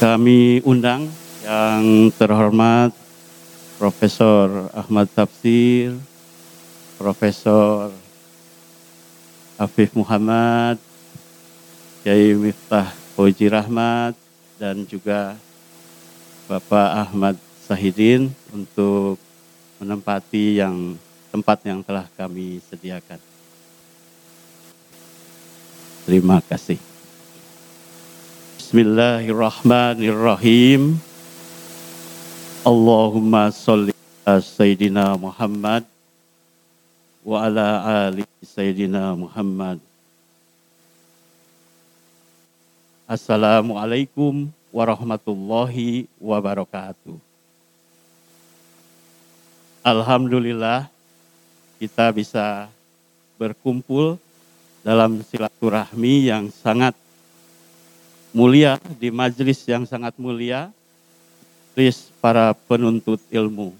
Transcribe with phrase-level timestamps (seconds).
[0.00, 1.12] Kami undang
[1.44, 2.88] yang terhormat
[3.76, 5.92] Profesor Ahmad Tafsir,
[6.96, 7.92] Profesor
[9.60, 10.80] Afif Muhammad,
[12.00, 14.16] Kiai Miftah Fauji Rahmat,
[14.56, 15.36] dan juga
[16.48, 17.36] Bapak Ahmad
[17.68, 19.20] Sahidin untuk
[19.84, 20.96] menempati yang
[21.28, 23.20] tempat yang telah kami sediakan.
[26.08, 26.89] Terima kasih.
[28.70, 30.94] Bismillahirrahmanirrahim.
[32.62, 33.90] Allahumma salli
[34.22, 35.82] ala Sayyidina Muhammad
[37.26, 39.82] wa ala ali Sayyidina Muhammad.
[43.10, 47.18] Assalamualaikum warahmatullahi wabarakatuh.
[49.82, 50.86] Alhamdulillah
[51.82, 52.70] kita bisa
[53.34, 54.14] berkumpul
[54.86, 56.94] dalam silaturahmi yang sangat
[58.30, 60.70] mulia di majelis yang sangat mulia
[61.80, 63.72] majelis para penuntut ilmu.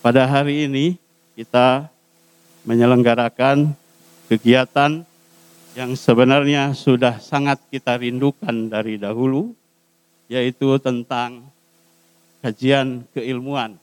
[0.00, 0.96] Pada hari ini
[1.36, 1.92] kita
[2.64, 3.76] menyelenggarakan
[4.32, 5.04] kegiatan
[5.76, 9.52] yang sebenarnya sudah sangat kita rindukan dari dahulu,
[10.32, 11.44] yaitu tentang
[12.40, 13.76] kajian keilmuan.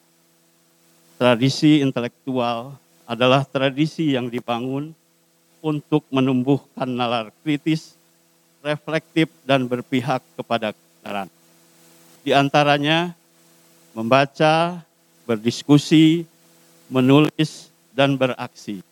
[1.22, 2.74] Tradisi intelektual
[3.06, 4.98] adalah tradisi yang dibangun
[5.66, 7.98] untuk menumbuhkan nalar kritis,
[8.62, 11.30] reflektif, dan berpihak kepada kebenaran.
[12.22, 13.18] Di antaranya
[13.98, 14.86] membaca,
[15.26, 16.30] berdiskusi,
[16.86, 18.86] menulis, dan beraksi.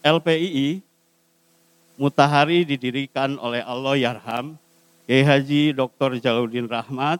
[0.00, 0.80] LPII
[1.98, 4.54] Mutahari didirikan oleh Allah Yarham,
[5.02, 6.22] Kiai Dr.
[6.22, 7.18] Jaludin Rahmat,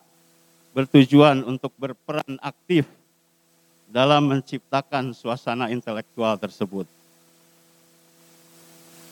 [0.70, 2.86] bertujuan untuk berperan aktif
[3.90, 6.86] dalam menciptakan suasana intelektual tersebut.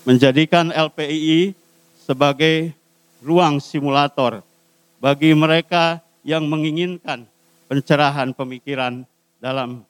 [0.07, 1.51] Menjadikan LPII
[1.99, 2.71] sebagai
[3.19, 4.39] ruang simulator
[5.03, 7.27] bagi mereka yang menginginkan
[7.67, 9.03] pencerahan pemikiran
[9.43, 9.83] dalam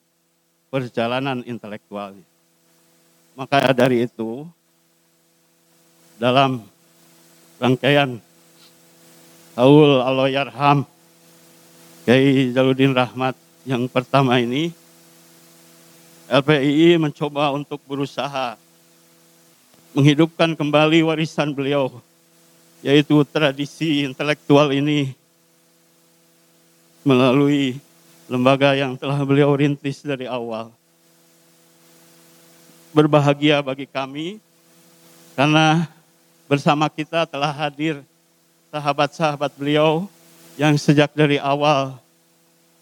[0.72, 2.16] perjalanan intelektual.
[3.37, 4.49] Maka dari itu,
[6.16, 6.65] dalam
[7.60, 8.16] rangkaian
[9.53, 10.88] Haul Allah Yarham
[12.09, 13.37] Kiai Jaludin Rahmat
[13.69, 14.72] yang pertama ini
[16.33, 18.56] LPII mencoba untuk berusaha
[19.97, 21.89] menghidupkan kembali warisan beliau
[22.84, 25.17] yaitu tradisi intelektual ini
[27.01, 27.81] melalui
[28.29, 30.69] lembaga yang telah beliau rintis dari awal.
[32.93, 34.37] Berbahagia bagi kami
[35.33, 35.89] karena
[36.45, 38.05] bersama kita telah hadir
[38.69, 40.05] sahabat-sahabat beliau
[40.61, 41.97] yang sejak dari awal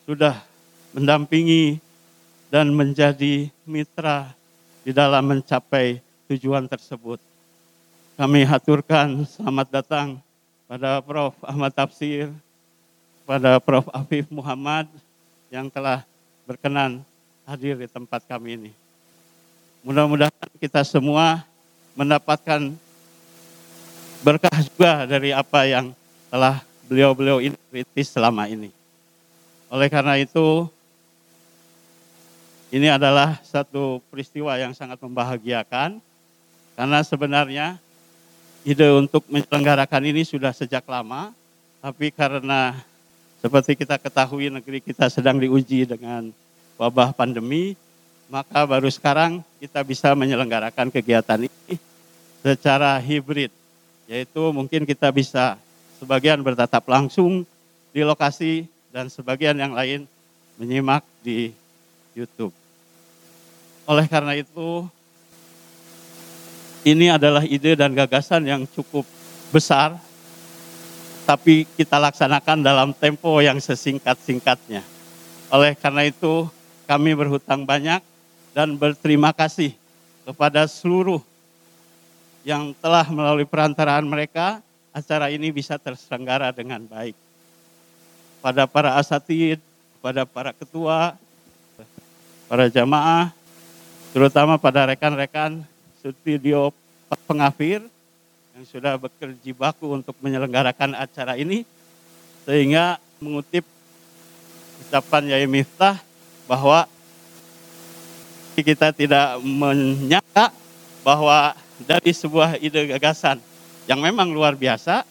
[0.03, 0.43] sudah
[0.91, 1.79] mendampingi
[2.51, 4.35] dan menjadi mitra
[4.83, 7.21] di dalam mencapai tujuan tersebut.
[8.15, 10.09] Kami haturkan selamat datang
[10.65, 11.35] pada Prof.
[11.45, 12.31] Ahmad Tafsir,
[13.29, 13.85] pada Prof.
[13.93, 14.89] Afif Muhammad
[15.53, 16.07] yang telah
[16.49, 17.03] berkenan
[17.45, 18.73] hadir di tempat kami ini.
[19.85, 21.45] Mudah-mudahan kita semua
[21.93, 22.73] mendapatkan
[24.25, 25.93] berkah juga dari apa yang
[26.33, 28.73] telah beliau-beliau ini selama ini.
[29.69, 30.65] Oleh karena itu,
[32.73, 36.01] ini adalah satu peristiwa yang sangat membahagiakan,
[36.75, 37.67] karena sebenarnya
[38.67, 41.31] ide untuk menyelenggarakan ini sudah sejak lama,
[41.79, 42.75] tapi karena
[43.39, 46.33] seperti kita ketahui negeri kita sedang diuji dengan
[46.81, 47.79] wabah pandemi,
[48.27, 51.77] maka baru sekarang kita bisa menyelenggarakan kegiatan ini
[52.41, 53.53] secara hibrid
[54.05, 55.57] yaitu mungkin kita bisa
[55.97, 57.49] sebagian bertatap langsung
[57.95, 60.05] di lokasi dan sebagian yang lain
[60.61, 61.55] menyimak di
[62.13, 62.53] YouTube.
[63.89, 64.89] Oleh karena itu,
[66.85, 69.09] ini adalah ide dan gagasan yang cukup
[69.49, 69.97] besar,
[71.25, 74.85] tapi kita laksanakan dalam tempo yang sesingkat-singkatnya.
[75.49, 76.45] Oleh karena itu,
[76.85, 78.05] kami berhutang banyak
[78.53, 79.73] dan berterima kasih
[80.29, 81.25] kepada seluruh
[82.45, 84.61] yang telah melalui perantaraan mereka
[84.93, 87.17] acara ini bisa terselenggara dengan baik.
[88.45, 89.57] Pada para asatid,
[90.05, 91.17] pada para ketua,
[92.45, 93.33] para jamaah,
[94.13, 95.65] terutama pada rekan-rekan
[96.13, 96.69] studio
[97.25, 97.81] pengafir
[98.53, 101.65] yang sudah bekerja baku untuk menyelenggarakan acara ini,
[102.45, 103.65] sehingga mengutip
[104.85, 105.97] ucapan Yai Miftah
[106.45, 106.85] bahwa
[108.55, 110.53] kita tidak menyangka
[111.03, 113.43] bahwa dari sebuah ide gagasan
[113.91, 115.03] yang memang luar biasa,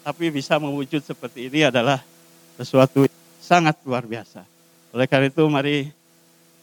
[0.00, 2.00] tapi bisa mewujud seperti ini adalah
[2.56, 3.04] sesuatu
[3.42, 4.46] sangat luar biasa.
[4.96, 5.92] Oleh karena itu mari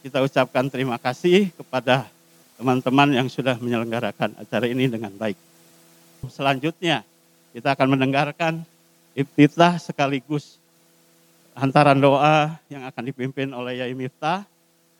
[0.02, 2.10] kita ucapkan terima kasih kepada
[2.58, 5.36] teman-teman yang sudah menyelenggarakan acara ini dengan baik.
[6.30, 7.04] Selanjutnya
[7.52, 8.62] kita akan mendengarkan
[9.14, 10.58] iftitah sekaligus
[11.54, 14.42] hantaran doa yang akan dipimpin oleh Yai Miftah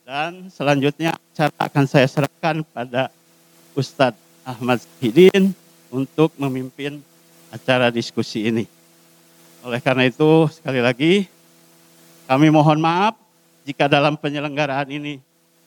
[0.06, 3.10] dan selanjutnya acara akan saya serahkan pada
[3.74, 5.56] Ustadz Ahmad Hidin
[5.90, 7.02] untuk memimpin
[7.50, 8.68] acara diskusi ini.
[9.64, 11.26] Oleh karena itu sekali lagi
[12.28, 13.16] kami mohon maaf
[13.64, 15.18] jika dalam penyelenggaraan ini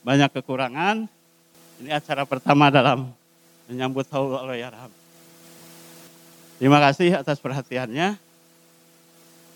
[0.06, 1.10] banyak kekurangan.
[1.78, 3.14] Ini acara pertama dalam
[3.70, 4.90] menyambut haul Yarham.
[6.58, 8.18] Terima kasih atas perhatiannya.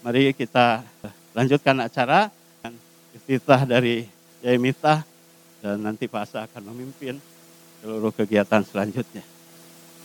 [0.05, 0.85] Mari kita
[1.33, 2.29] lanjutkan acara
[2.61, 2.77] dan
[3.17, 4.05] iftitah dari
[4.45, 5.01] Yai Miftah
[5.65, 7.17] dan nanti Pak Asa akan memimpin
[7.81, 9.25] seluruh kegiatan selanjutnya.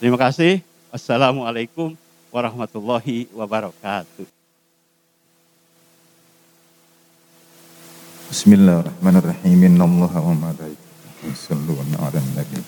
[0.00, 0.64] Terima kasih.
[0.88, 1.92] Wassalamualaikum
[2.32, 4.24] warahmatullahi wabarakatuh.
[8.32, 9.58] Bismillahirrahmanirrahim.
[9.68, 10.85] Innallaha wa malaikatahu
[11.26, 12.62] yusholluna 'alan nabi.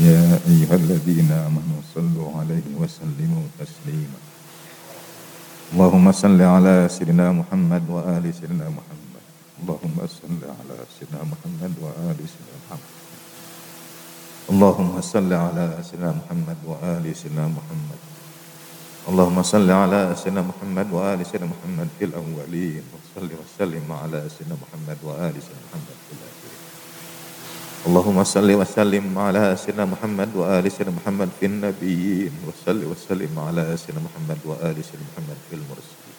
[0.00, 4.20] يا أيها الذين آمنوا صلوا عليه وسلموا تسليما.
[5.76, 9.24] اللهم صل على سيدنا محمد وآل سيدنا محمد.
[9.60, 12.96] اللهم صل على سيدنا محمد وآل سيدنا محمد.
[14.50, 18.00] اللهم صل على سيدنا محمد وآل سيدنا محمد.
[19.08, 24.98] اللهم صل على سيدنا محمد وآل سيدنا محمد في الأولين وصل وسلم على سيدنا محمد
[25.02, 26.58] وآل سيدنا محمد في الآخرين
[27.86, 34.00] اللهم صل وسلم على سيدنا محمد وآل سيدنا محمد في النبيين وصل وسلم على سيدنا
[34.04, 36.16] محمد وآل سيدنا محمد في المرسلين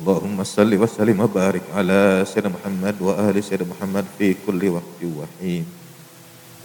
[0.00, 5.64] اللهم صل وسلم وبارك على سيدنا محمد وآل سيدنا محمد في كل وقت وحين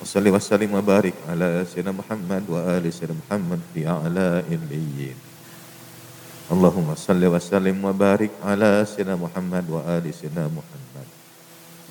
[0.03, 5.19] وصل وسلم وبارك على سيدنا محمد وآل سيدنا محمد في أعلى إليين
[6.55, 11.09] اللهم صل وسلم وبارك على سيدنا محمد وآل سيدنا محمد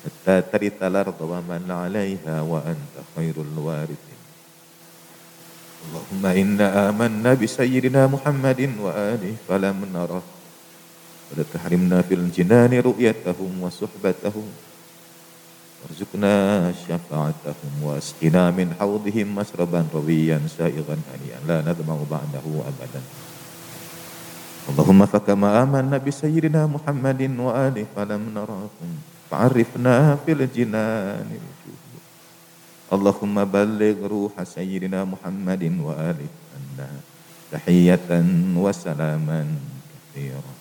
[0.04, 4.20] حتى ترث الأرض ومن عليها وأنت خير الوارثين
[5.84, 10.22] اللهم إنا آمنا بسيدنا محمد وآله فلم نره
[11.28, 14.46] ولا تحرمنا في الجنان رؤيتهم وصحبتهم
[15.82, 16.34] وارزقنا
[16.72, 23.02] شفاعتهم واسقنا من حوضهم مشربا رويا سائغا هنيئا لا نظمأ بعده أبدا
[24.68, 28.90] اللهم فكما آمنا بسيدنا محمد وآله فلم نراهم
[29.30, 31.30] فعرفنا في الجنان
[32.92, 36.88] اللهم بلغ روح سيدنا محمد وآله أنا
[37.52, 38.08] تحية
[38.56, 39.40] وسلاما
[39.92, 40.52] كثيرا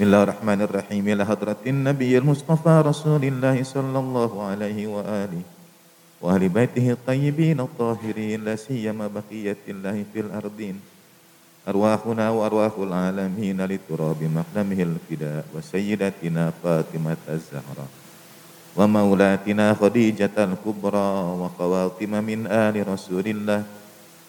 [0.00, 1.04] بسم الله الرحمن الرحيم.
[1.12, 5.42] إلى حضرة النبي المصطفى رسول الله صلى الله عليه وآله
[6.24, 10.80] وأهل بيته الطيبين الطاهرين لا سيما بقية الله في الأرضين
[11.68, 17.90] أرواحنا وأرواح العالمين لتراب مقدمه الفداء وسيدتنا فاطمة الزهراء
[18.80, 21.10] ومولاتنا خديجة الكبرى
[21.44, 23.60] وخواطم من آل رسول الله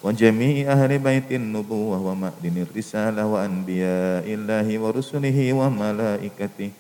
[0.03, 6.71] وجميع أهل بيت النبوة ومأدن الرسالة وأنبياء الله ورسله وملائكته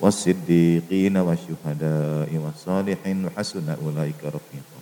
[0.00, 4.78] والصديقين والشهداء والصالحين وحسن أولئك رفيقا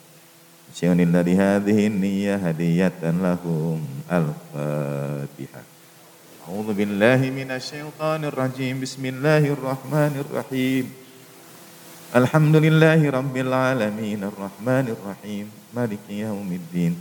[0.75, 3.79] شغلنا لهذه النية هدية لهم
[4.13, 5.63] الفاتحة
[6.49, 10.85] أعوذ بالله من الشيطان الرجيم بسم الله الرحمن الرحيم
[12.17, 15.47] الحمد لله رب العالمين الرحمن الرحيم
[15.77, 16.93] مالك يوم الدين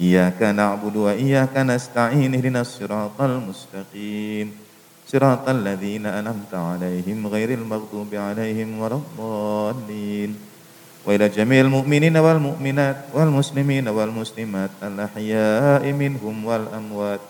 [0.00, 4.46] إياك نعبد وإياك نستعين اهدنا الصراط المستقيم.
[5.08, 10.30] صراط الذين أنعمت عليهم غير المغضوب عليهم ولا الضالين.
[11.06, 17.20] وإلى جميع المؤمنين والمؤمنات والمسلمين والمسلمات الأحياء منهم والأموات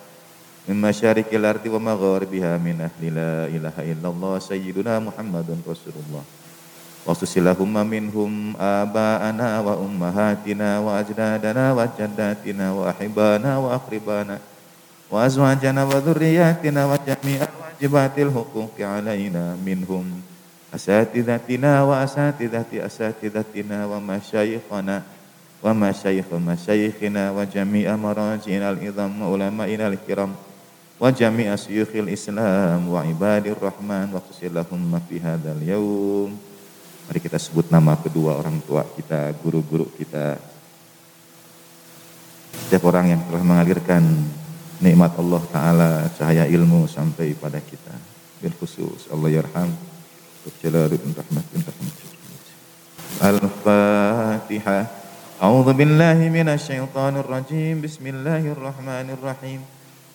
[0.68, 6.37] من مشارق الأرض ومغاربها من أهل لا إله إلا الله سيدنا محمد رسول الله.
[7.07, 14.37] وخصوص لهم منهم آباءنا وأمهاتنا وأجدادنا وجداتنا وأحبانا وأقربانا
[15.11, 20.05] وأزواجنا وذرياتنا وجميع الواجبات الحقوق علينا منهم
[20.75, 24.95] أساتذتنا وأساتذة أساتذتنا ومشايخنا
[25.63, 30.31] ومشايخ مشايخنا وجميع مراجعنا العظام وعلمائنا الكرام
[30.99, 36.46] وجميع شيوخ الإسلام وعباد الرحمن واغفر لهم في هذا اليوم
[37.09, 40.39] Mari kita sebut nama kedua orang tua kita, guru-guru kita.
[42.67, 44.03] Setiap orang yang telah mengalirkan
[44.79, 47.93] nikmat Allah Ta'ala, cahaya ilmu sampai pada kita.
[48.39, 49.71] Bil khusus Allah yarham
[50.45, 51.91] والجلال بن رحمة بن رحمة
[53.23, 54.79] الفاتحة
[55.43, 59.61] أعوذ بالله من الشيطان الرجيم بسم الله الرحمن الرحيم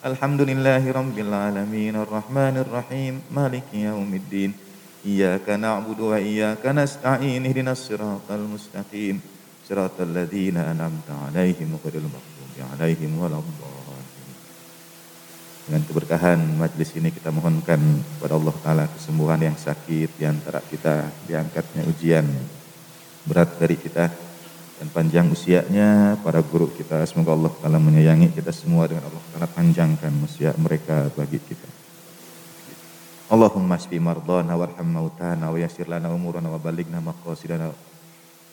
[0.05, 4.62] الحمد لله رب العالمين الرحمن الرحيم مالك يوم الدين
[5.05, 9.15] إياك نعبد وإياك نستعين اهدنا الصراط المستقيم
[9.69, 13.87] صراط الذين أنعمت عليهم غير المغضوب عليهم ولا الضالين
[15.69, 17.77] Dengan keberkahan majlis ini kita mohonkan
[18.17, 22.25] kepada Allah Ta'ala kesembuhan yang sakit di antara kita, diangkatnya ujian
[23.29, 24.09] berat dari kita,
[24.81, 27.05] dan panjang usianya para guru kita.
[27.05, 31.72] Semoga Allah Ta'ala menyayangi kita semua dengan Allah Ta'ala panjangkan usia mereka bagi kita.
[33.32, 37.72] Allahumma shfi mardana warham mautana wa yassir lana umurana wa balighna maqasidana.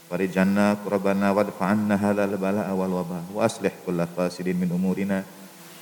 [0.08, 5.28] Farijanna kurabana wadfa'anna halal bala'a wal waba wa aslih kulla fasidin min umurina.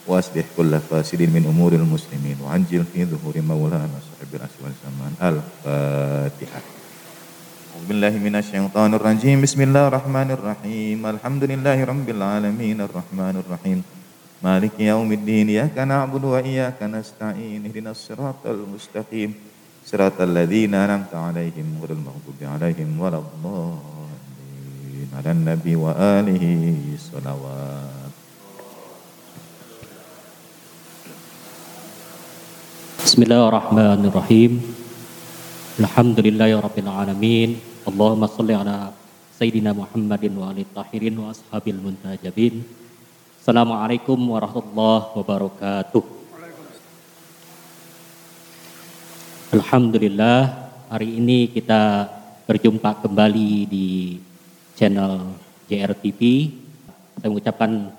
[0.09, 2.41] Wa aslih kulla fasidin min umuril muslimin.
[2.41, 6.63] Wa anjil fi dhuhuri maulana sahibil aswal zaman al-fatihah
[7.79, 10.97] Bismillahi minasyaitonir rajim Bismillahirrahmanirrahim.
[10.97, 12.81] Alhamdulillahi rabbil alamin.
[12.81, 13.85] Arrahmanir rahim
[14.39, 19.35] Maliki yaumiddin iyyaka na'budu wa iyyaka nasta'in ihdinas siratal mustaqim
[19.83, 25.91] siratal ladzina an'amta 'alaihim ghairil 'alaihim waladdallin 'alan nabi wa
[33.03, 34.63] Bismillahirrahmanirrahim.
[35.83, 37.59] Alhamdulillahirabbil alamin.
[37.83, 38.95] Allahumma shalli ala
[39.35, 42.78] sayyidina Muhammadin wa ali tahirin wa ashabil muntajabin.
[43.49, 46.05] Assalamualaikum warahmatullahi wabarakatuh.
[49.57, 52.05] Alhamdulillah hari ini kita
[52.45, 54.21] berjumpa kembali di
[54.77, 55.33] channel
[55.65, 56.21] JRTV.
[57.17, 57.89] Saya mengucapkan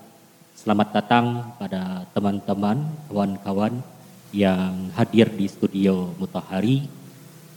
[0.54, 3.83] selamat datang pada teman-teman, kawan-kawan
[4.30, 6.87] yang hadir di studio Mutahari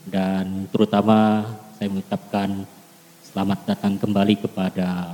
[0.10, 1.46] dan terutama
[1.78, 2.66] saya mengucapkan
[3.22, 5.14] selamat datang kembali kepada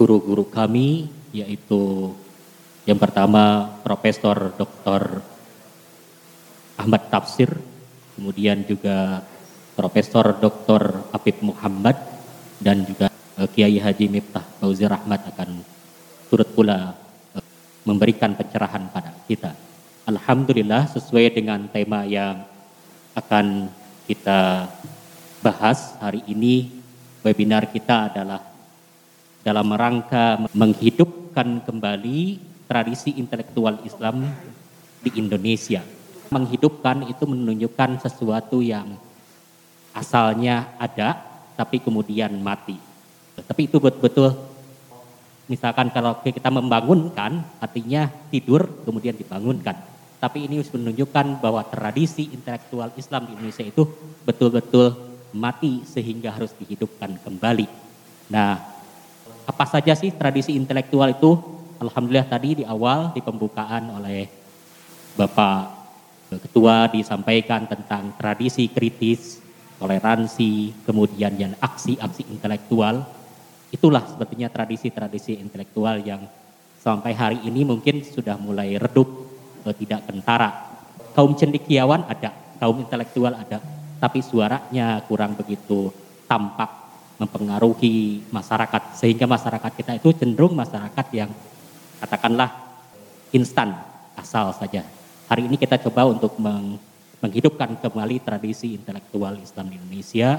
[0.00, 2.14] guru-guru kami yaitu
[2.88, 5.20] yang pertama Profesor Dr.
[6.80, 7.52] Ahmad Tafsir,
[8.16, 9.20] kemudian juga
[9.76, 11.04] Profesor Dr.
[11.12, 12.00] Apip Muhammad
[12.58, 15.60] dan juga uh, Kiai Haji Miftah Fauzi Rahmat akan
[16.32, 16.96] turut pula
[17.36, 17.44] uh,
[17.84, 19.52] memberikan pencerahan pada kita.
[20.08, 22.40] Alhamdulillah sesuai dengan tema yang
[23.12, 23.68] akan
[24.08, 24.64] kita
[25.44, 26.72] bahas hari ini
[27.20, 28.47] webinar kita adalah
[29.48, 32.36] dalam rangka menghidupkan kembali
[32.68, 34.28] tradisi intelektual Islam
[35.00, 35.80] di Indonesia.
[36.28, 38.92] Menghidupkan itu menunjukkan sesuatu yang
[39.96, 41.16] asalnya ada
[41.56, 42.76] tapi kemudian mati.
[43.40, 44.36] Tapi itu betul-betul
[45.48, 49.80] misalkan kalau kita membangunkan artinya tidur kemudian dibangunkan.
[50.20, 53.88] Tapi ini menunjukkan bahwa tradisi intelektual Islam di Indonesia itu
[54.28, 54.92] betul-betul
[55.32, 57.64] mati sehingga harus dihidupkan kembali.
[58.28, 58.77] Nah,
[59.48, 61.40] apa saja sih tradisi intelektual itu?
[61.80, 64.28] Alhamdulillah tadi di awal di pembukaan oleh
[65.16, 65.80] Bapak
[66.28, 69.40] Ketua disampaikan tentang tradisi kritis
[69.80, 73.00] toleransi, kemudian yang aksi-aksi intelektual.
[73.72, 76.28] Itulah sebetulnya tradisi-tradisi intelektual yang
[76.84, 79.08] sampai hari ini mungkin sudah mulai redup,
[79.80, 80.68] tidak kentara.
[81.16, 83.64] Kaum cendekiawan ada, kaum intelektual ada,
[83.96, 85.88] tapi suaranya kurang begitu
[86.28, 86.87] tampak
[87.18, 91.30] mempengaruhi masyarakat sehingga masyarakat kita itu cenderung masyarakat yang
[91.98, 92.50] katakanlah
[93.34, 93.74] instan
[94.14, 94.86] asal saja.
[95.28, 96.78] Hari ini kita coba untuk meng
[97.18, 100.38] menghidupkan kembali tradisi intelektual Islam di Indonesia,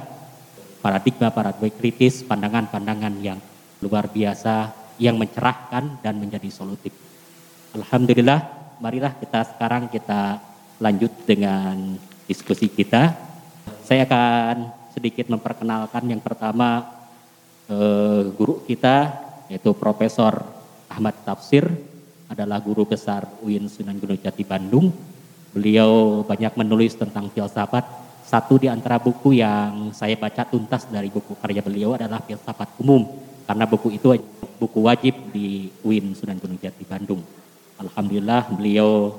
[0.80, 3.36] paradigma-paradigma kritis, pandangan-pandangan yang
[3.84, 6.96] luar biasa, yang mencerahkan dan menjadi solutif.
[7.76, 8.40] Alhamdulillah,
[8.80, 10.40] marilah kita sekarang kita
[10.80, 13.12] lanjut dengan diskusi kita.
[13.84, 16.86] Saya akan sedikit memperkenalkan yang pertama
[17.70, 19.14] eh, guru kita
[19.50, 20.46] yaitu Profesor
[20.90, 21.66] Ahmad Tafsir
[22.30, 24.94] adalah guru besar UIN Sunan Gunung Jati Bandung
[25.50, 27.82] Beliau banyak menulis tentang filsafat.
[28.22, 33.10] Satu di antara buku yang saya baca tuntas dari buku karya beliau adalah Filsafat Umum.
[33.50, 34.14] Karena buku itu
[34.62, 37.26] buku wajib di UIN Sunan Gunung Jati Bandung.
[37.82, 39.18] Alhamdulillah beliau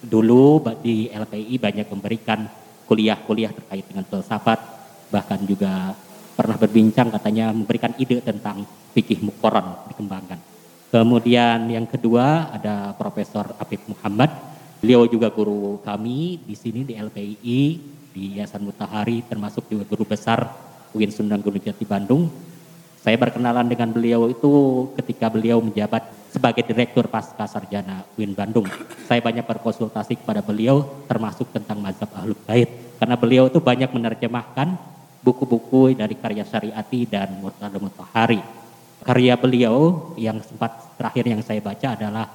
[0.00, 2.48] dulu di LPI banyak memberikan
[2.88, 4.79] kuliah-kuliah terkait dengan filsafat.
[5.10, 5.92] Bahkan juga
[6.38, 8.64] pernah berbincang katanya memberikan ide tentang
[8.94, 10.38] fikih mukoron dikembangkan.
[10.90, 14.50] Kemudian yang kedua ada Profesor Afif Muhammad
[14.80, 17.60] Beliau juga guru kami di sini di LPI,
[18.16, 20.56] di Yayasan Mutahari, termasuk juga guru besar
[20.96, 22.32] UIN Sunan Gunung Jati Bandung.
[23.04, 24.48] Saya berkenalan dengan beliau itu
[24.96, 28.64] ketika beliau menjabat sebagai Direktur Pasca Sarjana UIN Bandung.
[29.04, 32.96] Saya banyak berkonsultasi kepada beliau termasuk tentang mazhab Ahlul Bait.
[32.96, 34.80] Karena beliau itu banyak menerjemahkan
[35.20, 38.40] buku-buku dari karya Syariati dan Murtada Mutahari.
[39.00, 42.26] Karya beliau yang sempat terakhir yang saya baca adalah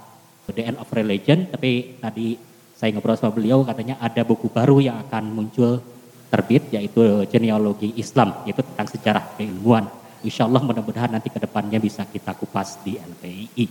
[0.50, 2.38] The End of Religion, tapi tadi
[2.74, 5.82] saya ngobrol sama beliau katanya ada buku baru yang akan muncul
[6.30, 9.86] terbit yaitu genealogi Islam, yaitu tentang sejarah keilmuan.
[10.26, 13.66] Insya Allah mudah-mudahan nanti ke depannya bisa kita kupas di LPI.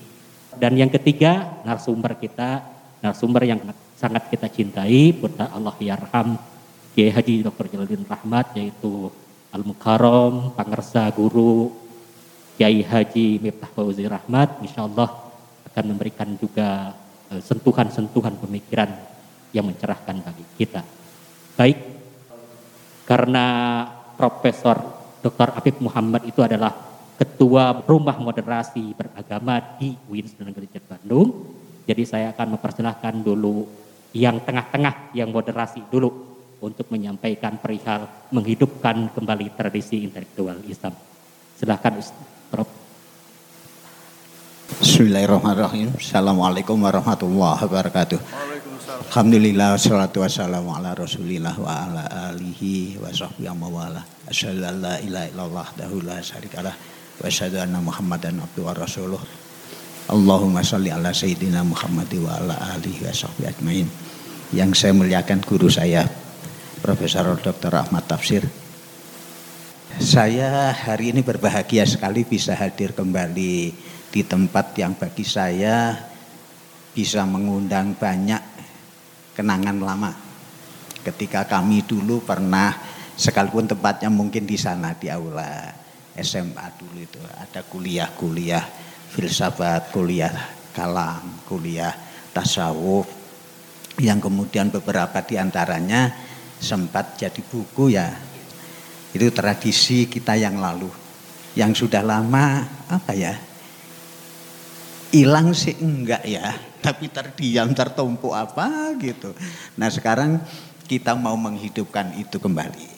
[0.54, 2.62] Dan yang ketiga, narasumber kita,
[3.02, 3.58] narasumber yang
[3.98, 6.38] sangat kita cintai, Putra Allah Yarham,
[6.94, 7.66] Kiai Haji Dr.
[7.74, 9.10] Jalaluddin Rahmat, yaitu
[9.50, 11.74] Al-Mukarram, Pangersa Guru,
[12.54, 15.10] Kiai Haji Miftah Fauzi Rahmat, insya Allah
[15.74, 16.94] akan memberikan juga
[17.34, 18.94] eh, sentuhan-sentuhan pemikiran
[19.50, 20.86] yang mencerahkan bagi kita.
[21.58, 21.82] Baik,
[23.10, 23.46] karena
[24.14, 24.78] Profesor
[25.18, 25.50] Dr.
[25.50, 26.70] Afif Muhammad itu adalah
[27.18, 31.26] Ketua Rumah Moderasi Beragama di UIN Negeri Bandung.
[31.90, 33.66] Jadi saya akan mempersilahkan dulu
[34.14, 36.33] yang tengah-tengah, yang moderasi dulu
[36.64, 40.96] untuk menyampaikan perihal menghidupkan kembali tradisi intelektual Islam.
[41.60, 42.00] Silahkan
[42.48, 42.68] Prof.
[44.80, 45.92] Bismillahirrahmanirrahim.
[46.00, 48.18] Assalamualaikum warahmatullahi wabarakatuh.
[49.12, 54.00] Alhamdulillah wassalatu wassalamu ala Rasulillah wa ala alihi wa sahbihi mawala.
[54.26, 59.20] Asyhadu an la ilaha illallah dahu la syarikalah wa asyhadu anna Muhammadan abduhu wa rasuluh.
[60.08, 63.86] Allahumma shalli ala sayyidina Muhammad wa ala alihi wa sahbihi ajmain.
[64.50, 66.23] Yang saya muliakan guru saya
[66.84, 67.72] Profesor Dr.
[67.80, 68.44] Ahmad Tafsir.
[69.96, 73.72] Saya hari ini berbahagia sekali bisa hadir kembali
[74.12, 75.96] di tempat yang bagi saya
[76.92, 78.36] bisa mengundang banyak
[79.32, 80.12] kenangan lama.
[81.00, 82.76] Ketika kami dulu pernah
[83.16, 85.72] sekalipun tempatnya mungkin di sana di aula
[86.20, 88.64] SMA dulu itu ada kuliah-kuliah
[89.08, 90.36] filsafat, kuliah
[90.76, 91.96] kalam, kuliah
[92.36, 93.08] tasawuf
[94.04, 96.23] yang kemudian beberapa di antaranya
[96.64, 98.08] sempat jadi buku ya.
[99.12, 100.88] Itu tradisi kita yang lalu.
[101.54, 103.36] Yang sudah lama apa ya?
[105.14, 106.50] Hilang sih enggak ya
[106.84, 109.36] tapi terdiam tertumpuk apa gitu.
[109.76, 110.40] Nah sekarang
[110.84, 112.92] kita mau menghidupkan itu kembali.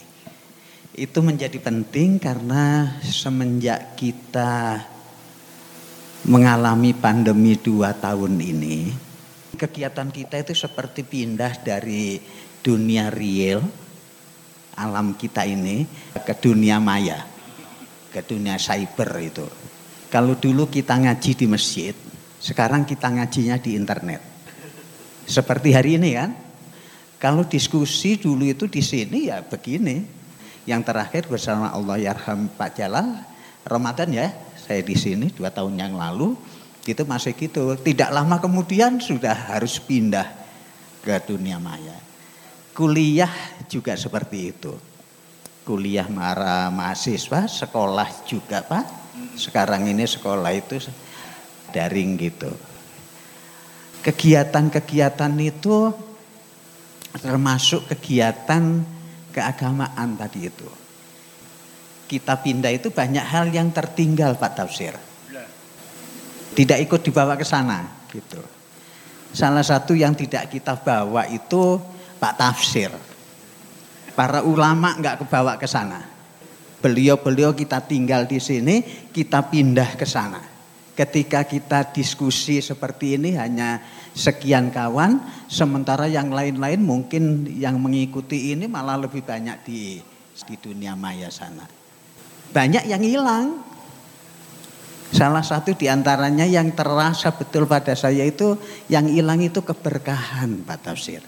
[0.96, 4.80] Itu menjadi penting karena semenjak kita
[6.26, 8.90] mengalami pandemi dua tahun ini,
[9.54, 12.18] kegiatan kita itu seperti pindah dari
[12.66, 13.62] dunia real,
[14.74, 15.86] alam kita ini,
[16.18, 17.22] ke dunia maya,
[18.10, 19.46] ke dunia cyber itu.
[20.10, 21.94] Kalau dulu kita ngaji di masjid,
[22.42, 24.18] sekarang kita ngajinya di internet.
[25.26, 26.30] Seperti hari ini kan.
[27.16, 30.18] Kalau diskusi dulu itu di sini ya begini.
[30.66, 33.22] Yang terakhir bersama Allah Yarham Pak Jalal,
[33.62, 36.34] Ramadan ya, saya di sini dua tahun yang lalu,
[36.82, 37.78] itu masih gitu.
[37.78, 40.26] Tidak lama kemudian sudah harus pindah
[41.06, 42.05] ke dunia maya.
[42.76, 43.32] Kuliah
[43.72, 44.76] juga seperti itu.
[45.64, 48.84] Kuliah para mahasiswa, sekolah juga Pak.
[49.40, 50.76] Sekarang ini sekolah itu
[51.72, 52.52] daring gitu.
[54.04, 55.88] Kegiatan-kegiatan itu
[57.16, 58.84] termasuk kegiatan
[59.32, 60.68] keagamaan tadi itu.
[62.06, 64.94] Kita pindah itu banyak hal yang tertinggal Pak Tafsir.
[66.52, 68.38] Tidak ikut dibawa ke sana gitu.
[69.32, 72.92] Salah satu yang tidak kita bawa itu Pak Tafsir.
[74.16, 76.00] Para ulama nggak kebawa ke sana.
[76.80, 78.80] Beliau-beliau kita tinggal di sini,
[79.12, 80.56] kita pindah ke sana
[80.96, 83.84] ketika kita diskusi seperti ini hanya
[84.16, 90.00] sekian kawan, sementara yang lain-lain mungkin yang mengikuti ini malah lebih banyak di
[90.36, 91.68] di dunia maya sana.
[92.50, 93.46] Banyak yang hilang.
[95.06, 98.58] Salah satu di antaranya yang terasa betul pada saya itu
[98.90, 101.22] yang hilang itu keberkahan Pak Tafsir.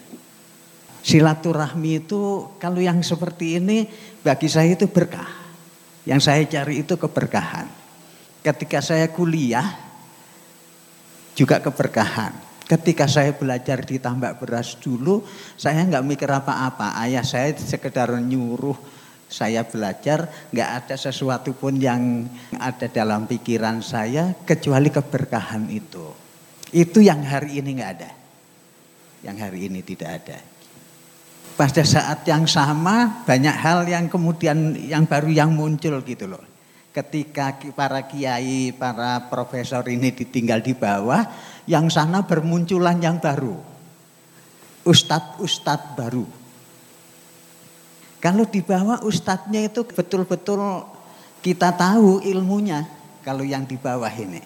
[1.09, 3.89] Silaturahmi itu kalau yang seperti ini
[4.21, 5.49] bagi saya itu berkah.
[6.05, 7.79] Yang saya cari itu keberkahan
[8.43, 9.67] ketika saya kuliah
[11.37, 12.49] juga keberkahan.
[12.69, 15.25] Ketika saya belajar di tambak beras dulu,
[15.57, 17.01] saya nggak mikir apa-apa.
[17.01, 18.77] Ayah saya sekedar nyuruh
[19.25, 22.29] saya belajar, nggak ada sesuatu pun yang
[22.61, 26.13] ada dalam pikiran saya kecuali keberkahan itu.
[26.69, 28.11] Itu yang hari ini nggak ada.
[29.25, 30.58] Yang hari ini tidak ada.
[31.59, 36.59] Pada saat yang sama banyak hal yang kemudian yang baru yang muncul gitu loh
[36.99, 41.23] ketika para kiai, para profesor ini ditinggal di bawah,
[41.71, 43.55] yang sana bermunculan yang baru.
[44.83, 46.27] Ustadz-ustadz baru.
[48.19, 50.59] Kalau di bawah ustadznya itu betul-betul
[51.39, 52.83] kita tahu ilmunya
[53.23, 54.43] kalau yang di bawah ini.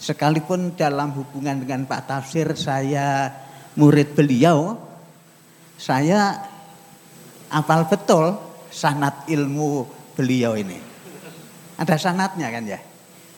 [0.00, 3.28] Sekalipun dalam hubungan dengan Pak Tafsir saya
[3.76, 4.80] murid beliau,
[5.76, 6.48] saya
[7.50, 8.38] apal betul
[8.70, 9.84] sanat ilmu
[10.14, 10.78] beliau ini.
[11.76, 12.80] Ada sanatnya kan ya.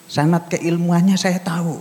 [0.07, 1.81] Sanat keilmuannya saya tahu.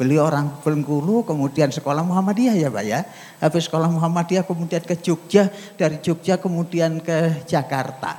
[0.00, 3.04] Beliau orang Bengkulu, kemudian sekolah Muhammadiyah ya Pak ya.
[3.36, 8.16] Habis sekolah Muhammadiyah kemudian ke Jogja, dari Jogja kemudian ke Jakarta.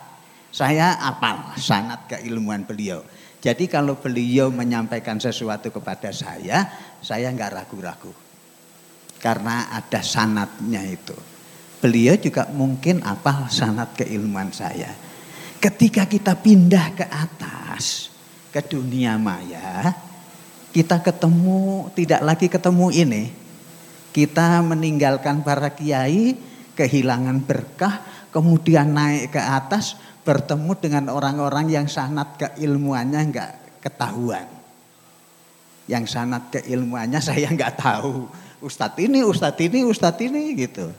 [0.53, 3.01] Saya apal sanat keilmuan beliau.
[3.41, 6.69] Jadi kalau beliau menyampaikan sesuatu kepada saya,
[7.01, 8.13] saya nggak ragu-ragu.
[9.17, 11.30] Karena ada sanatnya itu.
[11.81, 14.93] Beliau juga mungkin apa sanat keilmuan saya.
[15.57, 18.13] Ketika kita pindah ke atas,
[18.53, 19.89] ke dunia maya,
[20.69, 23.23] kita ketemu, tidak lagi ketemu ini.
[24.13, 26.37] Kita meninggalkan para kiai,
[26.77, 34.45] kehilangan berkah, kemudian naik ke atas, bertemu dengan orang-orang yang sanat keilmuannya enggak ketahuan.
[35.89, 38.29] Yang sanat keilmuannya saya enggak tahu.
[38.61, 40.93] Ustadz ini, Ustadz ini, Ustadz ini gitu.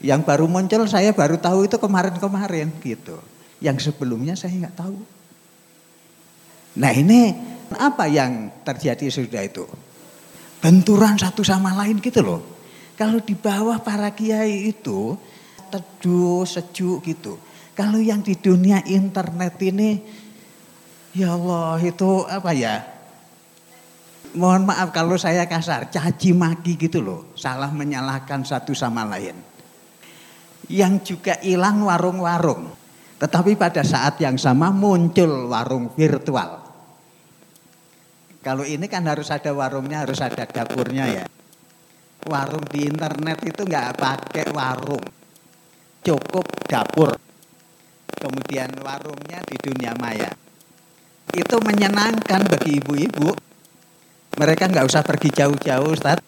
[0.00, 3.20] Yang baru muncul saya baru tahu itu kemarin-kemarin gitu.
[3.60, 4.96] Yang sebelumnya saya enggak tahu.
[6.80, 7.36] Nah ini
[7.76, 9.68] apa yang terjadi sudah itu?
[10.60, 12.40] Benturan satu sama lain gitu loh.
[12.96, 15.16] Kalau di bawah para kiai itu
[15.68, 17.36] teduh, sejuk gitu
[17.80, 19.96] kalau yang di dunia internet ini,
[21.16, 22.84] ya Allah itu apa ya?
[24.36, 29.32] Mohon maaf kalau saya kasar, caci maki gitu loh, salah menyalahkan satu sama lain.
[30.70, 32.70] Yang juga hilang warung-warung,
[33.18, 36.62] tetapi pada saat yang sama muncul warung virtual.
[38.40, 41.26] Kalau ini kan harus ada warungnya, harus ada dapurnya ya.
[42.30, 45.02] Warung di internet itu nggak pakai warung,
[46.06, 47.18] cukup dapur
[48.20, 50.28] kemudian warungnya di dunia maya.
[51.32, 53.32] Itu menyenangkan bagi ibu-ibu.
[54.36, 56.20] Mereka nggak usah pergi jauh-jauh, Ustaz.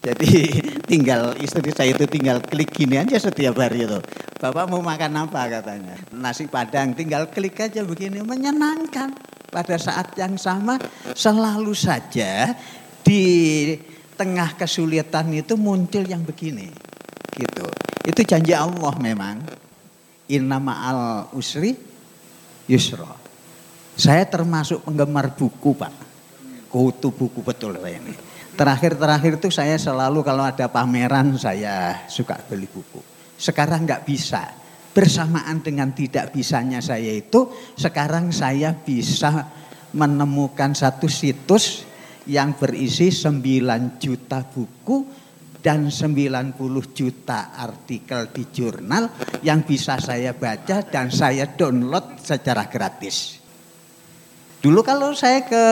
[0.00, 0.48] Jadi
[0.90, 4.00] tinggal istri saya itu tinggal klik gini aja setiap hari itu.
[4.40, 5.96] Bapak mau makan apa katanya?
[6.16, 9.12] Nasi padang, tinggal klik aja begini menyenangkan.
[9.50, 10.78] Pada saat yang sama
[11.12, 12.54] selalu saja
[13.02, 13.74] di
[14.14, 16.70] tengah kesulitan itu muncul yang begini.
[17.34, 17.66] Gitu.
[18.06, 19.42] Itu janji Allah memang.
[20.30, 21.74] Inna ma'al usri
[22.70, 23.10] yusro.
[23.98, 25.94] Saya termasuk penggemar buku Pak.
[26.70, 28.29] Kutu buku betul Pak ini.
[28.56, 33.00] Terakhir-terakhir itu saya selalu kalau ada pameran saya suka beli buku.
[33.38, 34.42] Sekarang nggak bisa.
[34.90, 37.46] Bersamaan dengan tidak bisanya saya itu,
[37.78, 39.46] sekarang saya bisa
[39.94, 41.86] menemukan satu situs
[42.26, 45.06] yang berisi 9 juta buku
[45.60, 46.56] dan 90
[46.90, 49.12] juta artikel di jurnal
[49.44, 53.38] yang bisa saya baca dan saya download secara gratis.
[54.60, 55.64] Dulu kalau saya ke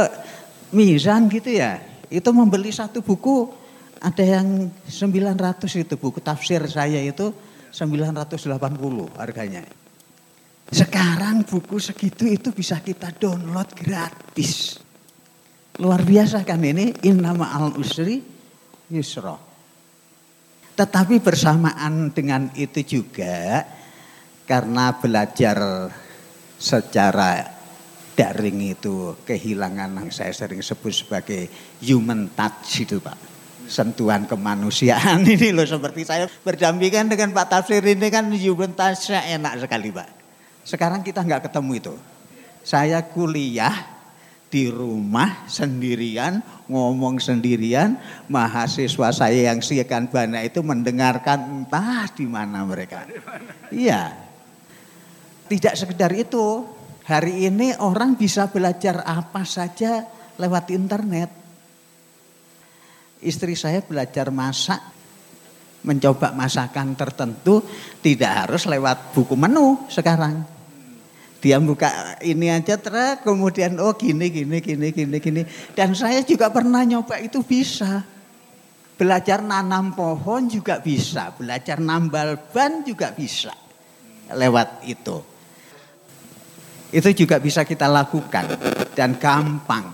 [0.73, 3.49] Mizan gitu ya, itu membeli satu buku
[3.99, 7.35] ada yang 900 itu buku tafsir saya itu
[7.75, 9.65] 980 harganya.
[10.69, 14.77] Sekarang buku segitu itu bisa kita download gratis.
[15.81, 18.21] Luar biasa kan ini innama al usri
[18.93, 19.37] yusra.
[20.79, 23.67] Tetapi bersamaan dengan itu juga
[24.47, 25.91] karena belajar
[26.59, 27.58] secara
[28.19, 31.47] daring itu kehilangan yang saya sering sebut sebagai
[31.79, 33.15] human touch itu Pak.
[33.71, 39.63] Sentuhan kemanusiaan ini loh seperti saya berdampingan dengan Pak Tafsir ini kan human touch enak
[39.63, 40.09] sekali Pak.
[40.67, 41.95] Sekarang kita nggak ketemu itu.
[42.67, 43.73] Saya kuliah
[44.51, 52.67] di rumah sendirian, ngomong sendirian, mahasiswa saya yang siakan bana itu mendengarkan entah di mana
[52.67, 53.07] mereka.
[53.71, 54.13] Iya.
[55.49, 56.78] Tidak sekedar itu,
[57.09, 60.05] hari ini orang bisa belajar apa saja
[60.37, 61.33] lewat internet.
[63.19, 64.79] Istri saya belajar masak,
[65.83, 67.65] mencoba masakan tertentu
[68.05, 70.45] tidak harus lewat buku menu sekarang.
[71.39, 75.43] Dia buka ini aja terus kemudian oh gini gini gini gini gini.
[75.73, 78.05] Dan saya juga pernah nyoba itu bisa.
[78.99, 83.55] Belajar nanam pohon juga bisa belajar nambal ban juga bisa
[84.35, 85.28] lewat itu
[86.95, 88.49] itu juga bisa kita lakukan
[88.97, 89.93] dan gampang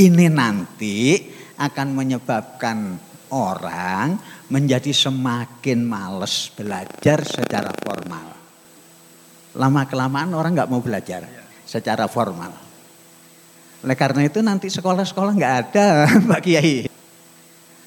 [0.00, 1.20] ini nanti
[1.56, 2.96] akan menyebabkan
[3.32, 4.16] orang
[4.48, 8.36] menjadi semakin males belajar secara formal
[9.56, 11.24] lama kelamaan orang nggak mau belajar
[11.64, 12.52] secara formal.
[13.82, 15.86] Oleh karena itu nanti sekolah-sekolah nggak ada
[16.28, 16.76] Mbak Kiai.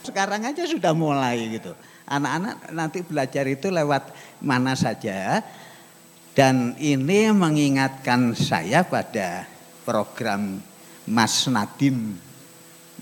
[0.03, 1.71] Sekarang aja sudah mulai gitu.
[2.09, 4.09] Anak-anak nanti belajar itu lewat
[4.41, 5.45] mana saja.
[6.39, 9.43] Dan ini mengingatkan saya pada
[9.83, 10.63] program
[11.03, 12.15] Mas Nadim,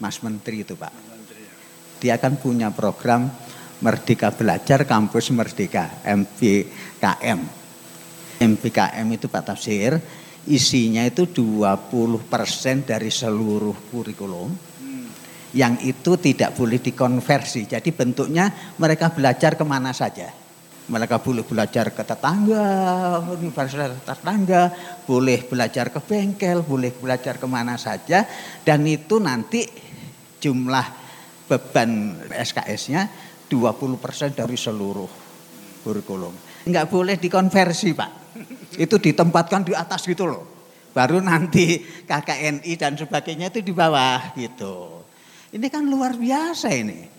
[0.02, 0.90] Mas Menteri itu Pak.
[2.02, 3.30] Dia akan punya program
[3.86, 7.40] Merdeka Belajar Kampus Merdeka, MPKM.
[8.42, 10.02] MPKM itu Pak Tafsir,
[10.50, 14.50] isinya itu 20% dari seluruh kurikulum.
[15.54, 17.70] Yang itu tidak boleh dikonversi.
[17.70, 18.50] Jadi bentuknya
[18.82, 20.47] mereka belajar ke mana saja.
[20.88, 24.72] Mereka boleh belajar ke tetangga, universitas tetangga,
[25.04, 28.24] boleh belajar ke bengkel, boleh belajar ke mana saja.
[28.64, 29.68] Dan itu nanti
[30.40, 30.88] jumlah
[31.52, 33.04] beban SKS-nya
[33.52, 35.12] 20% dari seluruh
[35.84, 36.64] kurikulum.
[36.68, 38.12] Enggak boleh dikonversi Pak.
[38.80, 40.44] Itu ditempatkan di atas gitu loh.
[40.96, 45.04] Baru nanti KKNI dan sebagainya itu di bawah gitu.
[45.52, 47.17] Ini kan luar biasa ini.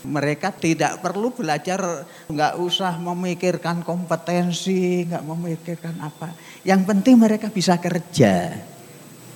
[0.00, 6.32] Mereka tidak perlu belajar, nggak usah memikirkan kompetensi, nggak memikirkan apa.
[6.64, 8.56] Yang penting mereka bisa kerja.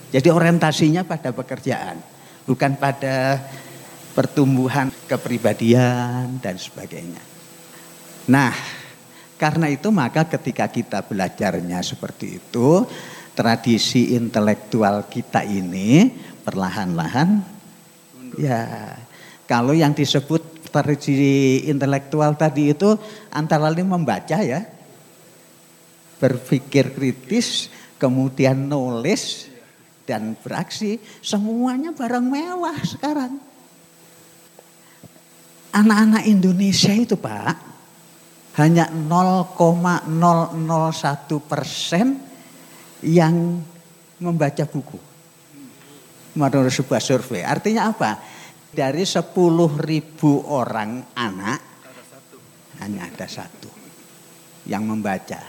[0.08, 2.00] Jadi orientasinya pada pekerjaan,
[2.48, 3.44] bukan pada
[4.14, 7.20] pertumbuhan kepribadian dan sebagainya.
[8.30, 8.54] Nah,
[9.36, 12.86] karena itu maka ketika kita belajarnya seperti itu,
[13.34, 16.06] tradisi intelektual kita ini
[16.46, 17.42] perlahan-lahan
[18.38, 18.94] ya
[19.50, 22.98] kalau yang disebut tradisi intelektual tadi itu
[23.30, 24.66] antara lain membaca ya,
[26.18, 29.46] berpikir kritis, kemudian nulis
[30.02, 33.38] dan beraksi, semuanya barang mewah sekarang.
[35.70, 37.54] Anak-anak Indonesia itu Pak,
[38.58, 40.06] hanya 0,001
[41.42, 42.18] persen
[43.02, 43.58] yang
[44.22, 44.98] membaca buku.
[46.34, 47.42] Menurut sebuah survei.
[47.46, 48.18] Artinya apa?
[48.74, 49.30] Dari 10
[49.78, 51.60] ribu orang anak
[52.82, 53.70] hanya ada satu
[54.66, 55.40] yang membaca.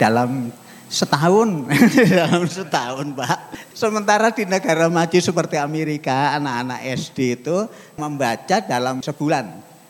[0.00, 0.48] Dalam
[0.88, 1.68] setahun.
[2.16, 3.38] Dalam setahun pak.
[3.76, 7.68] Sementara di negara maju seperti Amerika anak-anak SD itu
[8.00, 9.44] membaca dalam sebulan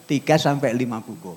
[0.05, 1.35] 3 sampai 5 buku.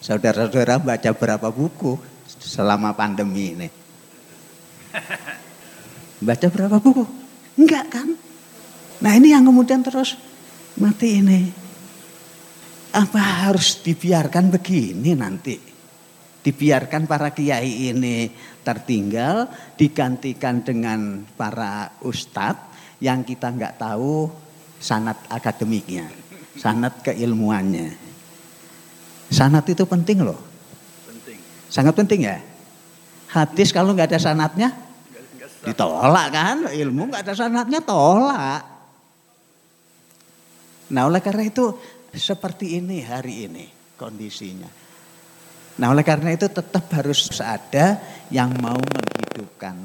[0.00, 2.00] Saudara-saudara baca berapa buku
[2.40, 3.68] selama pandemi ini?
[6.24, 7.04] Baca berapa buku?
[7.60, 8.08] Enggak kan
[9.00, 10.16] Nah ini yang kemudian terus
[10.76, 11.40] mati ini.
[12.90, 15.56] Apa harus dibiarkan begini nanti?
[16.40, 18.32] Dibiarkan para kiai ini
[18.64, 24.28] tertinggal, digantikan dengan para ustadz yang kita nggak tahu
[24.80, 26.08] sanat akademiknya,
[26.56, 27.92] sanat keilmuannya.
[29.30, 30.40] Sanat itu penting loh.
[31.06, 31.38] Penting.
[31.70, 32.42] Sangat penting ya.
[33.30, 34.74] Hadis kalau nggak ada sanatnya,
[35.62, 36.56] ditolak kan.
[36.66, 38.79] Ilmu nggak ada sanatnya, tolak.
[40.90, 41.70] Nah oleh karena itu
[42.10, 44.70] seperti ini hari ini kondisinya.
[45.78, 49.76] Nah oleh karena itu tetap harus ada yang mau menghidupkan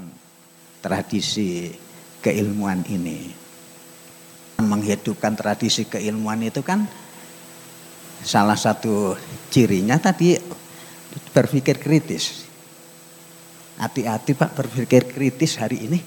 [0.82, 1.70] tradisi
[2.20, 3.30] keilmuan ini.
[4.66, 6.90] Menghidupkan tradisi keilmuan itu kan
[8.26, 9.14] salah satu
[9.54, 10.34] cirinya tadi
[11.30, 12.50] berpikir kritis.
[13.78, 16.00] Hati-hati Pak berpikir kritis hari ini.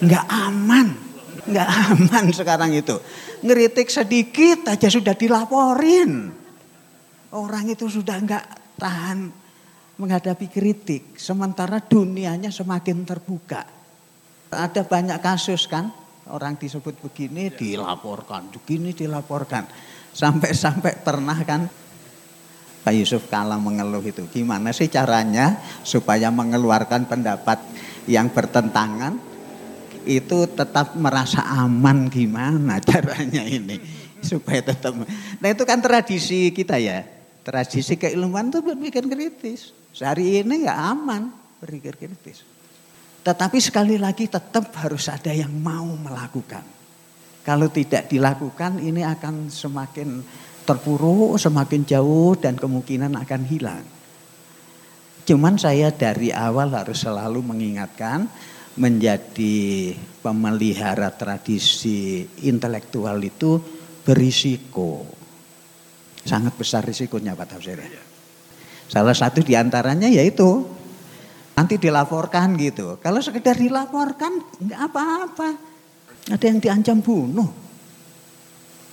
[0.00, 1.11] Enggak aman
[1.48, 2.98] nggak aman sekarang itu.
[3.42, 6.30] Ngeritik sedikit aja sudah dilaporin.
[7.32, 8.44] Orang itu sudah nggak
[8.78, 9.18] tahan
[9.96, 11.16] menghadapi kritik.
[11.18, 13.64] Sementara dunianya semakin terbuka.
[14.52, 15.90] Ada banyak kasus kan.
[16.30, 18.52] Orang disebut begini dilaporkan.
[18.52, 19.66] Begini dilaporkan.
[20.12, 21.66] Sampai-sampai pernah kan
[22.82, 24.26] Pak Yusuf Kala mengeluh itu.
[24.28, 27.58] Gimana sih caranya supaya mengeluarkan pendapat
[28.10, 29.31] yang bertentangan
[30.04, 33.78] itu tetap merasa aman gimana caranya ini
[34.22, 34.94] supaya tetap.
[35.38, 37.04] Nah itu kan tradisi kita ya.
[37.42, 39.74] Tradisi keilmuan itu berpikir kritis.
[39.90, 42.46] Sehari ini nggak aman berpikir kritis.
[43.22, 46.62] Tetapi sekali lagi tetap harus ada yang mau melakukan.
[47.42, 50.22] Kalau tidak dilakukan ini akan semakin
[50.62, 53.84] terpuruk semakin jauh dan kemungkinan akan hilang.
[55.22, 58.26] Cuman saya dari awal harus selalu mengingatkan
[58.76, 59.92] menjadi
[60.24, 63.60] pemelihara tradisi intelektual itu
[64.06, 65.04] berisiko.
[66.22, 67.82] Sangat besar risikonya Pak Tafsir.
[68.86, 70.64] Salah satu di antaranya yaitu
[71.58, 72.96] nanti dilaporkan gitu.
[73.02, 75.48] Kalau sekedar dilaporkan nggak apa-apa.
[76.30, 77.50] Ada yang diancam bunuh.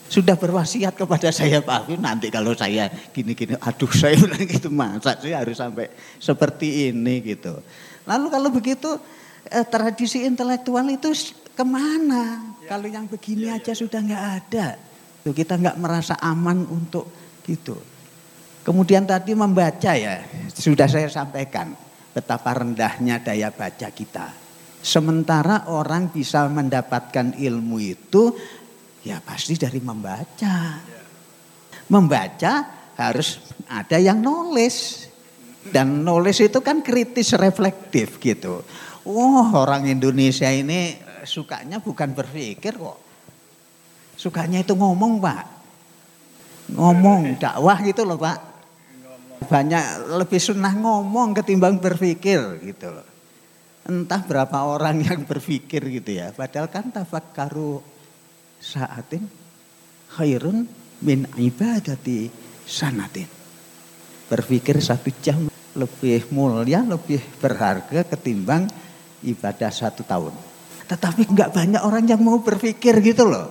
[0.10, 5.46] Sudah berwasiat kepada saya Pak nanti kalau saya gini-gini aduh saya bilang gitu masa saya
[5.46, 7.62] harus sampai seperti ini gitu.
[8.10, 8.98] Lalu kalau begitu
[9.48, 11.16] eh, tradisi intelektual itu
[11.56, 12.56] ke mana?
[12.64, 12.76] Ya.
[12.76, 13.80] Kalau yang begini ya, aja ya.
[13.80, 14.68] sudah nggak ada.
[15.24, 17.12] Tuh, kita nggak merasa aman untuk
[17.44, 17.76] gitu.
[18.64, 20.22] Kemudian tadi membaca ya,
[20.52, 21.74] sudah saya sampaikan
[22.14, 24.28] betapa rendahnya daya baca kita.
[24.80, 28.32] Sementara orang bisa mendapatkan ilmu itu
[29.04, 30.56] ya pasti dari membaca.
[30.80, 31.04] Ya.
[31.90, 32.54] Membaca
[33.00, 35.08] harus ada yang nulis.
[35.60, 38.64] Dan nulis itu kan kritis reflektif gitu.
[39.10, 40.94] Oh orang Indonesia ini
[41.26, 43.00] sukanya bukan berpikir kok.
[44.14, 45.58] Sukanya itu ngomong pak.
[46.70, 48.38] ngomong dakwah gitu loh Pak.
[49.50, 53.08] Banyak lebih sunnah ngomong ketimbang berpikir gitu loh.
[53.90, 56.30] Entah berapa orang yang berpikir gitu ya.
[56.30, 57.82] Padahal kan tafakkaru
[58.62, 59.26] saatin
[60.14, 60.70] khairun
[61.02, 62.30] min ibadati
[62.70, 63.26] sanatin.
[64.30, 68.70] Berpikir satu jam lebih mulia, lebih berharga ketimbang
[69.24, 70.34] ibadah satu tahun.
[70.90, 73.48] Tetapi nggak banyak orang yang mau berpikir gitu loh.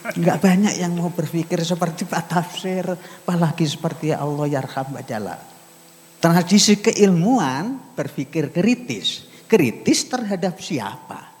[0.00, 5.36] Nggak banyak yang mau berpikir seperti Pak Tafsir, apalagi seperti Allah Yarham Bajala.
[6.20, 9.24] Tradisi keilmuan berpikir kritis.
[9.48, 11.32] Kritis terhadap siapa?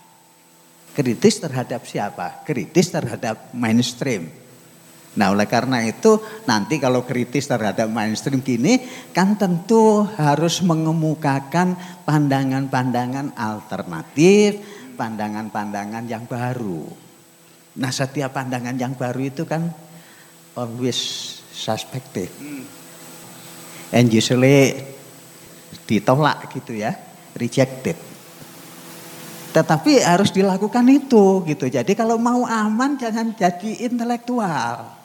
[0.96, 2.42] Kritis terhadap siapa?
[2.44, 4.39] Kritis terhadap mainstream.
[5.10, 8.78] Nah oleh karena itu nanti kalau kritis terhadap mainstream gini
[9.10, 11.74] kan tentu harus mengemukakan
[12.06, 14.62] pandangan-pandangan alternatif,
[14.94, 16.86] pandangan-pandangan yang baru.
[17.82, 19.66] Nah setiap pandangan yang baru itu kan
[20.54, 20.98] always
[21.50, 22.30] suspected.
[23.90, 24.78] And usually
[25.90, 26.94] ditolak gitu ya,
[27.34, 27.98] rejected.
[29.50, 31.66] Tetapi harus dilakukan itu gitu.
[31.66, 34.99] Jadi kalau mau aman jangan jadi intelektual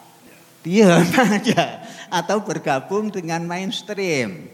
[0.66, 4.50] diam aja atau bergabung dengan mainstream.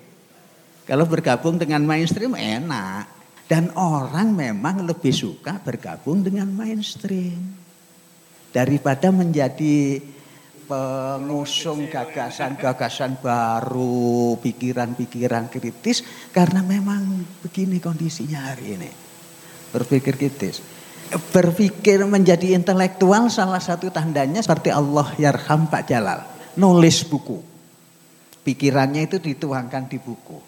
[0.85, 3.09] Kalau bergabung dengan mainstream enak
[3.49, 7.57] dan orang memang lebih suka bergabung dengan mainstream
[8.53, 10.05] daripada menjadi
[10.69, 18.91] pengusung gagasan-gagasan baru, pikiran-pikiran kritis karena memang begini kondisinya hari ini.
[19.73, 20.61] Berpikir kritis
[21.33, 26.21] berpikir menjadi intelektual salah satu tandanya seperti Allah yarham Pak Jalal.
[26.59, 27.41] Nulis buku.
[28.43, 30.39] Pikirannya itu dituangkan di buku.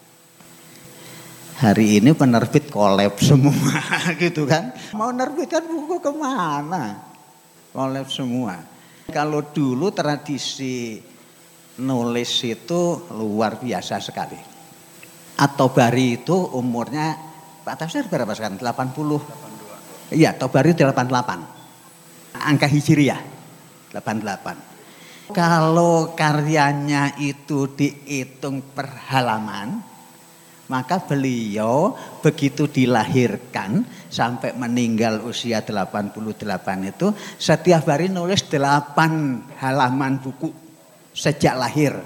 [1.54, 3.78] Hari ini penerbit kolab semua
[4.22, 4.74] gitu kan.
[4.98, 6.98] Mau nerbitkan buku ke mana?
[7.70, 8.58] Kolab semua.
[9.14, 10.98] Kalau dulu tradisi
[11.78, 14.38] nulis itu luar biasa sekali.
[15.38, 17.14] Atau Bari itu umurnya
[17.64, 18.58] Pak Tafsir berapa sekarang?
[18.58, 19.43] 80
[20.12, 21.54] Iya, Tobari 88.
[22.34, 23.20] Angka Hijriah
[23.94, 25.32] 88.
[25.32, 29.80] Kalau karyanya itu dihitung per halaman,
[30.68, 36.20] maka beliau begitu dilahirkan sampai meninggal usia 88
[36.92, 37.08] itu
[37.40, 40.52] setiap hari nulis 8 halaman buku
[41.16, 41.96] sejak lahir.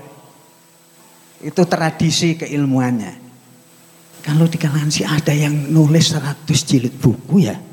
[1.43, 3.27] Itu tradisi keilmuannya.
[4.23, 7.68] Kalau di kalangan si ada yang nulis 100 jilid buku ya.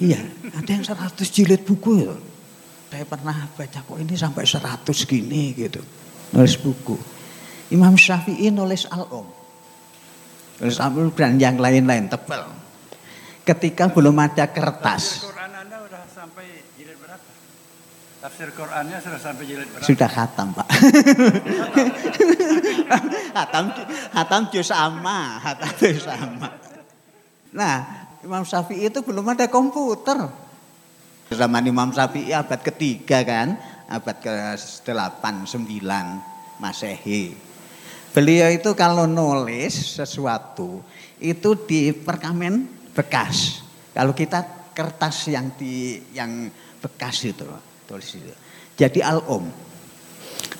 [0.00, 0.24] Iya,
[0.56, 2.16] ada yang 100 jilid buku ya.
[2.90, 5.84] Saya pernah baca kok ini sampai 100 gini gitu.
[6.32, 6.96] Nulis buku.
[7.70, 9.28] Imam Syafi'i nulis Al-Um.
[10.58, 12.48] Nulis Al-Um dan yang lain-lain tebal.
[13.44, 15.20] Ketika belum ada kertas.
[15.20, 16.46] Tafsir Quran Anda sudah sampai
[16.80, 17.28] jilid berapa?
[18.20, 19.84] Tafsir Qurannya sudah sampai jilid berapa?
[19.84, 20.68] Sudah khatam Pak.
[23.38, 23.64] hatam,
[24.16, 26.48] hatam juz sama, hatam juz sama.
[27.54, 30.28] Nah, Imam Syafi'i itu belum ada komputer.
[31.32, 33.56] Zaman Imam Syafi'i abad ketiga kan,
[33.88, 37.32] abad ke-8, 9 Masehi.
[38.10, 40.82] Beliau itu kalau nulis sesuatu
[41.22, 43.62] itu di perkamen bekas.
[43.94, 46.50] Kalau kita kertas yang di yang
[46.82, 47.46] bekas itu
[47.86, 48.34] tulis itu.
[48.74, 49.46] Jadi al-um.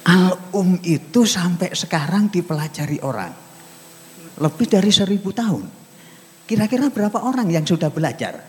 [0.06, 3.34] Al-um itu sampai sekarang dipelajari orang.
[4.38, 5.79] Lebih dari seribu tahun.
[6.50, 8.42] Kira-kira berapa orang yang sudah belajar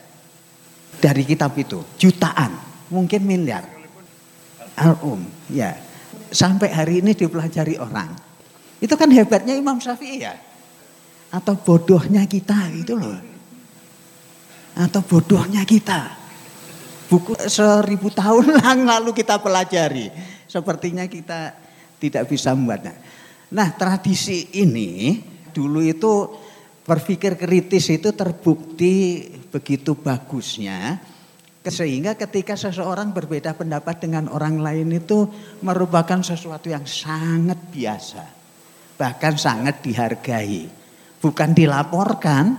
[0.98, 1.86] dari kitab itu?
[2.02, 2.50] Jutaan,
[2.90, 3.62] mungkin miliar.
[4.74, 5.22] Al-Um,
[5.54, 5.78] ya.
[6.34, 8.10] Sampai hari ini dipelajari orang.
[8.82, 10.34] Itu kan hebatnya Imam Syafi'i ya.
[11.30, 13.22] Atau bodohnya kita gitu loh.
[14.74, 16.18] Atau bodohnya kita.
[17.06, 18.58] Buku seribu tahun
[18.98, 20.10] lalu kita pelajari.
[20.50, 21.54] Sepertinya kita
[22.02, 22.98] tidak bisa membuatnya.
[23.54, 25.22] Nah tradisi ini
[25.54, 26.41] dulu itu
[26.86, 30.98] berpikir kritis itu terbukti begitu bagusnya
[31.62, 35.30] sehingga ketika seseorang berbeda pendapat dengan orang lain itu
[35.62, 38.42] merupakan sesuatu yang sangat biasa
[39.02, 40.70] bahkan sangat dihargai.
[41.18, 42.54] Bukan dilaporkan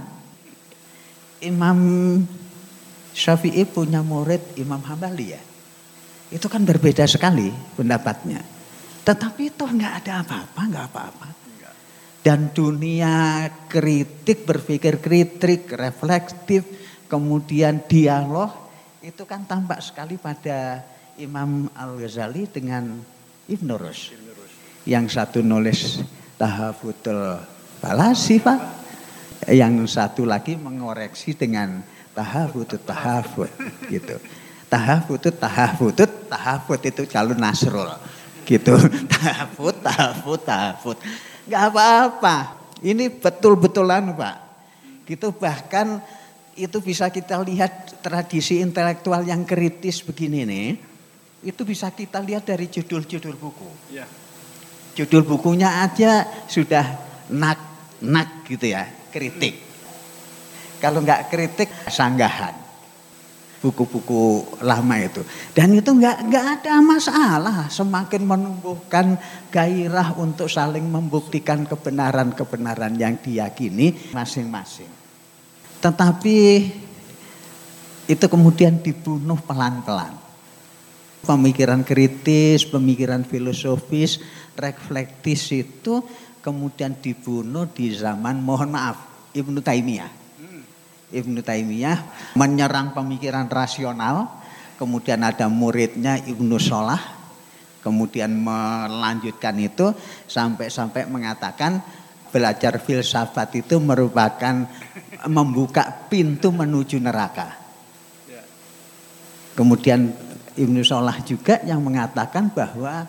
[1.39, 1.79] Imam
[3.15, 5.43] Syafi'i punya murid Imam Hambali ya.
[6.35, 8.43] Itu kan berbeda sekali pendapatnya.
[9.07, 11.29] Tetapi itu nggak ada apa-apa nggak apa-apa
[12.23, 16.63] dan dunia kritik, berpikir kritik, reflektif,
[17.11, 18.63] kemudian dialog
[19.03, 20.87] itu kan tampak sekali pada
[21.19, 23.03] Imam Al-Ghazali dengan
[23.51, 24.15] Ibn Rus.
[24.87, 25.99] Yang satu nulis
[26.39, 27.43] Tahafutul
[27.83, 28.61] Balasi Pak.
[29.51, 31.83] Yang satu lagi mengoreksi dengan
[32.15, 33.51] Tahafutul Tahafut
[33.91, 34.23] gitu.
[34.73, 37.93] Tahafutut, tahafutut, tahafut itu kalau nasrul.
[38.49, 38.73] Gitu.
[39.13, 40.97] Tahafut, tahafut, tahafut.
[41.47, 42.37] Enggak apa-apa.
[42.83, 44.37] Ini betul-betulan Pak.
[45.07, 45.99] Gitu bahkan
[46.55, 50.69] itu bisa kita lihat tradisi intelektual yang kritis begini nih.
[51.43, 53.71] Itu bisa kita lihat dari judul-judul buku.
[53.91, 54.07] Iya.
[54.93, 56.85] Judul bukunya aja sudah
[57.33, 57.59] nak
[58.05, 59.59] nak gitu ya, kritik.
[60.79, 62.62] Kalau nggak kritik sanggahan
[63.63, 65.23] buku-buku lama itu.
[65.55, 69.15] Dan itu nggak nggak ada masalah, semakin menumbuhkan
[69.55, 74.91] gairah untuk saling membuktikan kebenaran-kebenaran yang diyakini masing-masing.
[75.79, 76.39] Tetapi
[78.11, 80.19] itu kemudian dibunuh pelan-pelan.
[81.23, 84.19] Pemikiran kritis, pemikiran filosofis,
[84.59, 86.03] reflektis itu
[86.43, 90.22] kemudian dibunuh di zaman mohon maaf Ibnu Taimiyah.
[91.13, 94.33] Ibnu Taimiyah menyerang pemikiran rasional,
[94.81, 97.01] kemudian ada muridnya Ibnu Solah,
[97.85, 99.93] kemudian melanjutkan itu
[100.27, 101.85] sampai-sampai mengatakan
[102.33, 104.65] belajar filsafat itu merupakan
[105.29, 107.61] membuka pintu menuju neraka.
[109.53, 110.09] Kemudian
[110.57, 113.05] Ibnu Solah juga yang mengatakan bahwa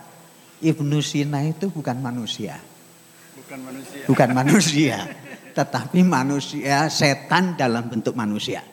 [0.60, 2.60] Ibnu Sina itu bukan manusia.
[3.40, 4.04] Bukan manusia.
[4.12, 4.98] Bukan manusia.
[5.54, 8.66] Tetapi manusia setan dalam bentuk manusia.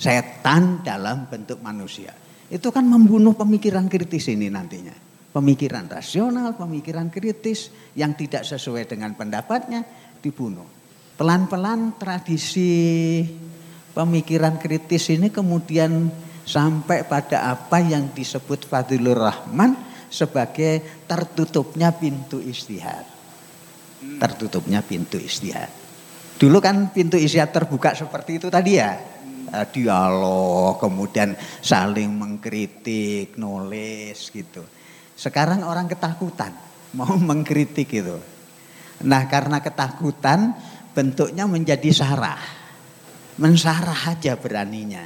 [0.00, 2.16] Setan dalam bentuk manusia.
[2.50, 4.96] Itu kan membunuh pemikiran kritis ini nantinya.
[5.30, 9.86] Pemikiran rasional, pemikiran kritis yang tidak sesuai dengan pendapatnya
[10.18, 10.66] dibunuh.
[11.14, 13.22] Pelan-pelan tradisi
[13.94, 16.10] pemikiran kritis ini kemudian
[16.42, 19.76] sampai pada apa yang disebut Fadilur Rahman
[20.10, 23.06] sebagai tertutupnya pintu istihad.
[24.18, 25.79] Tertutupnya pintu istihad.
[26.40, 28.96] Dulu kan pintu istihad terbuka seperti itu tadi ya.
[29.52, 34.64] Eh, Dialog, kemudian saling mengkritik, nulis gitu.
[35.12, 36.56] Sekarang orang ketakutan
[36.96, 38.16] mau mengkritik gitu.
[39.04, 40.56] Nah karena ketakutan
[40.96, 42.40] bentuknya menjadi sarah.
[43.36, 45.04] Mensarah aja beraninya.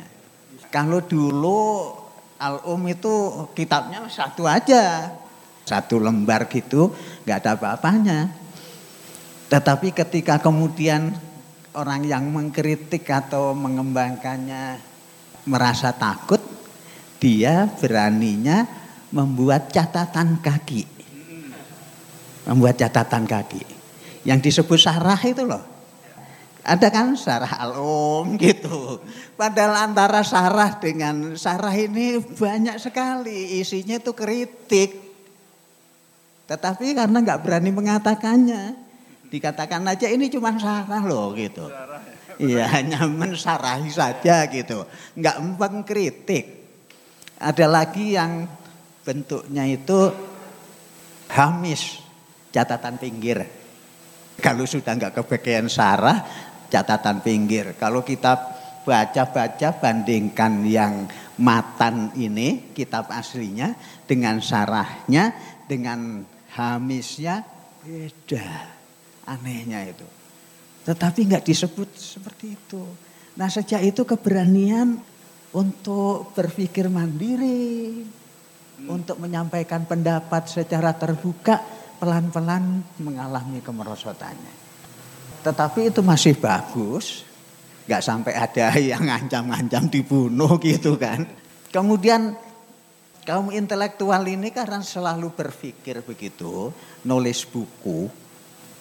[0.71, 1.91] Kalau dulu
[2.39, 5.11] Al-Um itu kitabnya satu aja.
[5.67, 6.95] Satu lembar gitu
[7.27, 8.44] nggak ada apa-apanya.
[9.49, 11.13] Tetapi ketika kemudian
[11.75, 14.79] orang yang mengkritik atau mengembangkannya
[15.45, 16.41] merasa takut,
[17.21, 18.65] dia beraninya
[19.13, 20.85] membuat catatan kaki.
[22.49, 23.63] Membuat catatan kaki.
[24.25, 25.65] Yang disebut sarah itu loh.
[26.65, 29.01] Ada kan sarah al-um gitu.
[29.37, 33.61] Padahal antara sarah dengan sarah ini banyak sekali.
[33.61, 34.97] Isinya itu kritik.
[36.49, 38.84] Tetapi karena nggak berani mengatakannya.
[39.35, 41.67] Dikatakan aja ini cuma sarah loh gitu.
[42.39, 44.87] Iya hanya mensarahi saja gitu.
[45.19, 46.47] Nggak mengkritik.
[47.43, 48.47] Ada lagi yang
[49.03, 50.15] bentuknya itu
[51.35, 51.99] hamis.
[52.55, 53.43] Catatan pinggir.
[54.39, 56.23] Kalau sudah nggak kebagian sarah,
[56.71, 57.75] catatan pinggir.
[57.75, 58.39] Kalau kita
[58.87, 61.11] baca-baca bandingkan yang
[61.43, 63.75] matan ini, kitab aslinya
[64.07, 65.35] dengan sarahnya,
[65.67, 66.23] dengan
[66.55, 67.43] hamisnya
[67.83, 68.74] beda.
[69.25, 70.07] Anehnya itu.
[70.85, 72.83] Tetapi nggak disebut seperti itu.
[73.35, 75.01] Nah sejak itu keberanian
[75.55, 78.05] untuk berpikir mandiri,
[78.91, 81.63] untuk menyampaikan pendapat secara terbuka,
[82.03, 84.55] pelan-pelan mengalami kemerosotannya.
[85.45, 87.23] Tetapi itu masih bagus.
[87.85, 91.29] Gak sampai ada yang ngancam-ngancam dibunuh gitu kan.
[91.69, 92.33] Kemudian
[93.29, 96.73] kaum intelektual ini karena selalu berpikir begitu,
[97.05, 98.24] nulis buku.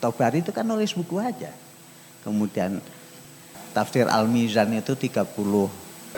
[0.03, 1.47] Tobari itu kan nulis buku aja.
[2.27, 2.83] Kemudian
[3.71, 5.31] tafsir Al-Mizan itu 30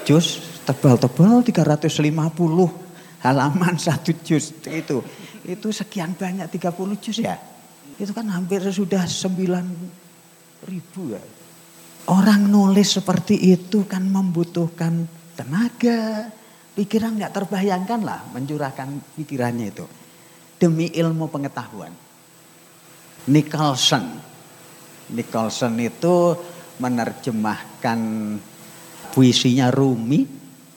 [0.02, 2.02] juz, tebal-tebal 350
[3.22, 5.06] halaman satu juz itu.
[5.46, 7.38] Itu sekian banyak 30 juz ya.
[8.02, 11.22] Itu kan hampir sudah 9 ribu ya.
[12.10, 15.06] Orang nulis seperti itu kan membutuhkan
[15.38, 16.30] tenaga,
[16.78, 19.86] pikiran nggak terbayangkan lah mencurahkan pikirannya itu
[20.62, 22.05] demi ilmu pengetahuan.
[23.26, 24.22] Nicholson,
[25.14, 26.38] Nicholson itu
[26.78, 28.00] menerjemahkan
[29.10, 30.28] puisinya Rumi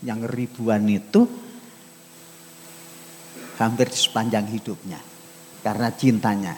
[0.06, 1.26] yang ribuan itu
[3.58, 5.02] hampir sepanjang hidupnya
[5.60, 6.54] karena cintanya.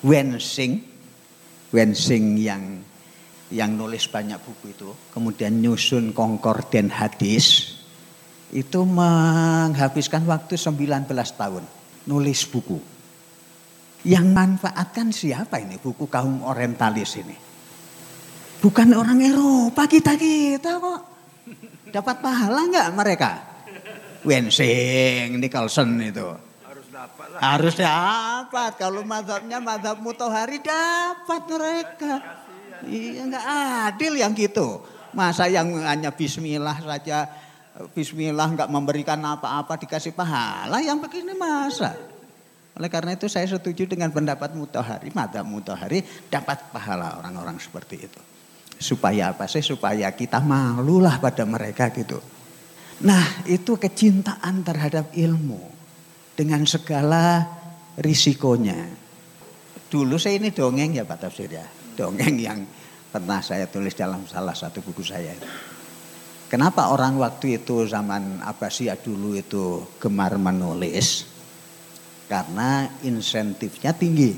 [0.00, 0.80] Wensing,
[1.70, 2.80] Wensing yang
[3.50, 7.76] yang nulis banyak buku itu, kemudian nyusun Concordant Hadis,
[8.50, 11.64] itu menghabiskan waktu 19 tahun
[12.06, 12.89] nulis buku.
[14.00, 17.36] Yang manfaatkan siapa ini buku kaum orientalis ini?
[18.60, 21.00] Bukan orang Eropa kita-kita kok.
[21.92, 23.30] Dapat pahala nggak mereka?
[24.24, 26.28] Wensing, Nicholson itu.
[26.64, 27.40] Harus dapat lah.
[27.40, 28.72] Harus dapat.
[28.80, 32.12] Kalau madhabnya madhab mutohari dapat mereka.
[32.88, 33.46] Iya nggak
[33.92, 34.80] adil yang gitu.
[35.12, 37.28] Masa yang hanya Bismillah saja,
[37.92, 41.96] Bismillah nggak memberikan apa-apa dikasih pahala, yang begini masa.
[42.80, 46.00] Oleh karena itu saya setuju dengan pendapat mutohari, madhab mutohari
[46.32, 48.20] dapat pahala orang-orang seperti itu.
[48.80, 49.60] Supaya apa sih?
[49.60, 52.16] Supaya kita malulah pada mereka gitu.
[53.04, 55.60] Nah itu kecintaan terhadap ilmu
[56.32, 57.44] dengan segala
[58.00, 58.88] risikonya.
[59.92, 61.68] Dulu saya ini dongeng ya Pak Tafsir ya.
[61.92, 62.64] Dongeng yang
[63.12, 65.36] pernah saya tulis dalam salah satu buku saya.
[66.48, 71.29] Kenapa orang waktu itu zaman Abbasiyah dulu itu gemar menulis?
[72.30, 74.30] Karena insentifnya tinggi,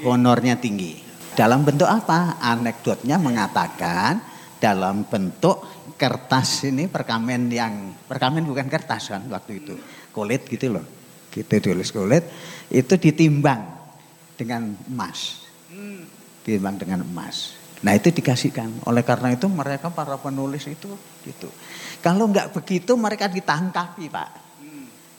[0.00, 0.96] honornya tinggi.
[1.36, 2.40] Dalam bentuk apa?
[2.40, 4.16] Anekdotnya mengatakan
[4.56, 5.60] dalam bentuk
[6.00, 9.76] kertas ini perkamen yang perkamen bukan kertas kan waktu itu.
[10.08, 10.84] Kulit gitu loh.
[11.28, 12.24] Kita tulis kulit
[12.72, 13.60] itu ditimbang
[14.32, 15.44] dengan emas.
[16.48, 17.60] Ditimbang dengan emas.
[17.84, 18.88] Nah itu dikasihkan.
[18.88, 20.88] Oleh karena itu mereka para penulis itu
[21.28, 21.52] gitu.
[22.00, 24.41] Kalau nggak begitu mereka ditangkapi pak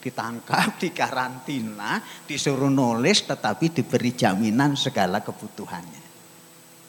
[0.04, 6.04] ditangkap dikarantina disuruh nulis tetapi diberi jaminan segala kebutuhannya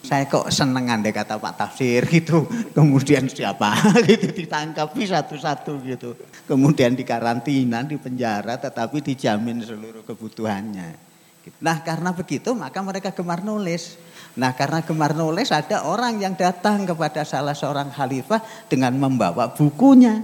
[0.06, 2.46] saya kok seneng andai kata Pak Tafsir gitu.
[2.78, 3.74] Kemudian siapa
[4.06, 6.14] gitu ditangkapi satu-satu gitu.
[6.46, 11.18] Kemudian dikarantina, di penjara tetapi dijamin seluruh kebutuhannya.
[11.62, 13.98] Nah karena begitu maka mereka gemar nulis.
[14.38, 20.22] Nah karena gemar nulis ada orang yang datang kepada salah seorang khalifah dengan membawa bukunya.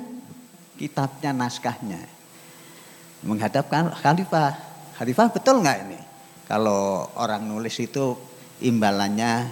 [0.78, 2.21] Kitabnya, naskahnya.
[3.22, 4.52] Menghadapkan khalifah.
[4.98, 6.00] Khalifah betul nggak ini?
[6.50, 8.18] Kalau orang nulis itu
[8.60, 9.50] imbalannya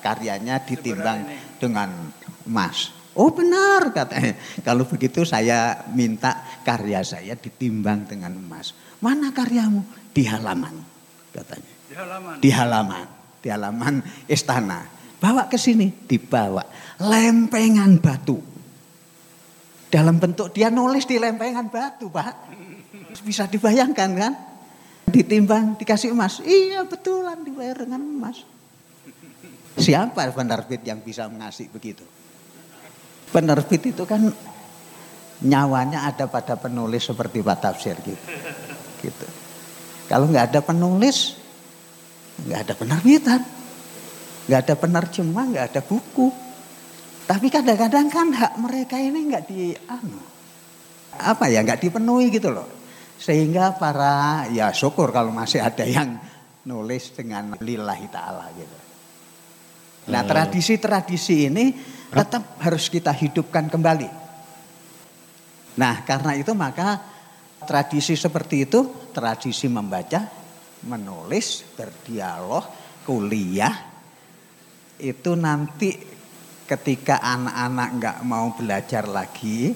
[0.00, 1.28] karyanya ditimbang
[1.60, 2.10] dengan
[2.48, 2.90] emas.
[3.14, 4.34] Oh benar katanya.
[4.66, 8.72] Kalau begitu saya minta karya saya ditimbang dengan emas.
[9.04, 9.84] Mana karyamu?
[10.10, 10.74] Di halaman
[11.30, 11.72] katanya.
[11.86, 12.36] Di halaman.
[12.40, 13.06] Di halaman.
[13.40, 13.94] Di halaman
[14.30, 14.80] istana.
[15.20, 15.90] Bawa ke sini.
[15.90, 16.64] Dibawa.
[17.02, 18.38] Lempengan batu.
[19.90, 22.34] Dalam bentuk dia nulis di lempengan batu Pak.
[23.24, 24.32] Bisa dibayangkan kan?
[25.10, 26.38] Ditimbang dikasih emas.
[26.44, 28.46] Iya betulan dibayar dengan emas.
[29.80, 32.04] Siapa penerbit yang bisa mengasih begitu?
[33.30, 34.26] Penerbit itu kan
[35.40, 38.26] nyawanya ada pada penulis seperti Pak Tafsir gitu.
[39.00, 39.26] gitu.
[40.10, 41.38] Kalau nggak ada penulis,
[42.44, 43.40] nggak ada penerbitan,
[44.50, 46.28] nggak ada penerjemah, nggak ada buku.
[47.30, 50.18] Tapi kadang-kadang kan hak mereka ini nggak di anu,
[51.14, 52.66] apa ya nggak dipenuhi gitu loh.
[53.20, 56.16] Sehingga para ya syukur kalau masih ada yang
[56.64, 58.78] nulis dengan lillahi ta'ala gitu.
[60.08, 61.76] Nah tradisi-tradisi ini
[62.08, 64.08] tetap harus kita hidupkan kembali.
[65.76, 66.96] Nah karena itu maka
[67.68, 70.24] tradisi seperti itu, tradisi membaca,
[70.88, 72.64] menulis, berdialog,
[73.04, 73.76] kuliah,
[75.00, 75.92] itu nanti
[76.64, 79.74] ketika anak-anak nggak mau belajar lagi,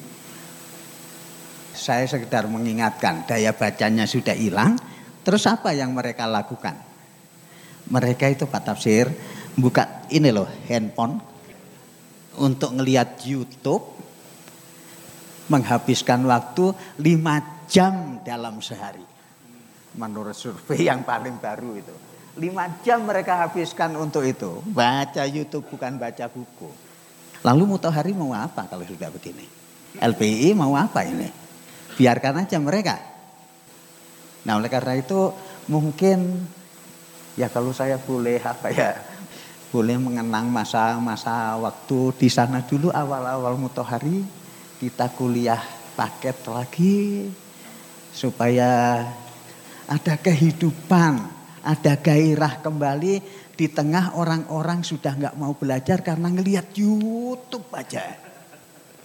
[1.75, 4.79] saya sekedar mengingatkan daya bacanya sudah hilang,
[5.27, 6.79] terus apa yang mereka lakukan?
[7.91, 9.13] Mereka itu Pak Tafsir
[9.59, 11.21] buka ini loh handphone
[12.41, 13.85] untuk ngelihat YouTube
[15.53, 19.05] menghabiskan waktu 5 jam dalam sehari.
[20.01, 21.95] Menurut survei yang paling baru itu.
[22.41, 24.65] 5 jam mereka habiskan untuk itu.
[24.73, 26.67] Baca YouTube bukan baca buku.
[27.45, 29.45] Lalu Mutohari mau apa kalau sudah begini?
[30.01, 31.44] LPI mau apa ini?
[31.95, 32.99] Biarkan aja mereka.
[34.45, 35.33] Nah oleh karena itu
[35.71, 36.45] mungkin
[37.35, 38.91] ya kalau saya boleh apa ya
[39.75, 44.23] boleh mengenang masa-masa waktu di sana dulu awal-awal mutohari
[44.79, 45.59] kita kuliah
[45.99, 47.31] paket lagi
[48.15, 49.03] supaya
[49.91, 51.19] ada kehidupan,
[51.67, 53.15] ada gairah kembali
[53.55, 58.24] di tengah orang-orang sudah nggak mau belajar karena ngelihat YouTube aja.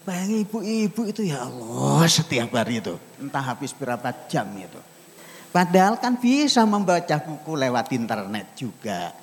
[0.09, 2.97] Bayang ibu-ibu itu ya Allah setiap hari itu.
[3.21, 4.81] Entah habis berapa jam itu.
[5.53, 9.13] Padahal kan bisa membaca buku lewat internet juga.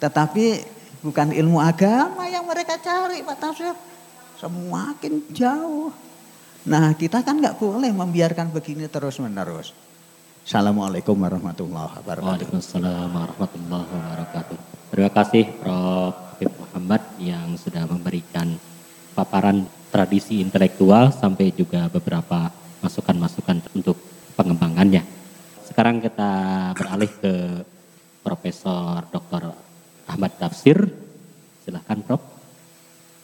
[0.00, 0.64] Tetapi
[1.04, 3.76] bukan ilmu agama yang mereka cari Pak Tafsir.
[4.40, 5.92] Semakin jauh.
[6.64, 9.76] Nah kita kan nggak boleh membiarkan begini terus menerus.
[10.48, 12.24] Assalamualaikum warahmatullahi wabarakatuh.
[12.24, 14.56] Waalaikumsalam warahmatullahi wabarakatuh.
[14.96, 16.24] Terima kasih Prof.
[16.36, 18.56] Habib Muhammad yang sudah memberikan
[19.16, 22.52] paparan tradisi intelektual sampai juga beberapa
[22.84, 23.96] masukan-masukan untuk
[24.36, 25.00] pengembangannya.
[25.64, 26.30] Sekarang kita
[26.76, 27.34] beralih ke
[28.20, 29.56] Profesor Dr.
[30.04, 30.84] Ahmad Tafsir.
[31.64, 32.20] Silahkan Prof.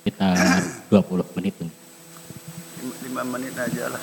[0.03, 0.33] Kita
[0.89, 1.55] 20 menit.
[3.05, 4.03] Lima menit aja lah.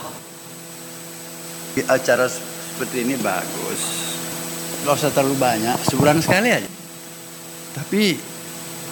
[1.90, 3.82] Acara seperti ini bagus.
[4.88, 6.70] Gak usah terlalu banyak, sebulan sekali aja.
[7.76, 8.16] Tapi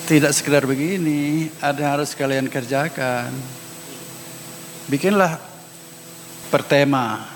[0.07, 3.27] tidak sekedar begini, ada yang harus kalian kerjakan.
[4.87, 5.35] Bikinlah
[6.47, 7.27] per tema.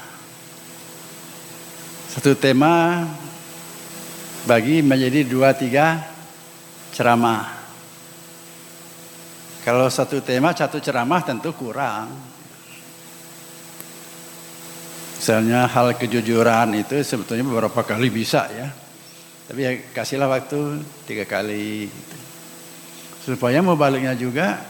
[2.16, 3.04] Satu tema
[4.48, 6.00] bagi menjadi dua tiga
[6.96, 7.60] ceramah.
[9.68, 12.08] Kalau satu tema satu ceramah tentu kurang.
[15.20, 18.72] Misalnya hal kejujuran itu sebetulnya beberapa kali bisa ya.
[19.52, 21.92] Tapi ya kasihlah waktu tiga kali.
[21.92, 22.31] Gitu.
[23.22, 24.62] Supaya mau baliknya juga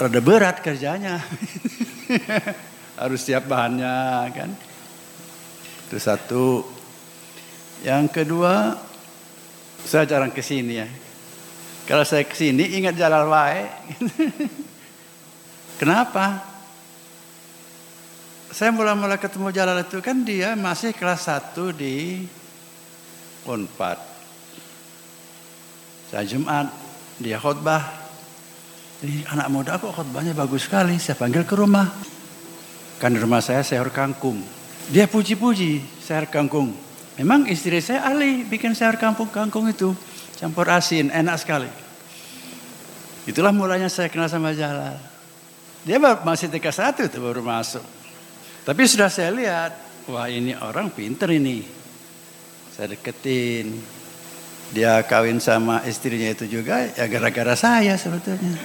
[0.00, 1.20] rada berat kerjanya.
[3.00, 3.96] Harus siap bahannya
[4.32, 4.50] kan.
[5.88, 6.64] Itu satu.
[7.84, 8.72] Yang kedua,
[9.84, 10.88] saya jarang ke sini ya.
[11.86, 13.62] Kalau saya ke sini ingat jalan wae.
[15.80, 16.56] Kenapa?
[18.56, 22.24] Saya mula-mula ketemu Jalal itu kan dia masih kelas 1 di
[23.44, 24.00] Unpad.
[26.08, 26.72] Saya Jumat,
[27.20, 27.82] dia khutbah.
[29.04, 30.96] Ini anak muda kok khutbahnya bagus sekali.
[31.00, 31.88] Saya panggil ke rumah.
[32.96, 34.40] Kan di rumah saya sayur kangkung.
[34.88, 36.72] Dia puji-puji sayur kangkung.
[37.16, 39.92] Memang istri saya ahli bikin sayur kangkung kangkung itu.
[40.36, 41.68] Campur asin, enak sekali.
[43.24, 45.00] Itulah mulanya saya kenal sama Jalal.
[45.86, 47.82] Dia masih TK 1 itu baru masuk.
[48.66, 49.72] Tapi sudah saya lihat,
[50.10, 51.62] wah ini orang pinter ini.
[52.74, 53.80] Saya deketin.
[54.74, 58.58] Dia kawin sama istrinya itu juga ya gara-gara saya sebetulnya.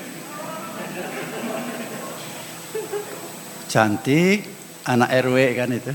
[3.69, 4.49] Cantik,
[4.83, 5.93] anak RW kan itu.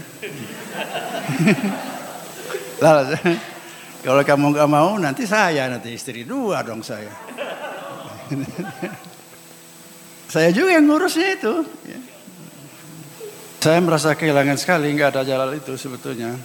[4.06, 7.10] Kalau kamu nggak mau nanti saya nanti istri dua dong saya.
[10.32, 11.54] saya juga yang ngurusnya itu.
[11.84, 12.00] Ya.
[13.58, 16.38] Saya merasa kehilangan sekali nggak ada jalan itu sebetulnya.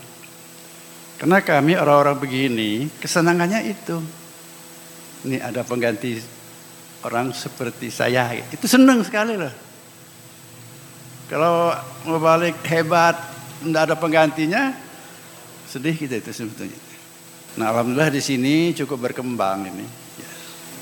[1.21, 4.01] Karena kami orang-orang begini kesenangannya itu.
[5.21, 6.17] Ini ada pengganti
[7.05, 8.33] orang seperti saya.
[8.49, 9.53] Itu senang sekali loh.
[11.29, 11.77] Kalau
[12.09, 13.13] mau balik hebat,
[13.61, 14.73] tidak ada penggantinya,
[15.69, 16.81] sedih kita itu sebetulnya.
[17.61, 19.85] Nah alhamdulillah di sini cukup berkembang ini.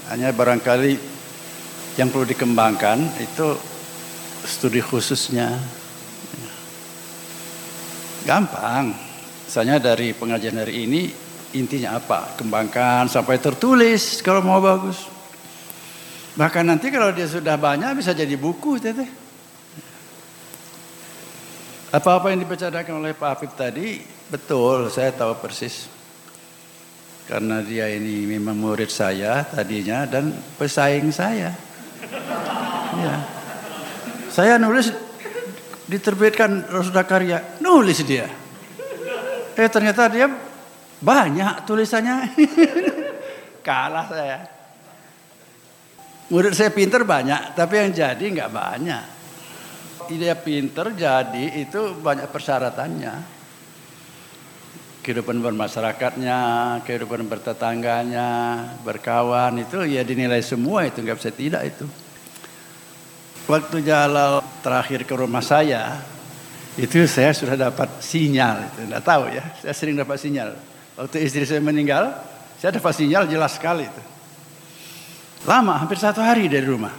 [0.08, 1.20] Hanya barangkali
[2.00, 3.60] yang perlu dikembangkan itu
[4.48, 5.52] studi khususnya
[8.30, 9.09] Gampang.
[9.50, 11.10] Misalnya dari pengajian hari ini
[11.58, 12.38] intinya apa?
[12.38, 15.10] Kembangkan sampai tertulis kalau mau bagus.
[16.38, 19.10] Bahkan nanti kalau dia sudah banyak bisa jadi buku teteh.
[21.90, 23.98] Apa-apa yang dibacakan oleh Pak Afif tadi
[24.30, 25.90] betul, saya tahu persis.
[27.26, 30.30] Karena dia ini memang murid saya tadinya dan
[30.62, 31.58] pesaing saya.
[33.02, 33.16] Ya.
[34.30, 34.94] Saya nulis
[35.90, 38.30] diterbitkan Rosda Karya, nulis dia.
[39.60, 40.32] Eh ternyata dia
[41.04, 42.32] banyak tulisannya.
[43.68, 44.40] Kalah saya.
[46.32, 49.04] Murid saya pinter banyak, tapi yang jadi nggak banyak.
[50.16, 53.42] Ide pinter jadi itu banyak persyaratannya.
[55.04, 56.40] Kehidupan bermasyarakatnya,
[56.86, 58.30] kehidupan bertetangganya,
[58.86, 61.86] berkawan itu ya dinilai semua itu nggak bisa tidak itu.
[63.50, 65.98] Waktu Jalal terakhir ke rumah saya,
[66.78, 68.70] itu saya sudah dapat sinyal.
[68.70, 70.54] Itu tidak tahu ya, saya sering dapat sinyal.
[71.00, 72.12] Waktu istri saya meninggal,
[72.60, 74.04] saya dapat sinyal jelas sekali itu.
[75.48, 76.92] Lama, hampir satu hari dari rumah.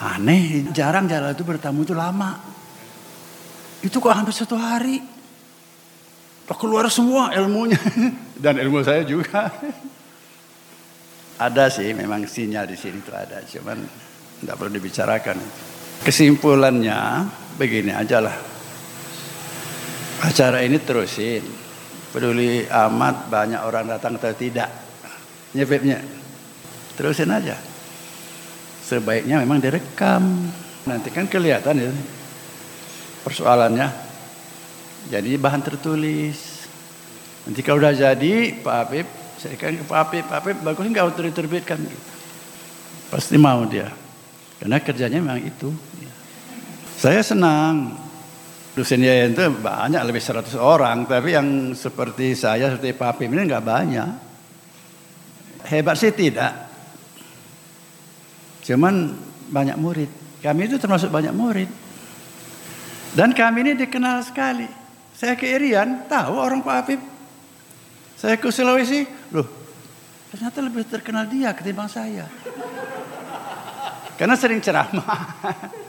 [0.00, 2.40] Aneh, jarang Jalal itu bertamu itu lama.
[3.84, 4.98] Itu kok hampir satu hari.
[6.48, 7.78] Keluar semua ilmunya.
[8.42, 9.52] Dan ilmu saya juga.
[11.36, 13.42] Ada sih memang sinyal di sini itu ada.
[13.42, 13.78] Cuman
[14.40, 15.36] tidak perlu dibicarakan.
[16.04, 18.53] Kesimpulannya begini aja lah.
[20.22, 21.42] Acara ini terusin.
[22.14, 24.70] Peduli amat banyak orang datang atau tidak.
[25.56, 25.98] Nyepipnya.
[26.94, 27.58] Terusin aja.
[28.86, 30.22] Sebaiknya memang direkam.
[30.86, 31.90] Nanti kan kelihatan ya.
[33.26, 33.88] Persoalannya.
[35.10, 36.68] Jadi bahan tertulis.
[37.44, 39.06] Nanti kalau udah jadi Pak Habib,
[39.36, 42.12] saya kan ke Pak Habib, Pak Habib bagus nggak untuk diterbitkan gitu.
[43.12, 43.92] Pasti mau dia.
[44.62, 45.68] Karena kerjanya memang itu.
[46.96, 48.03] Saya senang.
[48.74, 51.06] Dosen itu banyak, lebih 100 orang.
[51.06, 54.08] Tapi yang seperti saya, seperti Pak Pim ini nggak banyak.
[55.70, 56.52] Hebat sih tidak.
[58.66, 59.14] Cuman
[59.48, 60.10] banyak murid.
[60.42, 61.70] Kami itu termasuk banyak murid.
[63.14, 64.66] Dan kami ini dikenal sekali.
[65.14, 67.00] Saya ke Irian, tahu orang Pak Apip.
[68.18, 69.64] Saya ke Sulawesi, loh
[70.34, 72.26] ternyata lebih terkenal dia ketimbang saya.
[74.18, 75.30] Karena sering ceramah.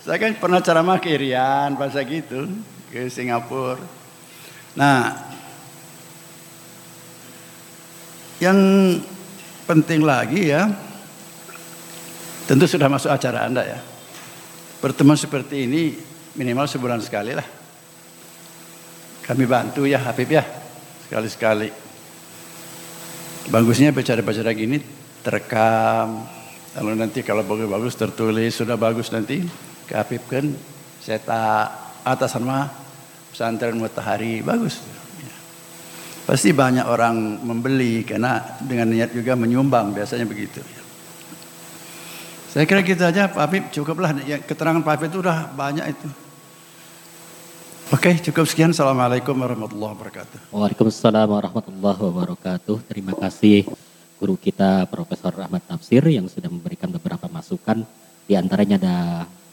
[0.00, 2.48] Saya kan pernah ceramah ke Irian, bahasa gitu.
[2.90, 3.78] ke Singapura.
[4.74, 5.14] Nah,
[8.42, 8.58] yang
[9.68, 10.66] penting lagi ya,
[12.50, 13.78] tentu sudah masuk acara Anda ya.
[14.82, 15.94] Pertemuan seperti ini
[16.34, 17.46] minimal sebulan sekali lah.
[19.22, 20.42] Kami bantu ya Habib ya,
[21.06, 21.70] sekali-sekali.
[23.52, 24.82] Bagusnya bicara-bicara gini
[25.22, 26.26] terekam.
[26.74, 29.42] Lalu nanti kalau bagus-bagus tertulis sudah bagus nanti
[29.90, 30.46] ke Habib kan
[31.02, 31.74] saya tak
[32.06, 32.70] atas nama
[33.34, 34.78] pesantren matahari bagus.
[35.18, 35.34] Ya.
[36.30, 40.62] Pasti banyak orang membeli karena dengan niat juga menyumbang biasanya begitu.
[42.54, 46.08] Saya kira gitu aja Pak Habib cukuplah ya, keterangan Pak Habib itu udah banyak itu.
[47.90, 48.70] Oke, cukup sekian.
[48.70, 50.54] Assalamualaikum warahmatullahi wabarakatuh.
[50.54, 52.86] Waalaikumsalam warahmatullahi wabarakatuh.
[52.86, 53.66] Terima kasih
[54.14, 57.82] guru kita Profesor Ahmad Tafsir yang sudah memberikan beberapa masukan.
[58.30, 58.96] Di antaranya ada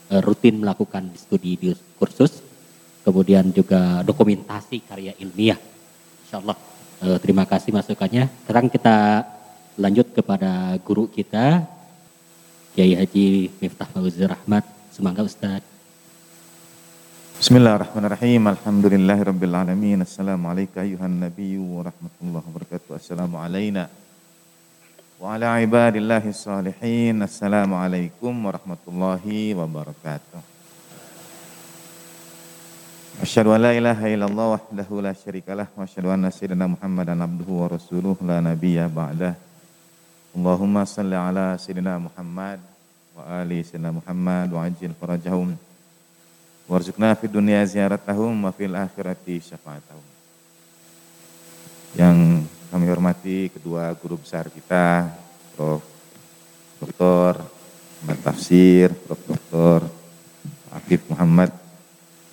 [0.08, 1.68] rutin melakukan studi di
[2.00, 2.40] kursus,
[3.04, 5.60] kemudian juga dokumentasi karya ilmiah.
[6.24, 6.56] Insya Allah.
[6.98, 8.26] Eh, terima kasih masukannya.
[8.42, 9.22] Sekarang kita
[9.78, 11.62] lanjut kepada guru kita,
[12.74, 14.66] Kiai Haji Miftah Fauzir Rahmat.
[14.90, 15.62] Semoga Ustadz.
[17.38, 18.50] Bismillahirrahmanirrahim.
[18.50, 20.02] Alhamdulillahirabbil alamin.
[20.02, 22.98] Assalamualaikum ayuhan nabiyyu wa rahmatullahi wabarakatuh.
[25.26, 27.26] Ala ibadillahi salihin.
[27.26, 30.38] Assalamualaikum warahmatullahi wabarakatuh.
[33.18, 37.66] Asyhadu an la ilaha illallah wahdahu la syarikalah wa asyhadu anna sayyidina Muhammadan abduhu wa
[37.66, 39.34] rasuluh la nabiyya ba'dah.
[40.38, 42.62] Allahumma salli ala sayyidina Muhammad
[43.18, 45.58] wa ali sayyidina Muhammad wa ajil farajahum.
[46.70, 50.06] Warzuqna fid dunya ziyaratahum wa fil akhirati syafaatahum.
[51.98, 55.08] Yang kami hormati kedua guru besar kita,
[55.56, 55.80] Prof.
[56.78, 57.40] Dr.
[58.04, 59.20] Ahmad Tafsir, Prof.
[59.24, 59.80] Dr.
[60.68, 61.48] Afif Muhammad,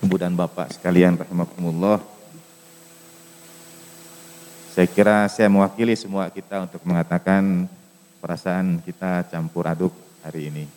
[0.03, 2.03] Ibu dan Bapak sekalian rahimakumullah.
[4.75, 7.63] Saya kira saya mewakili semua kita untuk mengatakan
[8.19, 10.67] perasaan kita campur aduk hari ini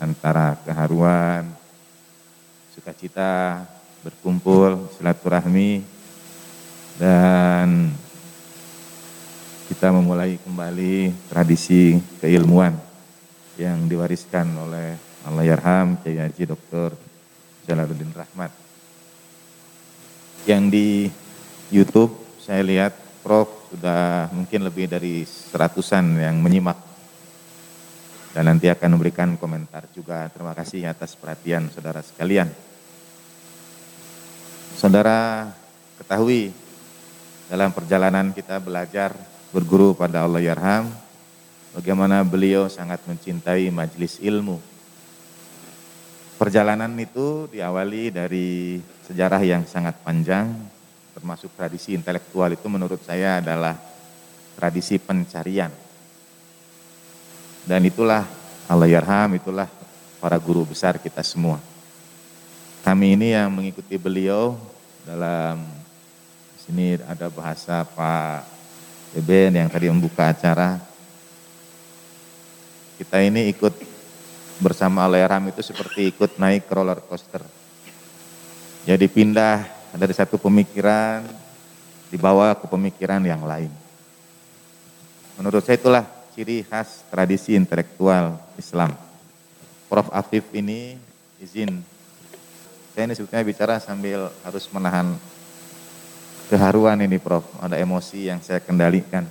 [0.00, 1.44] antara keharuan,
[2.72, 3.60] sukacita,
[4.00, 5.84] berkumpul, silaturahmi,
[6.96, 7.92] dan
[9.66, 12.78] kita memulai kembali tradisi keilmuan
[13.58, 14.94] yang diwariskan oleh
[15.26, 16.94] Allah Yarham Kiai Dr.
[17.66, 18.54] Jalaluddin Rahmat.
[20.46, 20.88] Yang di
[21.74, 22.94] YouTube saya lihat
[23.26, 26.78] Prof sudah mungkin lebih dari seratusan yang menyimak
[28.30, 30.30] dan nanti akan memberikan komentar juga.
[30.30, 32.46] Terima kasih atas perhatian saudara sekalian.
[34.78, 35.50] Saudara
[35.98, 36.54] ketahui
[37.50, 40.92] dalam perjalanan kita belajar berguru pada Allah Yarham,
[41.72, 44.60] bagaimana beliau sangat mencintai majelis ilmu.
[46.36, 48.76] Perjalanan itu diawali dari
[49.08, 50.52] sejarah yang sangat panjang,
[51.16, 53.80] termasuk tradisi intelektual itu menurut saya adalah
[54.60, 55.72] tradisi pencarian.
[57.64, 58.28] Dan itulah
[58.68, 59.72] Allah Yarham, itulah
[60.20, 61.56] para guru besar kita semua.
[62.84, 64.52] Kami ini yang mengikuti beliau
[65.08, 65.64] dalam
[66.60, 68.55] sini ada bahasa Pak
[69.16, 70.76] Beben yang tadi membuka acara.
[73.00, 73.72] Kita ini ikut
[74.60, 77.40] bersama Aleram itu seperti ikut naik roller coaster.
[78.84, 79.64] Jadi pindah
[79.96, 81.24] dari satu pemikiran
[82.12, 83.72] dibawa ke pemikiran yang lain.
[85.40, 86.04] Menurut saya itulah
[86.36, 88.92] ciri khas tradisi intelektual Islam.
[89.88, 90.12] Prof.
[90.12, 91.00] Afif ini
[91.40, 91.80] izin
[92.92, 95.16] saya ini sebetulnya bicara sambil harus menahan
[96.46, 97.44] keharuan ini Prof.
[97.58, 99.26] Ada emosi yang saya kendalikan.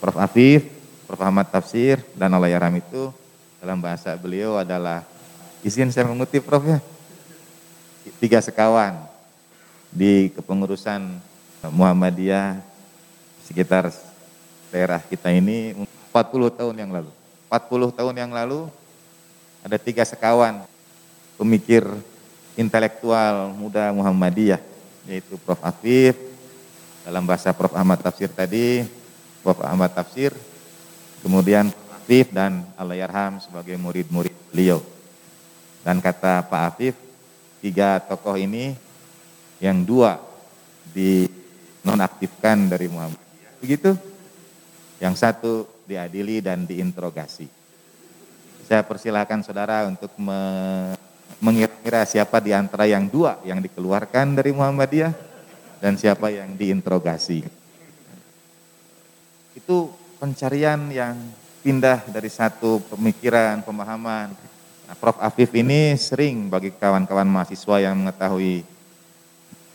[0.00, 0.16] Prof.
[0.18, 0.66] Afif,
[1.06, 1.20] Prof.
[1.20, 3.12] Ahmad Tafsir, dan Alayaram itu
[3.62, 5.06] dalam bahasa beliau adalah,
[5.62, 6.78] izin saya mengutip Prof ya,
[8.18, 8.98] tiga sekawan
[9.92, 11.20] di kepengurusan
[11.70, 12.58] Muhammadiyah
[13.46, 13.92] sekitar
[14.72, 15.76] daerah kita ini
[16.10, 17.12] 40 tahun yang lalu.
[17.52, 18.66] 40 tahun yang lalu
[19.62, 20.64] ada tiga sekawan
[21.36, 21.84] pemikir
[22.56, 24.71] intelektual muda Muhammadiyah
[25.06, 25.58] yaitu Prof.
[25.62, 26.14] Afif
[27.02, 27.74] dalam bahasa Prof.
[27.74, 28.86] Ahmad Tafsir tadi
[29.42, 29.58] Prof.
[29.62, 30.34] Ahmad Tafsir
[31.22, 31.82] kemudian Prof.
[32.02, 34.82] Afif dan Allahyarham sebagai murid-murid beliau
[35.86, 36.94] dan kata Pak Afif
[37.62, 38.74] tiga tokoh ini
[39.62, 40.18] yang dua
[40.90, 43.94] dinonaktifkan dari Muhammadiyah begitu
[44.98, 47.46] yang satu diadili dan diinterogasi
[48.66, 50.38] saya persilahkan saudara untuk me
[51.42, 55.12] mengira-ngira siapa di antara yang dua yang dikeluarkan dari Muhammadiyah
[55.82, 57.42] dan siapa yang diinterogasi.
[59.58, 59.90] Itu
[60.22, 61.18] pencarian yang
[61.66, 64.30] pindah dari satu pemikiran, pemahaman
[64.92, 65.16] Nah, Prof.
[65.24, 68.60] Afif ini sering bagi kawan-kawan mahasiswa yang mengetahui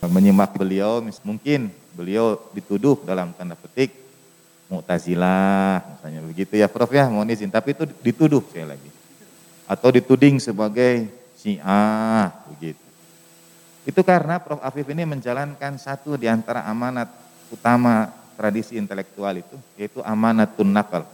[0.06, 3.90] menyimak beliau, mungkin beliau dituduh dalam tanda petik
[4.70, 8.86] Mu'tazilah, misalnya begitu ya Prof ya, mohon izin, tapi itu dituduh saya lagi.
[9.66, 12.82] Atau dituding sebagai Syiah, begitu.
[13.86, 14.58] Itu karena Prof.
[14.60, 17.08] Afif ini menjalankan satu di antara amanat
[17.48, 21.06] utama tradisi intelektual itu, yaitu amanatun nakal.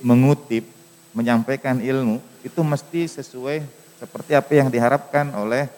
[0.00, 0.64] Mengutip,
[1.12, 3.62] menyampaikan ilmu, itu mesti sesuai
[4.00, 5.68] seperti apa yang diharapkan oleh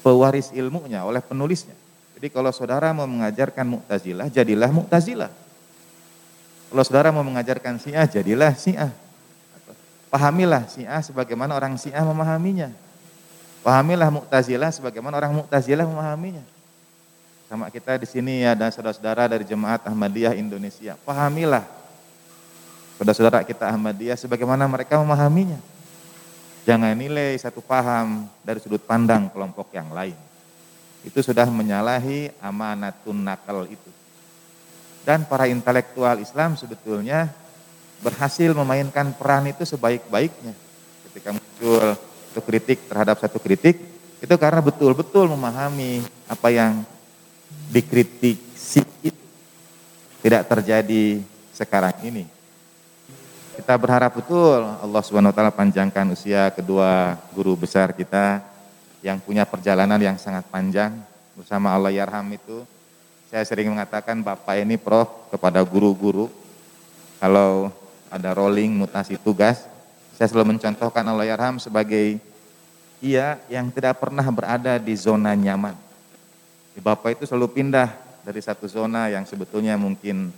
[0.00, 1.76] pewaris ilmunya, oleh penulisnya.
[2.16, 5.32] Jadi kalau saudara mau mengajarkan Mu'tazilah, jadilah Mu'tazilah.
[6.70, 8.92] Kalau saudara mau mengajarkan Syiah, jadilah Syiah.
[10.10, 12.74] Pahamilah Syiah sebagaimana orang Syiah memahaminya.
[13.62, 16.42] Pahamilah Mu'tazilah sebagaimana orang Mu'tazilah memahaminya.
[17.46, 20.98] Sama kita di sini ada saudara-saudara dari Jemaat Ahmadiyah Indonesia.
[21.06, 21.62] Pahamilah
[22.98, 25.58] saudara-saudara kita Ahmadiyah sebagaimana mereka memahaminya.
[26.66, 30.18] Jangan nilai satu paham dari sudut pandang kelompok yang lain
[31.00, 33.90] itu sudah menyalahi amanatun nakal itu.
[35.00, 37.32] Dan para intelektual Islam sebetulnya
[38.00, 40.56] berhasil memainkan peran itu sebaik-baiknya.
[41.08, 41.96] Ketika muncul
[42.30, 43.76] satu kritik terhadap satu kritik,
[44.20, 46.84] itu karena betul-betul memahami apa yang
[47.72, 49.24] dikritisi itu
[50.20, 51.24] tidak terjadi
[51.56, 52.24] sekarang ini.
[53.56, 58.40] Kita berharap betul Allah Subhanahu taala panjangkan usia kedua guru besar kita
[59.04, 60.96] yang punya perjalanan yang sangat panjang
[61.36, 62.64] bersama Allah Yarham itu
[63.28, 66.28] saya sering mengatakan Bapak ini Prof kepada guru-guru
[67.20, 67.68] kalau
[68.10, 69.70] ada rolling mutasi tugas
[70.20, 72.20] saya selalu mencontohkan Allah Yarham sebagai
[73.00, 75.72] ia yang tidak pernah berada di zona nyaman.
[76.76, 77.88] Bapak itu selalu pindah
[78.20, 80.28] dari satu zona yang sebetulnya mungkin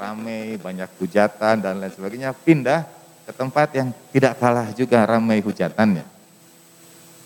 [0.00, 2.88] ramai, banyak hujatan dan lain sebagainya, pindah
[3.28, 6.08] ke tempat yang tidak kalah juga ramai hujatannya.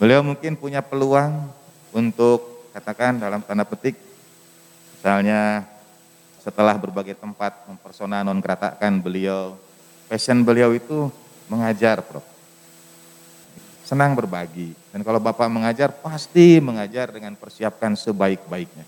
[0.03, 1.47] Beliau mungkin punya peluang
[1.95, 3.95] untuk katakan dalam tanda petik,
[4.99, 5.63] misalnya
[6.43, 9.55] setelah berbagai tempat mempersona non keratakan beliau,
[10.07, 11.11] passion beliau itu
[11.51, 12.25] mengajar, Prof.
[13.87, 14.75] Senang berbagi.
[14.91, 18.83] Dan kalau Bapak mengajar, pasti mengajar dengan persiapkan sebaik-baiknya.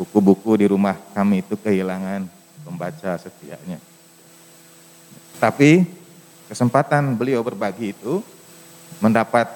[0.00, 2.24] Buku-buku di rumah kami itu kehilangan
[2.64, 3.76] pembaca setianya.
[5.36, 5.84] Tapi
[6.48, 8.24] kesempatan beliau berbagi itu
[9.02, 9.50] mendapat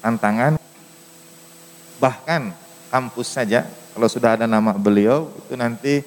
[0.00, 0.56] tantangan
[2.00, 2.50] bahkan
[2.88, 6.02] kampus saja kalau sudah ada nama beliau itu nanti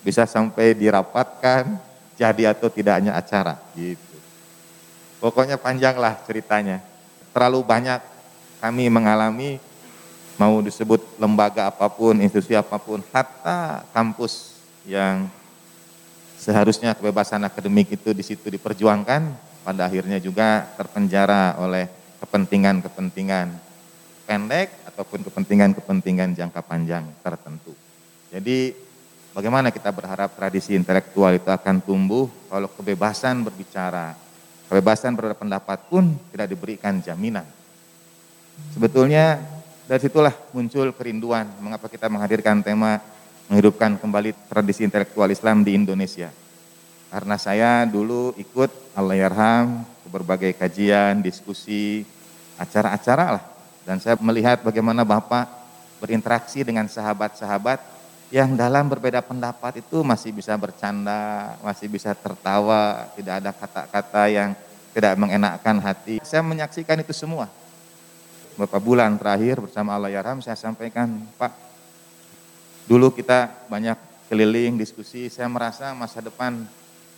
[0.00, 1.89] bisa sampai dirapatkan
[2.20, 4.16] jadi atau tidaknya acara gitu.
[5.24, 6.84] Pokoknya panjanglah ceritanya.
[7.32, 8.00] Terlalu banyak
[8.60, 9.56] kami mengalami
[10.36, 15.28] mau disebut lembaga apa pun, institusi apa pun, hatta kampus yang
[16.36, 19.32] seharusnya kebebasan akademik itu di situ diperjuangkan,
[19.64, 21.88] pada akhirnya juga terpenjara oleh
[22.24, 23.52] kepentingan-kepentingan
[24.24, 27.76] pendek ataupun kepentingan-kepentingan jangka panjang tertentu.
[28.32, 28.72] Jadi
[29.34, 34.14] bagaimana kita berharap tradisi intelektual itu akan tumbuh kalau kebebasan berbicara,
[34.70, 37.46] kebebasan berpendapat pun tidak diberikan jaminan.
[38.74, 39.40] Sebetulnya
[39.90, 43.02] dari situlah muncul kerinduan mengapa kita menghadirkan tema
[43.50, 46.30] menghidupkan kembali tradisi intelektual Islam di Indonesia.
[47.10, 52.06] Karena saya dulu ikut Allah Yarham berbagai kajian, diskusi,
[52.54, 53.44] acara-acara lah.
[53.82, 55.50] Dan saya melihat bagaimana Bapak
[55.98, 57.99] berinteraksi dengan sahabat-sahabat
[58.30, 64.50] yang dalam berbeda pendapat itu masih bisa bercanda, masih bisa tertawa, tidak ada kata-kata yang
[64.94, 66.22] tidak mengenakkan hati.
[66.22, 67.50] Saya menyaksikan itu semua.
[68.54, 71.52] Beberapa bulan terakhir bersama Allah Yaram saya sampaikan, Pak,
[72.86, 73.98] dulu kita banyak
[74.30, 76.62] keliling diskusi, saya merasa masa depan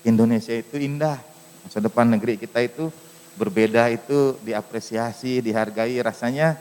[0.03, 1.33] Indonesia itu indah
[1.63, 2.91] Masa depan negeri kita itu
[3.39, 6.59] berbeda itu diapresiasi, dihargai, rasanya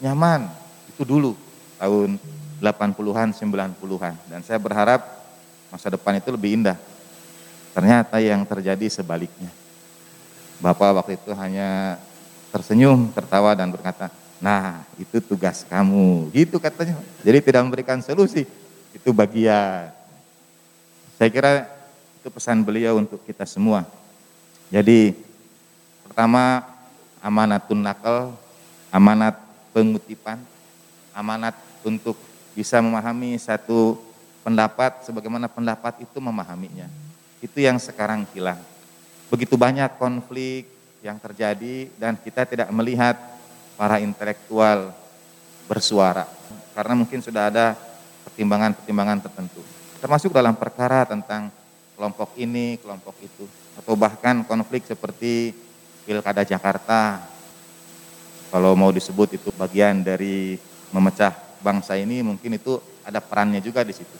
[0.00, 0.48] nyaman.
[0.88, 1.36] Itu dulu
[1.76, 2.16] tahun
[2.58, 4.14] 80-an, 90-an.
[4.26, 5.00] Dan saya berharap
[5.70, 6.78] masa depan itu lebih indah.
[7.72, 9.50] Ternyata yang terjadi sebaliknya.
[10.58, 12.00] Bapak waktu itu hanya
[12.50, 14.10] tersenyum, tertawa dan berkata,
[14.42, 16.34] nah itu tugas kamu.
[16.34, 16.98] Gitu katanya.
[17.22, 18.42] Jadi tidak memberikan solusi.
[18.90, 19.94] Itu bagian.
[21.14, 21.52] Saya kira
[22.18, 23.86] itu pesan beliau untuk kita semua.
[24.68, 25.14] Jadi
[26.02, 26.66] pertama
[27.22, 28.34] amanatun nakal,
[28.90, 29.38] amanat
[29.70, 30.42] pengutipan,
[31.14, 31.54] amanat
[31.86, 32.18] untuk
[32.58, 33.94] bisa memahami satu
[34.42, 36.90] pendapat sebagaimana pendapat itu memahaminya.
[37.38, 38.58] Itu yang sekarang hilang.
[39.30, 40.66] Begitu banyak konflik
[40.98, 43.14] yang terjadi dan kita tidak melihat
[43.78, 44.90] para intelektual
[45.70, 46.26] bersuara
[46.74, 47.78] karena mungkin sudah ada
[48.26, 49.62] pertimbangan-pertimbangan tertentu.
[50.02, 51.54] Termasuk dalam perkara tentang
[51.94, 53.46] kelompok ini, kelompok itu
[53.78, 55.54] atau bahkan konflik seperti
[56.02, 57.22] Pilkada Jakarta.
[58.50, 60.58] Kalau mau disebut itu bagian dari
[60.90, 64.16] memecah bangsa ini mungkin itu ada perannya juga di situ.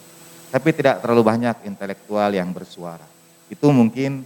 [0.48, 3.04] Tapi tidak terlalu banyak intelektual yang bersuara.
[3.52, 4.24] Itu mungkin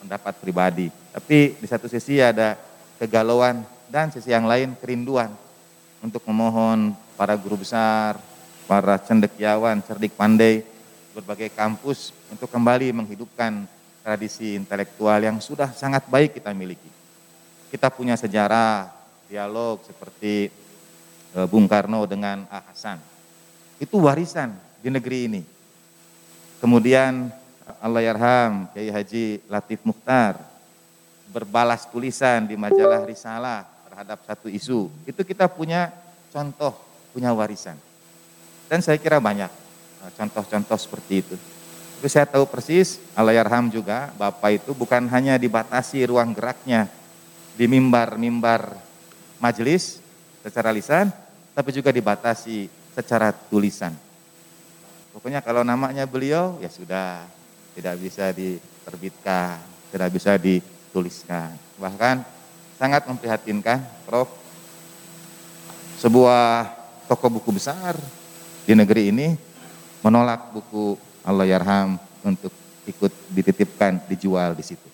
[0.00, 0.88] pendapat pribadi.
[1.12, 2.56] Tapi di satu sisi ada
[2.96, 5.28] kegalauan dan sisi yang lain kerinduan
[6.00, 8.16] untuk memohon para guru besar,
[8.64, 10.62] para cendekiawan, cerdik pandai,
[11.12, 13.66] berbagai kampus untuk kembali menghidupkan
[14.06, 16.88] tradisi intelektual yang sudah sangat baik kita miliki.
[17.68, 18.88] Kita punya sejarah,
[19.28, 20.48] dialog seperti
[21.48, 22.98] Bung Karno dengan Ah Hasan.
[23.78, 25.42] Itu warisan di negeri ini.
[26.58, 27.30] Kemudian
[27.78, 30.40] Allah yarham Kiai Haji Latif Mukhtar
[31.28, 34.88] berbalas tulisan di majalah Risalah terhadap satu isu.
[35.04, 35.92] Itu kita punya
[36.32, 36.74] contoh,
[37.12, 37.76] punya warisan.
[38.66, 39.50] Dan saya kira banyak
[40.04, 41.36] eh, contoh-contoh seperti itu.
[41.98, 46.86] Tapi saya tahu persis, Allahyarham juga, Bapak itu bukan hanya dibatasi ruang geraknya
[47.58, 48.70] di mimbar-mimbar
[49.42, 49.98] majelis
[50.42, 51.10] secara lisan,
[51.54, 53.94] tapi juga dibatasi secara tulisan.
[55.14, 57.26] Pokoknya kalau namanya beliau, ya sudah,
[57.74, 59.58] tidak bisa diterbitkan,
[59.90, 61.54] tidak bisa dituliskan.
[61.78, 62.22] Bahkan
[62.78, 64.30] sangat memprihatinkan, Prof.
[65.98, 66.70] Sebuah
[67.10, 67.98] toko buku besar
[68.62, 69.34] di negeri ini
[70.06, 70.94] menolak buku
[71.26, 72.54] Allah Yarham untuk
[72.86, 74.88] ikut dititipkan, dijual di situ.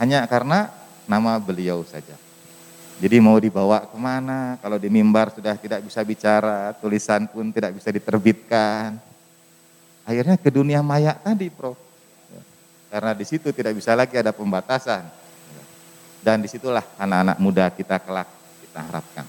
[0.00, 0.72] Hanya karena
[1.04, 2.16] nama beliau saja.
[3.00, 7.72] Jadi mau dibawa ke mana, kalau di mimbar sudah tidak bisa bicara, tulisan pun tidak
[7.72, 9.00] bisa diterbitkan.
[10.04, 11.80] Akhirnya ke dunia maya tadi, Prof.
[12.92, 15.08] Karena di situ tidak bisa lagi ada pembatasan.
[16.20, 18.28] Dan di situlah anak-anak muda kita kelak
[18.68, 19.24] kita harapkan.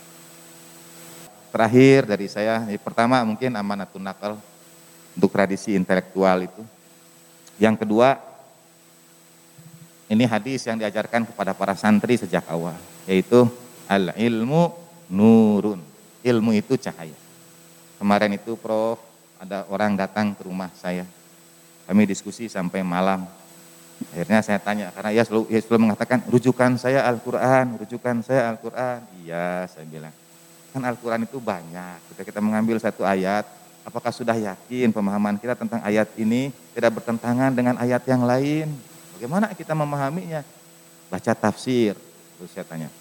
[1.56, 4.36] Terakhir dari saya, pertama mungkin amanatun nakal
[5.16, 6.64] untuk tradisi intelektual itu.
[7.56, 8.20] Yang kedua,
[10.12, 12.76] ini hadis yang diajarkan kepada para santri sejak awal,
[13.08, 13.48] yaitu
[13.92, 14.72] al ilmu
[15.12, 15.84] nurun.
[16.24, 17.18] Ilmu itu cahaya.
[18.00, 19.04] Kemarin itu Prof,
[19.36, 21.04] ada orang datang ke rumah saya.
[21.84, 23.28] Kami diskusi sampai malam.
[24.16, 29.06] Akhirnya saya tanya, karena ia selalu, ia selalu mengatakan, rujukan saya Al-Quran, rujukan saya Al-Quran.
[29.22, 30.14] Iya, saya bilang.
[30.74, 31.98] Kan Al-Quran itu banyak.
[32.10, 33.46] Ketika kita mengambil satu ayat,
[33.82, 38.70] Apakah sudah yakin pemahaman kita tentang ayat ini tidak bertentangan dengan ayat yang lain?
[39.18, 40.46] Bagaimana kita memahaminya?
[41.10, 41.98] Baca tafsir,
[42.38, 43.01] terus saya tanya.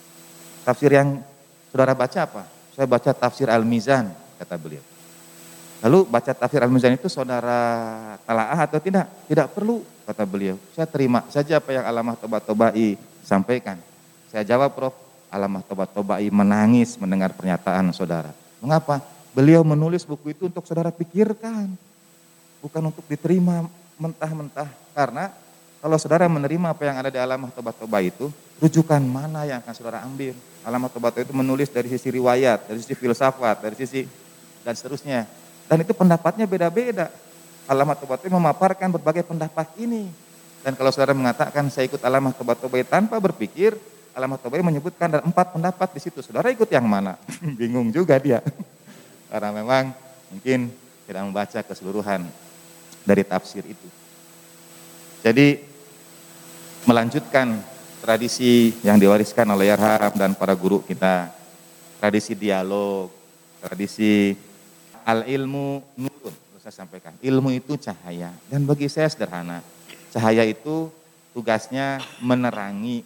[0.65, 1.25] Tafsir yang
[1.73, 2.43] saudara baca apa?
[2.77, 4.85] Saya baca tafsir Al-Mizan, kata beliau.
[5.81, 7.59] Lalu baca tafsir Al-Mizan itu saudara
[8.29, 9.09] talaah atau tidak?
[9.25, 10.61] Tidak perlu, kata beliau.
[10.77, 13.81] Saya terima saja apa yang Alamah Tobat Tobai sampaikan.
[14.29, 14.95] Saya jawab, Prof,
[15.33, 18.31] Alamah Tobat Tobai menangis mendengar pernyataan saudara.
[18.61, 19.01] Mengapa?
[19.31, 21.73] Beliau menulis buku itu untuk saudara pikirkan.
[22.61, 23.65] Bukan untuk diterima
[23.97, 24.69] mentah-mentah.
[24.93, 25.33] Karena
[25.81, 28.29] kalau saudara menerima apa yang ada di alamah tobat-tobat itu,
[28.61, 30.37] rujukan mana yang akan saudara ambil.
[30.61, 34.05] Alamah tobat itu menulis dari sisi riwayat, dari sisi filsafat, dari sisi
[34.61, 35.25] dan seterusnya.
[35.65, 37.09] Dan itu pendapatnya beda-beda.
[37.65, 40.13] Alamah tobat itu memaparkan berbagai pendapat ini.
[40.61, 43.73] Dan kalau saudara mengatakan saya ikut alamah tobat-tobat tanpa berpikir,
[44.13, 46.21] alamah tobat menyebutkan ada empat pendapat di situ.
[46.21, 47.17] Saudara ikut yang mana?
[47.59, 48.45] Bingung juga dia
[49.33, 49.97] karena memang
[50.29, 50.69] mungkin
[51.09, 52.29] tidak membaca keseluruhan
[53.09, 53.89] dari tafsir itu.
[55.25, 55.70] Jadi
[56.89, 57.61] melanjutkan
[58.01, 61.29] tradisi yang diwariskan oleh Yarham dan para guru kita,
[62.01, 63.13] tradisi dialog,
[63.61, 64.33] tradisi
[65.05, 67.13] al-ilmu nurun, saya sampaikan.
[67.21, 69.61] Ilmu itu cahaya dan bagi saya sederhana.
[70.11, 70.91] Cahaya itu
[71.37, 73.05] tugasnya menerangi,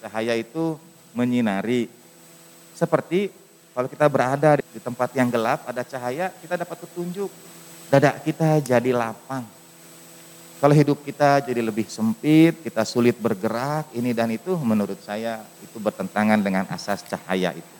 [0.00, 0.78] cahaya itu
[1.12, 1.90] menyinari.
[2.76, 3.32] Seperti
[3.76, 7.28] kalau kita berada di tempat yang gelap, ada cahaya, kita dapat petunjuk.
[7.92, 9.55] Dada kita jadi lapang.
[10.56, 15.76] Kalau hidup kita jadi lebih sempit, kita sulit bergerak, ini dan itu menurut saya itu
[15.76, 17.74] bertentangan dengan asas cahaya itu.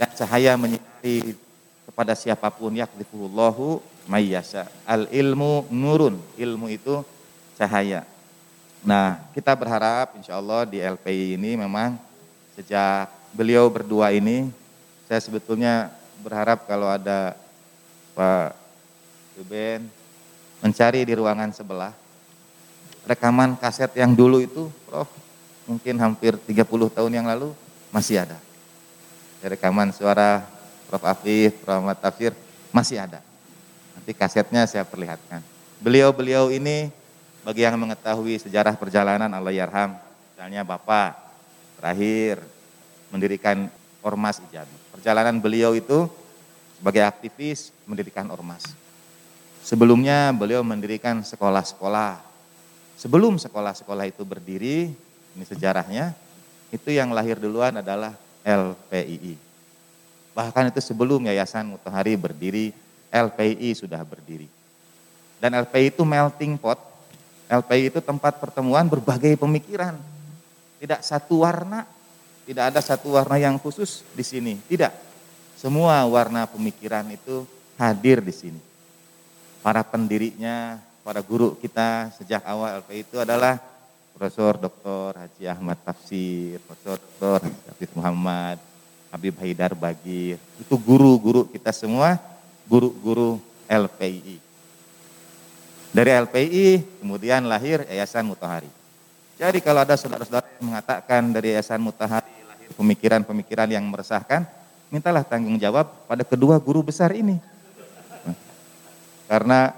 [0.00, 1.36] Dan cahaya menyinari
[1.84, 4.72] kepada siapa pun yaklifuhullahu mayyasa.
[4.88, 7.04] Al ilmu nurun, ilmu itu
[7.60, 8.08] cahaya.
[8.80, 12.00] Nah kita berharap insya Allah di LPI ini memang
[12.56, 14.48] sejak beliau berdua ini
[15.04, 15.92] saya sebetulnya
[16.24, 17.36] berharap kalau ada
[18.16, 18.56] Pak
[19.36, 19.97] Ruben
[20.62, 21.92] mencari di ruangan sebelah
[23.08, 25.08] rekaman kaset yang dulu itu Prof
[25.64, 27.56] mungkin hampir 30 tahun yang lalu
[27.88, 28.36] masih ada.
[29.40, 30.44] Rekaman suara
[30.92, 32.36] Prof Afif, Prof Ahmad Tafsir
[32.68, 33.24] masih ada.
[33.96, 35.40] Nanti kasetnya saya perlihatkan.
[35.80, 36.92] Beliau-beliau ini
[37.44, 39.96] bagi yang mengetahui sejarah perjalanan Allah Yarham,
[40.34, 41.16] misalnya Bapak
[41.80, 42.42] terakhir
[43.08, 43.70] mendirikan
[44.04, 44.74] Ormas Ijabi.
[44.92, 46.10] Perjalanan beliau itu
[46.76, 48.62] sebagai aktivis mendirikan ormas.
[49.68, 52.24] Sebelumnya beliau mendirikan sekolah-sekolah.
[52.96, 54.88] Sebelum sekolah-sekolah itu berdiri,
[55.36, 56.16] ini sejarahnya,
[56.72, 58.16] itu yang lahir duluan adalah
[58.48, 59.36] LPII.
[60.32, 62.72] Bahkan itu sebelum Yayasan Mutahari berdiri,
[63.12, 64.48] LPI sudah berdiri.
[65.36, 66.80] Dan LPI itu melting pot,
[67.52, 70.00] LPI itu tempat pertemuan berbagai pemikiran.
[70.80, 71.84] Tidak satu warna,
[72.48, 74.56] tidak ada satu warna yang khusus di sini.
[74.64, 74.96] Tidak.
[75.60, 77.44] Semua warna pemikiran itu
[77.76, 78.67] hadir di sini.
[79.68, 83.60] Para pendirinya, para guru kita sejak awal LPI itu adalah
[84.16, 85.12] Profesor Dr.
[85.12, 87.44] Haji Ahmad Tafsir, Profesor Dr.
[87.68, 88.56] Hafiz Muhammad,
[89.12, 90.40] Habib Haidar Bagir.
[90.56, 92.16] Itu guru-guru kita semua,
[92.64, 93.36] guru-guru
[93.68, 94.40] LPI.
[95.92, 96.68] Dari LPI
[97.04, 98.72] kemudian lahir Yayasan Mutahari.
[99.36, 104.48] Jadi kalau ada saudara-saudara yang mengatakan dari Yayasan Mutahari lahir pemikiran-pemikiran yang meresahkan,
[104.88, 107.57] mintalah tanggung jawab pada kedua guru besar ini.
[109.28, 109.76] Karena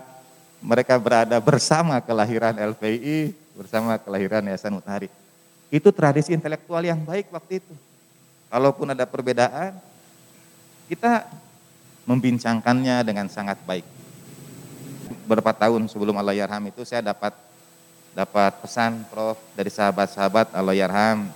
[0.62, 5.10] mereka berada bersama kelahiran LPI, bersama kelahiran Yayasan Mutahari.
[5.68, 7.74] Itu tradisi intelektual yang baik waktu itu.
[8.50, 9.74] Kalaupun ada perbedaan,
[10.86, 11.26] kita
[12.06, 14.00] membincangkannya dengan sangat baik
[15.30, 17.30] beberapa tahun sebelum Allah Yarham itu saya dapat
[18.10, 21.30] dapat pesan Prof dari sahabat-sahabat Allah Yarham.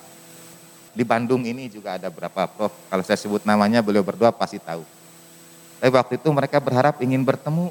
[0.94, 4.82] Di Bandung ini juga ada berapa Prof, kalau saya sebut namanya beliau berdua pasti tahu.
[5.78, 7.70] Tapi waktu itu mereka berharap ingin bertemu.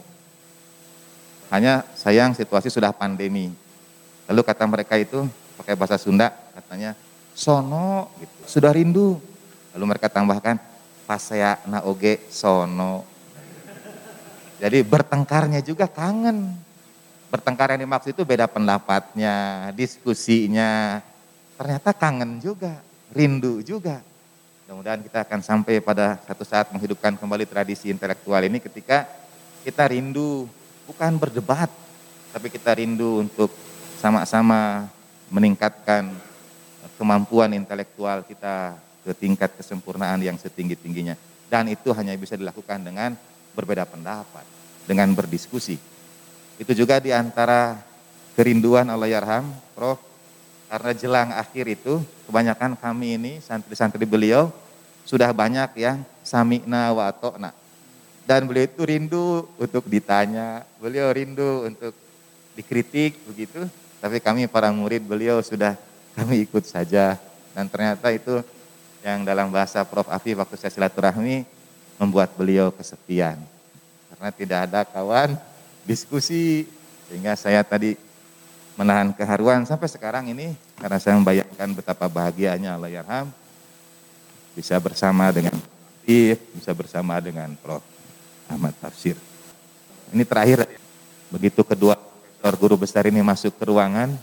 [1.54, 3.54] Hanya sayang situasi sudah pandemi.
[4.26, 6.98] Lalu kata mereka itu pakai bahasa Sunda katanya
[7.38, 8.58] sono gitu.
[8.58, 9.22] Sudah rindu.
[9.78, 10.58] Lalu mereka tambahkan
[11.06, 13.14] pas saya naoge sono
[14.64, 16.56] jadi bertengkarnya juga kangen.
[17.28, 21.04] Bertengkar yang dimaksud itu beda pendapatnya, diskusinya.
[21.60, 22.80] Ternyata kangen juga,
[23.12, 24.00] rindu juga.
[24.64, 29.04] Mudah-mudahan kita akan sampai pada satu saat menghidupkan kembali tradisi intelektual ini ketika
[29.68, 30.48] kita rindu
[30.88, 31.72] bukan berdebat,
[32.34, 33.54] tapi kita rindu untuk
[34.02, 34.90] sama-sama
[35.32, 36.12] meningkatkan
[37.00, 41.16] kemampuan intelektual kita ke tingkat kesempurnaan yang setinggi-tingginya.
[41.48, 43.14] Dan itu hanya bisa dilakukan dengan
[43.54, 44.44] berbeda pendapat,
[44.90, 45.78] dengan berdiskusi.
[46.58, 47.78] Itu juga di antara
[48.34, 49.46] kerinduan Allah Yarham,
[49.78, 50.02] Prof.
[50.74, 54.50] Karena jelang akhir itu, kebanyakan kami ini, santri-santri beliau,
[55.06, 57.54] sudah banyak yang sami'na wa to'na.
[58.24, 59.26] Dan beliau itu rindu
[59.60, 61.92] untuk ditanya, beliau rindu untuk
[62.56, 63.68] dikritik begitu.
[64.00, 65.76] Tapi kami para murid beliau sudah
[66.16, 67.20] kami ikut saja.
[67.52, 68.40] Dan ternyata itu
[69.04, 70.08] yang dalam bahasa Prof.
[70.08, 71.44] Afi waktu saya silaturahmi,
[72.00, 73.40] membuat beliau kesepian.
[74.12, 75.36] Karena tidak ada kawan
[75.84, 76.68] diskusi.
[77.12, 78.00] Sehingga saya tadi
[78.80, 83.30] menahan keharuan sampai sekarang ini karena saya membayangkan betapa bahagianya Allah Yarham
[84.58, 85.54] bisa bersama dengan
[86.04, 87.93] If, bisa bersama dengan Prof.
[88.54, 89.18] Ahmad Tafsir.
[90.14, 90.70] Ini terakhir,
[91.34, 91.98] begitu kedua
[92.44, 94.14] profesor guru besar ini masuk ke ruangan,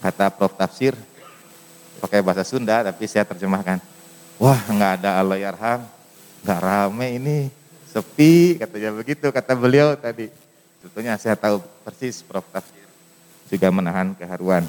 [0.00, 0.54] kata Prof.
[0.54, 0.94] Tafsir,
[1.98, 3.82] pakai bahasa Sunda, tapi saya terjemahkan,
[4.38, 5.82] wah nggak ada Allah Yarham,
[6.46, 7.38] nggak rame ini,
[7.90, 10.30] sepi, katanya begitu, kata beliau tadi.
[10.80, 12.46] Tentunya saya tahu persis Prof.
[12.54, 12.86] Tafsir
[13.50, 14.62] juga menahan keharuan.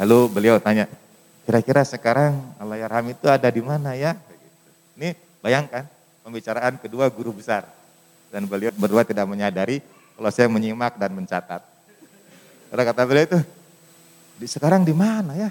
[0.00, 0.88] Lalu beliau tanya,
[1.44, 4.16] kira-kira sekarang Allah Yarham itu ada di mana ya?
[4.96, 5.12] Ini
[5.44, 5.84] bayangkan
[6.24, 7.68] pembicaraan kedua guru besar.
[8.36, 9.80] Dan beliau berdua tidak menyadari
[10.12, 11.64] kalau saya menyimak dan mencatat.
[12.68, 13.40] Karena kata beliau itu,
[14.36, 15.48] di sekarang di mana ya?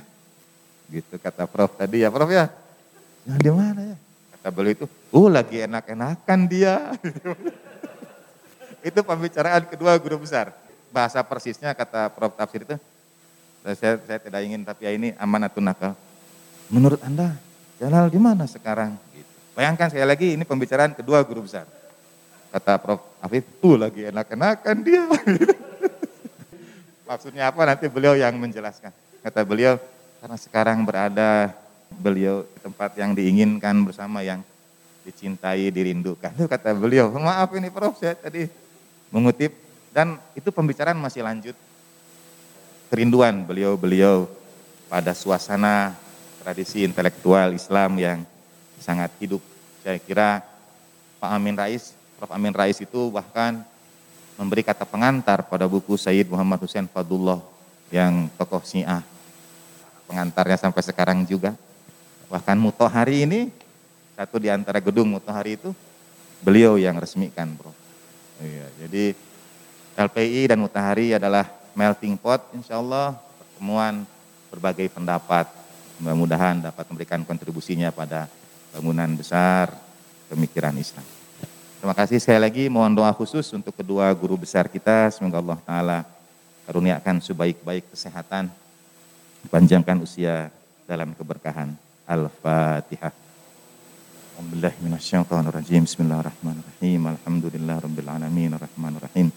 [0.94, 2.46] Gitu kata Prof tadi ya Prof ya.
[3.26, 3.98] Nah, di mana ya?
[4.38, 6.94] Kata beliau itu, oh lagi enak-enakan dia.
[8.94, 10.54] itu pembicaraan kedua guru besar.
[10.94, 12.78] Bahasa persisnya kata Prof Tafsir itu,
[13.66, 15.98] saya, saya tidak ingin tapi ya ini amanatun nakal.
[16.70, 17.34] Menurut Anda,
[17.82, 18.94] Jalal di mana sekarang?
[19.10, 19.34] Gitu.
[19.58, 21.66] Bayangkan sekali lagi ini pembicaraan kedua guru besar.
[22.56, 25.04] Kata Prof Afif, tuh lagi enak-enakan dia.
[27.12, 28.96] Maksudnya apa nanti beliau yang menjelaskan.
[29.20, 29.76] Kata beliau,
[30.24, 31.52] karena sekarang berada
[31.92, 34.40] beliau tempat yang diinginkan bersama yang
[35.04, 36.32] dicintai, dirindukan.
[36.32, 38.48] Itu kata beliau, maaf ini Prof, saya tadi
[39.12, 39.52] mengutip
[39.92, 41.60] dan itu pembicaraan masih lanjut.
[42.88, 44.32] Kerinduan beliau-beliau
[44.88, 45.92] pada suasana
[46.40, 48.24] tradisi intelektual Islam yang
[48.80, 49.44] sangat hidup.
[49.84, 50.40] Saya kira
[51.20, 51.92] Pak Amin Rais,
[52.26, 52.34] Prof.
[52.34, 53.62] Amin Rais itu bahkan
[54.34, 57.38] memberi kata pengantar pada buku Sayyid Muhammad Hussein Fadullah
[57.94, 59.06] yang tokoh Syiah.
[60.10, 61.54] Pengantarnya sampai sekarang juga.
[62.26, 63.54] Bahkan Mutohari ini,
[64.18, 65.70] satu di antara gedung Mutohari itu,
[66.42, 67.70] beliau yang resmikan bro.
[68.42, 69.14] Iya, jadi
[69.94, 71.46] LPI dan Mutohari adalah
[71.78, 74.02] melting pot insya Allah pertemuan
[74.50, 75.46] berbagai pendapat.
[76.02, 78.26] Mudah-mudahan dapat memberikan kontribusinya pada
[78.74, 79.78] bangunan besar
[80.26, 81.15] pemikiran Islam.
[81.86, 85.06] Terima kasih sekali lagi, mohon doa khusus untuk kedua guru besar kita.
[85.14, 85.98] Semoga Allah Ta'ala
[86.66, 88.50] karuniakan sebaik-baik kesehatan,
[89.54, 90.50] panjangkan usia
[90.90, 91.78] dalam keberkahan.
[92.10, 93.14] Al-Fatihah.
[94.34, 95.86] Alhamdulillah minasyaitonirrajim.
[95.86, 97.02] Bismillahirrahmanirrahim.
[97.06, 99.30] Alhamdulillah rabbil alamin arrahmanir rahim.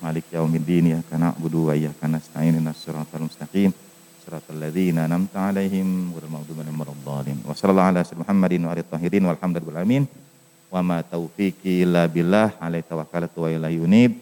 [0.00, 3.68] Malik yaumiddin iyyaka na'budu wa iyyaka nasta'in ihdinas siratal mustaqim.
[4.24, 7.38] Siratal ladzina an'amta 'alaihim ghairil maghdubi 'alaihim waladdallin.
[7.44, 10.04] Wa sallallahu ala sayyidina Muhammadin wa alihi tahirin walhamdulillahi alamin.
[10.72, 14.16] Wa ma taufiqi illa billah alaihi tawakkaltu wa ilaihi unib.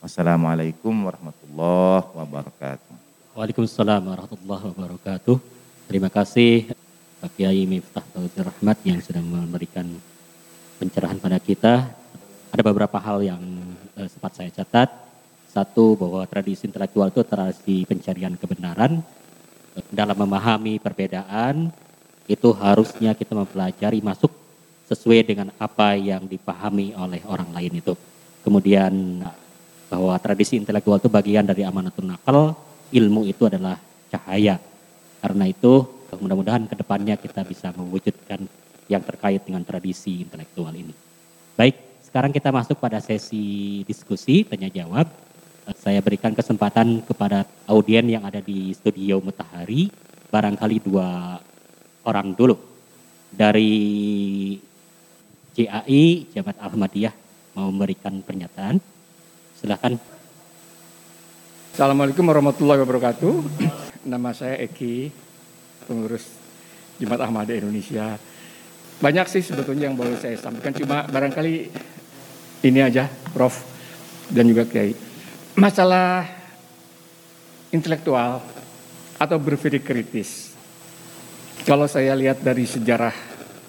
[0.00, 2.92] Wassalamualaikum warahmatullahi wabarakatuh.
[3.36, 5.36] Waalaikumsalam warahmatullahi wabarakatuh.
[5.92, 6.72] Terima kasih
[7.20, 9.84] Pak Kiai Miftah Taufir Rahmat yang sudah memberikan
[10.80, 11.92] pencerahan pada kita.
[12.48, 13.44] Ada beberapa hal yang
[14.00, 14.88] eh, sempat saya catat.
[15.52, 19.04] Satu bahwa tradisi intelektual itu tradisi pencarian kebenaran.
[19.92, 21.68] Dalam memahami perbedaan
[22.24, 24.39] itu harusnya kita mempelajari masuk
[24.90, 27.94] sesuai dengan apa yang dipahami oleh orang lain itu.
[28.42, 29.22] Kemudian
[29.86, 32.58] bahwa tradisi intelektual itu bagian dari amanatul nakal,
[32.90, 33.78] ilmu itu adalah
[34.10, 34.58] cahaya.
[35.22, 38.42] Karena itu mudah-mudahan ke depannya kita bisa mewujudkan
[38.90, 40.90] yang terkait dengan tradisi intelektual ini.
[41.54, 45.06] Baik, sekarang kita masuk pada sesi diskusi tanya jawab.
[45.78, 49.86] Saya berikan kesempatan kepada audien yang ada di studio Matahari,
[50.34, 51.38] barangkali dua
[52.02, 52.58] orang dulu.
[53.30, 53.70] Dari
[55.54, 57.14] JAI, Jabat Ahmadiyah,
[57.58, 58.78] mau memberikan pernyataan.
[59.58, 59.98] Silakan.
[61.74, 63.34] Assalamualaikum warahmatullahi wabarakatuh.
[64.06, 65.10] Nama saya Eki,
[65.90, 66.24] pengurus
[67.02, 68.14] Jumat Ahmadiyah Indonesia.
[69.00, 71.54] Banyak sih sebetulnya yang boleh saya sampaikan, cuma barangkali
[72.62, 73.64] ini aja, Prof.
[74.30, 74.94] dan juga Kiai.
[75.58, 76.28] Masalah
[77.74, 78.38] intelektual
[79.18, 80.54] atau berpikir kritis.
[81.66, 83.12] Kalau saya lihat dari sejarah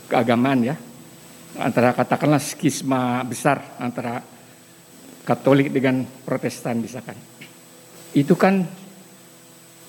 [0.07, 0.75] keagamaan ya,
[1.59, 4.21] antara katakanlah skisma besar antara
[5.21, 7.13] Katolik dengan Protestan misalkan.
[8.11, 8.65] Itu kan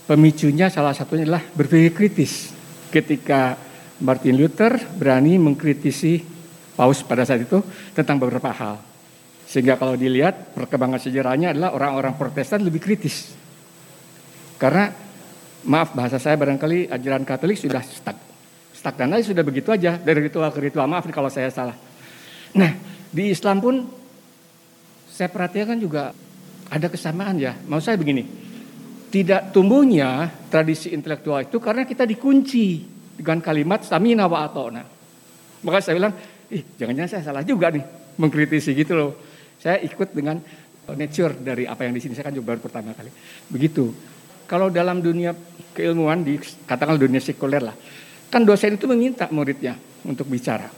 [0.04, 2.52] pemicunya salah satunya adalah berpikir kritis.
[2.92, 3.56] Ketika
[4.04, 6.20] Martin Luther berani mengkritisi
[6.76, 7.64] Paus pada saat itu
[7.96, 8.76] tentang beberapa hal.
[9.48, 13.32] Sehingga kalau dilihat perkembangan sejarahnya adalah orang-orang Protestan lebih kritis.
[14.60, 14.92] Karena
[15.64, 18.31] maaf bahasa saya barangkali ajaran Katolik sudah stuck.
[18.82, 20.90] Stagnan aja sudah begitu aja dari ritual ke ritual.
[20.90, 21.78] Maaf nih kalau saya salah.
[22.58, 22.74] Nah,
[23.14, 23.86] di Islam pun
[25.06, 26.10] saya perhatikan juga
[26.66, 27.54] ada kesamaan ya.
[27.70, 28.26] Mau saya begini,
[29.14, 32.82] tidak tumbuhnya tradisi intelektual itu karena kita dikunci
[33.22, 34.82] dengan kalimat samina wa atona.
[35.62, 36.18] Maka saya bilang,
[36.50, 37.86] ih jangan-jangan saya salah juga nih
[38.18, 39.14] mengkritisi gitu loh.
[39.62, 40.42] Saya ikut dengan
[40.90, 43.14] nature dari apa yang di sini saya kan juga baru pertama kali.
[43.46, 43.94] Begitu.
[44.50, 45.32] Kalau dalam dunia
[45.70, 46.36] keilmuan di
[46.66, 47.76] katakanlah dunia sekuler lah,
[48.32, 49.76] kan dosen itu meminta muridnya
[50.08, 50.72] untuk bicara.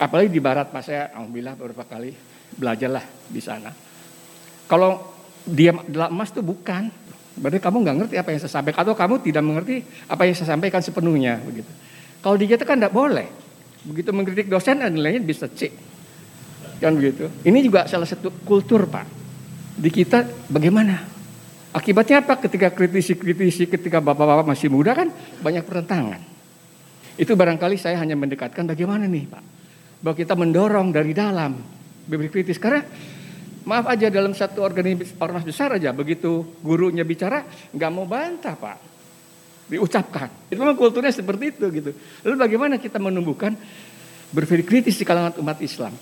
[0.00, 2.16] Apalagi di barat, Pak saya alhamdulillah beberapa kali
[2.56, 3.68] belajarlah di sana.
[4.64, 5.04] Kalau
[5.44, 6.88] dia adalah emas itu bukan,
[7.38, 9.76] Berarti kamu nggak ngerti apa yang saya sampaikan atau kamu tidak mengerti
[10.10, 11.70] apa yang saya sampaikan sepenuhnya begitu.
[12.18, 13.26] Kalau di kita kan tidak boleh.
[13.86, 15.70] Begitu mengkritik dosen nilainya bisa C.
[16.82, 17.30] Kan begitu.
[17.46, 19.06] Ini juga salah satu kultur Pak.
[19.78, 21.06] Di kita bagaimana?
[21.70, 26.18] Akibatnya apa ketika kritisi-kritisi ketika bapak-bapak masih muda kan banyak pertentangan.
[27.18, 29.44] Itu barangkali saya hanya mendekatkan bagaimana nih Pak.
[29.98, 31.58] Bahwa kita mendorong dari dalam
[32.06, 32.62] berpikir kritis.
[32.62, 32.86] Karena
[33.68, 37.44] Maaf aja dalam satu organisasi ormas besar aja begitu gurunya bicara
[37.76, 38.80] nggak mau bantah pak,
[39.68, 40.32] diucapkan.
[40.48, 41.92] Itu memang kulturnya seperti itu gitu.
[42.24, 43.52] Lalu bagaimana kita menumbuhkan
[44.32, 45.92] berpikir kritis di kalangan umat Islam?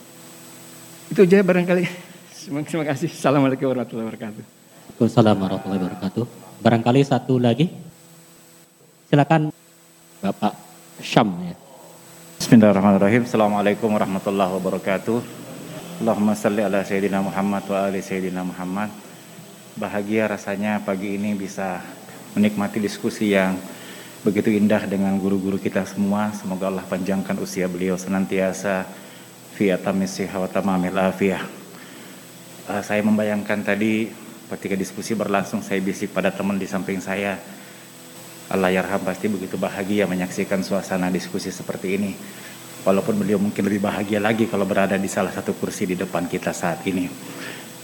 [1.10, 1.82] Itu aja barangkali.
[2.46, 3.10] Terima kasih.
[3.10, 4.42] Assalamualaikum warahmatullahi wabarakatuh.
[4.46, 6.24] Waalaikumsalam warahmatullahi wabarakatuh.
[6.62, 7.66] Barangkali satu lagi.
[9.10, 9.50] Silakan
[10.22, 10.65] Bapak
[10.96, 11.52] Syam ya.
[12.40, 13.28] Bismillahirrahmanirrahim.
[13.28, 15.20] Assalamualaikum warahmatullahi wabarakatuh.
[16.00, 18.88] Allahumma salli ala Sayyidina Muhammad wa ali Sayyidina Muhammad.
[19.76, 21.84] Bahagia rasanya pagi ini bisa
[22.32, 23.60] menikmati diskusi yang
[24.24, 26.32] begitu indah dengan guru-guru kita semua.
[26.32, 28.88] Semoga Allah panjangkan usia beliau senantiasa
[29.52, 31.44] fi atamisi wa tamamil afiyah.
[32.72, 34.08] Uh, saya membayangkan tadi
[34.48, 37.36] ketika diskusi berlangsung saya bisik pada teman di samping saya.
[38.46, 42.12] Allah yarham pasti begitu bahagia menyaksikan suasana diskusi seperti ini.
[42.86, 46.54] Walaupun beliau mungkin lebih bahagia lagi kalau berada di salah satu kursi di depan kita
[46.54, 47.10] saat ini.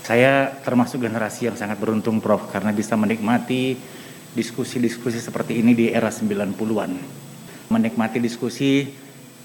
[0.06, 3.74] Saya termasuk generasi yang sangat beruntung Prof karena bisa menikmati
[4.34, 6.92] diskusi-diskusi seperti ini di era 90-an.
[7.70, 8.86] Menikmati diskusi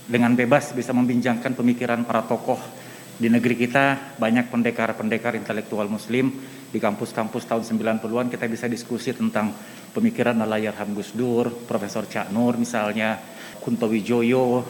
[0.05, 2.76] dengan bebas bisa membincangkan pemikiran para tokoh
[3.17, 6.29] di negeri kita banyak pendekar-pendekar intelektual muslim
[6.69, 9.49] di kampus-kampus tahun 90-an kita bisa diskusi tentang
[9.91, 13.17] pemikiran Alayarham Gus Dur, Profesor Cak Nur misalnya,
[13.57, 14.61] Kunto Wijoyo,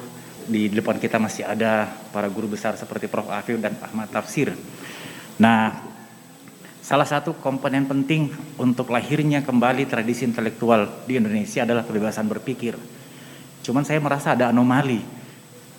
[0.47, 3.27] di depan kita masih ada para guru besar seperti Prof.
[3.27, 4.55] Afif dan Ahmad Tafsir.
[5.37, 5.87] Nah,
[6.87, 12.79] Salah satu komponen penting untuk lahirnya kembali tradisi intelektual di Indonesia adalah kebebasan berpikir.
[13.59, 15.03] Cuman saya merasa ada anomali.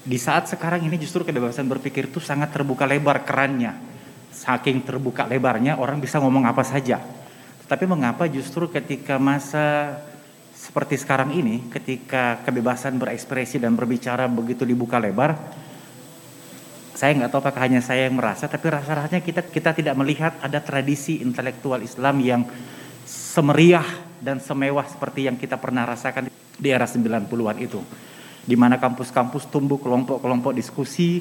[0.05, 3.75] Di saat sekarang ini justru kebebasan berpikir itu sangat terbuka lebar kerannya.
[4.31, 7.03] Saking terbuka lebarnya orang bisa ngomong apa saja.
[7.69, 9.99] Tapi mengapa justru ketika masa
[10.59, 15.37] seperti sekarang ini, ketika kebebasan berekspresi dan berbicara begitu dibuka lebar,
[16.99, 20.59] saya nggak tahu apakah hanya saya yang merasa, tapi rasa-rasanya kita kita tidak melihat ada
[20.59, 22.43] tradisi intelektual Islam yang
[23.07, 23.87] semeriah
[24.19, 26.27] dan semewah seperti yang kita pernah rasakan
[26.59, 27.79] di era 90-an itu.
[28.49, 31.21] Di mana kampus-kampus tumbuh kelompok-kelompok diskusi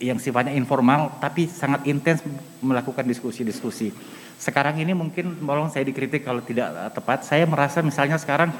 [0.00, 2.24] yang sifatnya informal tapi sangat intens
[2.64, 3.92] melakukan diskusi-diskusi.
[4.38, 7.26] Sekarang ini mungkin tolong saya dikritik kalau tidak tepat.
[7.26, 8.54] Saya merasa misalnya sekarang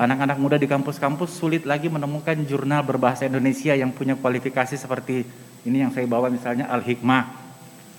[0.00, 5.26] anak-anak muda di kampus-kampus sulit lagi menemukan jurnal berbahasa Indonesia yang punya kualifikasi seperti
[5.68, 7.24] ini yang saya bawa misalnya Al-Hikmah.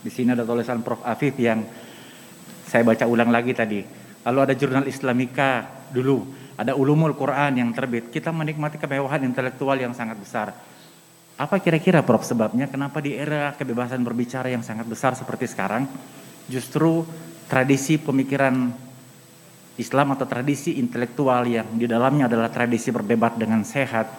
[0.02, 1.06] Di sini ada tulisan Prof.
[1.06, 1.62] Afif yang
[2.66, 3.86] saya baca ulang lagi tadi.
[4.26, 6.49] Lalu ada jurnal Islamika dulu.
[6.60, 8.12] Ada Ulumul Quran yang terbit.
[8.12, 10.52] Kita menikmati kemewahan intelektual yang sangat besar.
[11.40, 15.88] Apa kira-kira Prof sebabnya kenapa di era kebebasan berbicara yang sangat besar seperti sekarang
[16.52, 17.08] justru
[17.48, 18.76] tradisi pemikiran
[19.80, 24.12] Islam atau tradisi intelektual yang di dalamnya adalah tradisi berdebat dengan sehat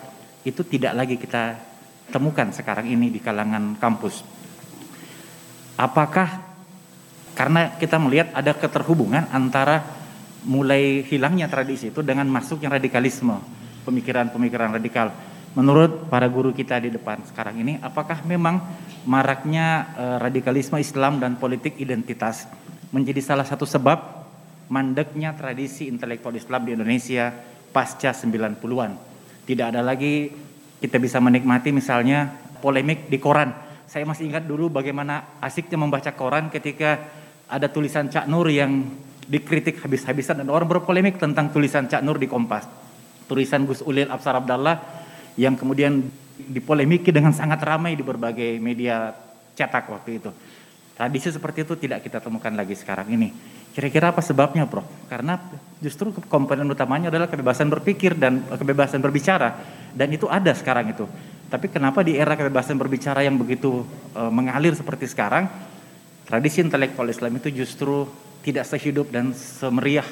[0.49, 1.61] itu tidak lagi kita
[2.09, 4.25] temukan sekarang ini di kalangan kampus.
[5.77, 6.41] Apakah
[7.37, 9.99] karena kita melihat ada keterhubungan antara
[10.45, 13.37] mulai hilangnya tradisi itu dengan masuknya radikalisme,
[13.85, 15.12] pemikiran-pemikiran radikal.
[15.59, 18.62] Menurut para guru kita di depan sekarang ini, apakah memang
[19.05, 22.47] maraknya eh, radikalisme Islam dan politik identitas
[22.95, 23.99] menjadi salah satu sebab
[24.71, 27.35] mandeknya tradisi intelektual Islam di Indonesia
[27.75, 28.91] pasca 90-an?
[29.43, 30.31] Tidak ada lagi
[30.79, 32.31] kita bisa menikmati misalnya
[32.62, 33.51] polemik di koran.
[33.91, 37.11] Saya masih ingat dulu bagaimana asiknya membaca koran ketika
[37.51, 38.87] ada tulisan Cak Nur yang
[39.31, 42.66] dikritik habis-habisan dan orang berpolemik tentang tulisan Cak Nur di Kompas.
[43.31, 44.82] Tulisan Gus Ulil Absar Abdallah
[45.39, 46.02] yang kemudian
[46.35, 49.15] dipolemiki dengan sangat ramai di berbagai media
[49.55, 50.31] cetak waktu itu.
[50.98, 53.31] Tradisi seperti itu tidak kita temukan lagi sekarang ini.
[53.70, 54.82] Kira-kira apa sebabnya, Prof?
[55.07, 55.39] Karena
[55.78, 59.55] justru komponen utamanya adalah kebebasan berpikir dan kebebasan berbicara
[59.94, 61.07] dan itu ada sekarang itu.
[61.47, 65.47] Tapi kenapa di era kebebasan berbicara yang begitu e, mengalir seperti sekarang,
[66.27, 68.11] tradisi intelektual Islam itu justru
[68.41, 70.07] tidak sehidup dan semeriah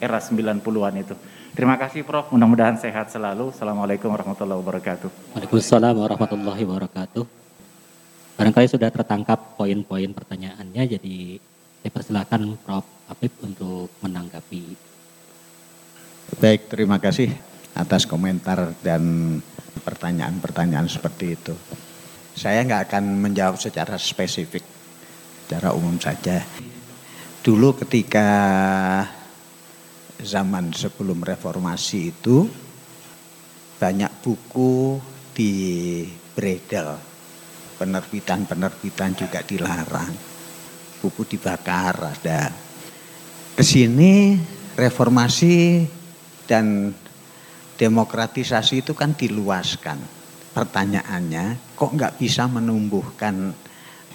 [0.00, 1.14] era 90-an itu.
[1.54, 3.54] Terima kasih Prof, mudah-mudahan sehat selalu.
[3.54, 5.38] Assalamualaikum warahmatullahi wabarakatuh.
[5.38, 7.24] Waalaikumsalam warahmatullahi wabarakatuh.
[8.34, 11.38] Barangkali sudah tertangkap poin-poin pertanyaannya, jadi
[11.78, 12.86] saya persilakan Prof.
[13.04, 14.64] Habib untuk menanggapi.
[16.40, 17.28] Baik, terima kasih
[17.76, 19.36] atas komentar dan
[19.84, 21.52] pertanyaan-pertanyaan seperti itu.
[22.32, 24.64] Saya nggak akan menjawab secara spesifik,
[25.44, 26.42] secara umum saja.
[27.44, 28.24] Dulu ketika
[30.16, 32.48] zaman sebelum reformasi itu
[33.76, 34.96] banyak buku
[35.36, 35.52] di
[36.32, 36.96] bredel,
[37.76, 40.16] penerbitan-penerbitan juga dilarang
[41.04, 42.48] buku dibakar ada.
[43.52, 44.40] Ke sini
[44.72, 45.84] reformasi
[46.48, 46.96] dan
[47.76, 50.00] demokratisasi itu kan diluaskan.
[50.56, 53.52] Pertanyaannya kok nggak bisa menumbuhkan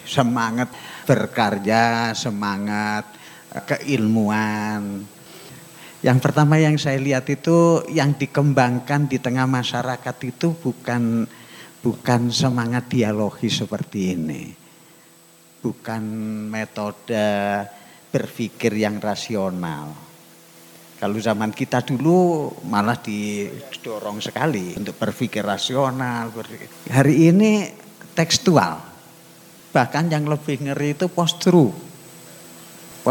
[0.02, 0.74] semangat
[1.06, 3.19] berkarya, semangat
[3.66, 5.04] keilmuan.
[6.00, 11.28] Yang pertama yang saya lihat itu yang dikembangkan di tengah masyarakat itu bukan
[11.84, 14.60] bukan semangat dialogi seperti ini
[15.60, 16.02] bukan
[16.48, 17.28] metode
[18.10, 19.92] berpikir yang rasional.
[21.00, 26.28] Kalau zaman kita dulu malah didorong sekali untuk berpikir rasional.
[26.92, 27.52] Hari ini
[28.12, 28.76] tekstual.
[29.70, 31.72] Bahkan yang lebih ngeri itu postru.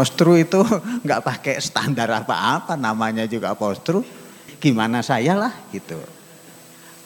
[0.00, 0.64] Postru itu
[1.04, 4.00] nggak pakai standar apa-apa, namanya juga postru.
[4.56, 6.00] Gimana saya lah gitu.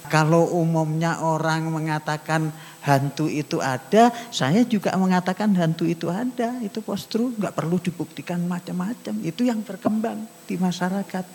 [0.07, 2.55] Kalau umumnya orang mengatakan
[2.87, 6.55] hantu itu ada, saya juga mengatakan hantu itu ada.
[6.63, 9.15] Itu postru nggak perlu dibuktikan macam-macam.
[9.27, 11.27] Itu yang berkembang di masyarakat.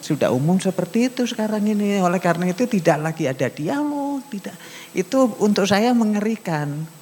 [0.00, 2.00] Sudah umum seperti itu sekarang ini.
[2.00, 4.56] Oleh karena itu tidak lagi ada dialog, tidak.
[4.96, 6.99] Itu untuk saya mengerikan.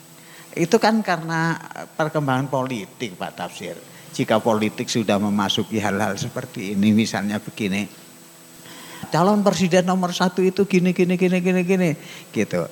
[0.56, 1.56] Itu kan karena
[1.96, 3.76] perkembangan politik Pak Tafsir.
[4.08, 7.86] Jika politik sudah memasuki hal-hal seperti ini, misalnya begini,
[9.12, 11.90] calon presiden nomor satu itu gini gini gini gini gini
[12.34, 12.66] gitu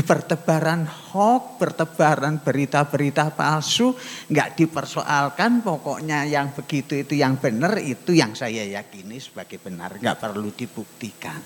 [0.00, 3.92] bertebaran hoax, bertebaran berita-berita palsu,
[4.32, 10.16] nggak dipersoalkan, pokoknya yang begitu itu yang benar, itu yang saya yakini sebagai benar, nggak
[10.16, 11.36] perlu dibuktikan.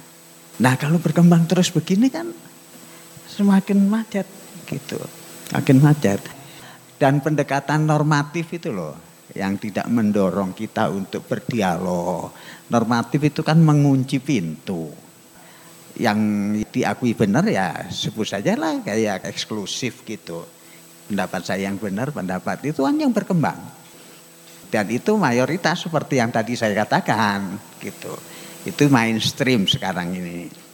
[0.62, 2.30] Nah kalau berkembang terus begini kan
[3.26, 4.30] semakin macet
[4.66, 4.98] gitu,
[5.55, 6.20] makin macet.
[6.97, 8.97] dan pendekatan normatif itu loh
[9.36, 12.32] yang tidak mendorong kita untuk berdialog.
[12.72, 14.88] Normatif itu kan mengunci pintu.
[15.97, 16.18] Yang
[16.72, 20.44] diakui benar ya sebut saja lah kayak eksklusif gitu.
[21.06, 23.60] Pendapat saya yang benar, pendapat itu kan yang berkembang.
[24.66, 28.12] Dan itu mayoritas seperti yang tadi saya katakan gitu.
[28.66, 30.65] Itu mainstream sekarang ini.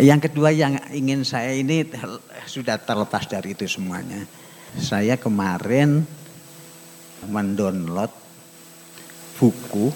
[0.00, 1.84] Yang kedua yang ingin saya ini
[2.48, 4.24] sudah terlepas dari itu semuanya.
[4.80, 6.08] Saya kemarin
[7.28, 8.08] mendownload
[9.36, 9.92] buku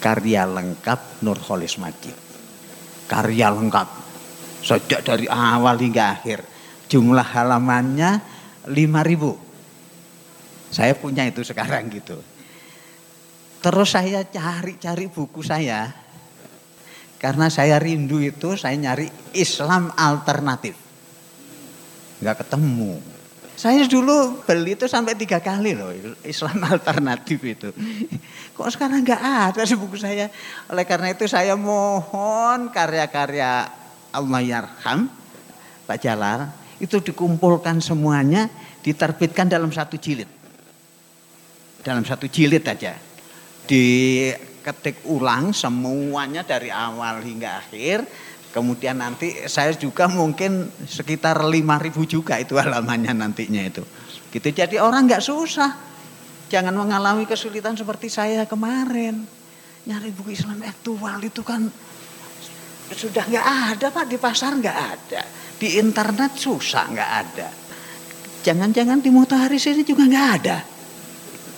[0.00, 2.16] karya lengkap Nurholis Majid.
[3.04, 3.88] Karya lengkap.
[4.64, 6.40] Sejak dari awal hingga akhir.
[6.88, 8.24] Jumlah halamannya
[8.72, 10.72] 5000.
[10.72, 12.16] Saya punya itu sekarang gitu.
[13.60, 15.92] Terus saya cari-cari buku saya.
[17.20, 20.72] Karena saya rindu itu saya nyari Islam alternatif.
[22.24, 22.96] Nggak ketemu.
[23.60, 25.92] Saya dulu beli itu sampai tiga kali loh
[26.24, 27.68] Islam alternatif itu.
[28.56, 29.20] Kok sekarang nggak
[29.52, 30.32] ada di buku saya.
[30.72, 33.68] Oleh karena itu saya mohon karya-karya
[34.16, 35.12] Allah Yarham
[35.84, 36.48] Pak Jalal
[36.80, 38.48] itu dikumpulkan semuanya
[38.80, 40.28] diterbitkan dalam satu jilid.
[41.84, 42.96] Dalam satu jilid aja.
[44.60, 48.04] Diketik ulang semuanya dari awal hingga akhir
[48.50, 53.86] Kemudian nanti saya juga mungkin sekitar 5000 juga itu halamannya nantinya itu.
[54.34, 55.70] Gitu jadi orang nggak susah.
[56.50, 59.22] Jangan mengalami kesulitan seperti saya kemarin.
[59.86, 61.62] Nyari buku Islam aktual itu kan
[62.90, 65.22] sudah nggak ada pak di pasar nggak ada.
[65.54, 67.48] Di internet susah nggak ada.
[68.42, 70.58] Jangan-jangan di Mutaharis ini juga nggak ada.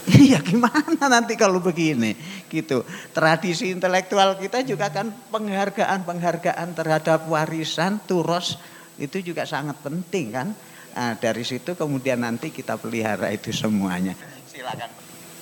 [0.03, 2.19] Iya gimana nanti kalau begini
[2.51, 2.83] gitu.
[3.15, 8.59] Tradisi intelektual kita juga kan penghargaan-penghargaan terhadap warisan turos
[8.99, 10.49] itu juga sangat penting kan.
[10.93, 14.13] Nah, dari situ kemudian nanti kita pelihara itu semuanya.
[14.51, 14.91] Silakan.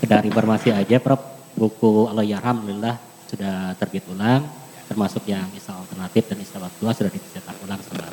[0.00, 2.96] Dari informasi aja Prof, buku Aloyarham alhamdulillah
[3.28, 4.42] sudah terbit ulang
[4.90, 8.06] termasuk yang Islam alternatif dan Islam aktual sudah dicetak ulang sama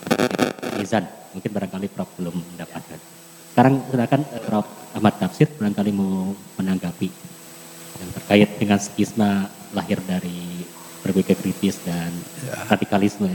[0.78, 1.04] Izan.
[1.34, 3.00] Mungkin barangkali Prof belum mendapatkan.
[3.54, 4.66] Sekarang silakan eh, Prof
[4.98, 7.10] Ahmad Tafsir barangkali mau menanggapi
[8.02, 9.46] yang terkait dengan skisma
[9.78, 10.66] lahir dari
[11.06, 12.10] berbagai kritis dan
[12.42, 12.66] ya.
[12.66, 13.30] radikalisme.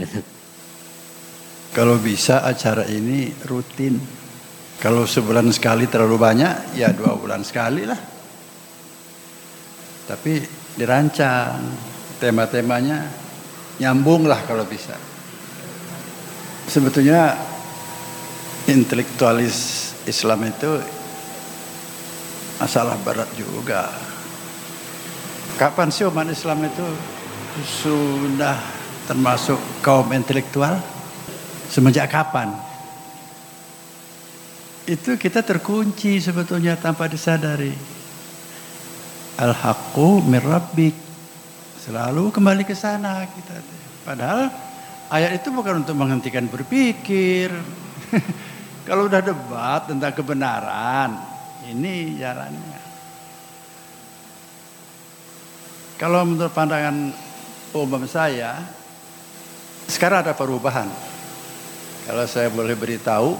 [1.71, 3.95] Kalau bisa acara ini rutin.
[4.83, 7.97] Kalau sebulan sekali terlalu banyak, ya dua bulan sekali lah.
[10.03, 10.43] Tapi
[10.75, 11.63] dirancang
[12.19, 13.07] tema-temanya
[13.79, 14.99] nyambung lah kalau bisa.
[16.67, 17.39] Sebetulnya
[18.67, 20.83] intelektualis Islam itu
[22.57, 23.89] masalah berat juga.
[25.57, 26.87] Kapan sih umat Islam itu
[27.61, 28.57] sudah
[29.05, 30.81] termasuk kaum intelektual?
[31.69, 32.53] Semenjak kapan?
[34.83, 37.71] Itu kita terkunci sebetulnya tanpa disadari.
[39.39, 40.95] Al-haqqu mirabbik.
[41.79, 43.59] Selalu kembali ke sana kita.
[44.03, 44.51] Padahal
[45.11, 47.51] ayat itu bukan untuk menghentikan berpikir.
[48.87, 51.32] Kalau udah debat tentang kebenaran,
[51.71, 52.81] ini jalannya.
[55.95, 57.15] Kalau menurut pandangan
[57.71, 58.59] umum saya,
[59.87, 60.89] sekarang ada perubahan.
[62.03, 63.39] Kalau saya boleh beritahu,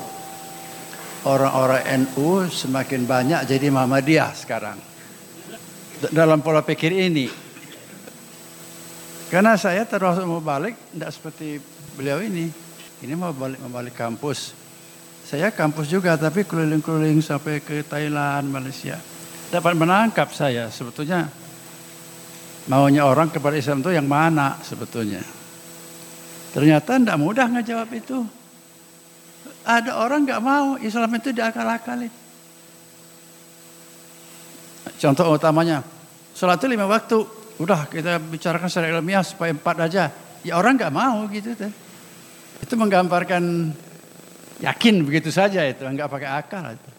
[1.27, 4.79] orang-orang NU semakin banyak jadi Muhammadiyah sekarang.
[6.13, 7.27] Dalam pola pikir ini.
[9.27, 11.57] Karena saya termasuk mau balik, tidak seperti
[11.99, 12.47] beliau ini.
[13.03, 14.62] Ini mau balik, mau balik kampus
[15.23, 18.99] saya kampus juga tapi keliling-keliling sampai ke Thailand, Malaysia.
[19.49, 21.29] Dapat menangkap saya sebetulnya
[22.67, 25.23] maunya orang kepada Islam itu yang mana sebetulnya.
[26.53, 28.19] Ternyata tidak mudah ngejawab itu.
[29.63, 32.11] Ada orang nggak mau Islam itu diakal-akalin.
[34.99, 35.81] Contoh utamanya,
[36.35, 37.23] sholat itu lima waktu.
[37.63, 40.11] Udah kita bicarakan secara ilmiah supaya empat aja.
[40.43, 41.55] Ya orang nggak mau gitu.
[42.59, 43.71] Itu menggambarkan
[44.63, 46.89] Yakin begitu saja itu, enggak pakai akal itu.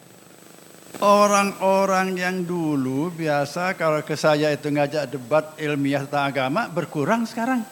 [1.01, 7.65] Orang-orang yang dulu biasa kalau ke saya itu ngajak debat ilmiah tentang agama berkurang sekarang.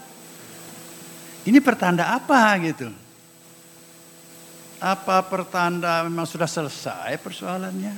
[1.46, 2.90] Ini pertanda apa gitu?
[4.84, 7.96] Apa pertanda memang sudah selesai persoalannya?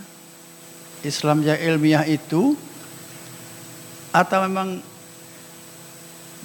[1.02, 2.54] Islam yang ilmiah itu
[4.14, 4.78] atau memang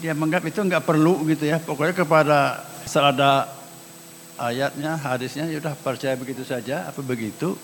[0.01, 1.61] dia menganggap itu enggak perlu gitu ya.
[1.61, 3.60] Pokoknya kepada selada
[4.41, 7.55] ayatnya, hadisnya, ya udah percaya begitu saja, apa begitu.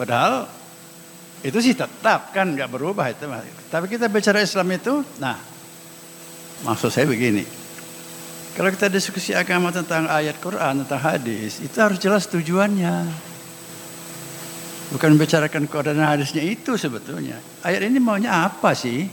[0.00, 0.48] Padahal
[1.44, 3.28] itu sih tetap kan nggak berubah itu.
[3.68, 5.36] Tapi kita bicara Islam itu, nah
[6.64, 7.44] maksud saya begini.
[8.52, 13.08] Kalau kita diskusi agama tentang ayat Quran, tentang hadis, itu harus jelas tujuannya.
[14.92, 17.40] Bukan membicarakan Quran dan hadisnya itu sebetulnya.
[17.64, 19.08] Ayat ini maunya apa sih?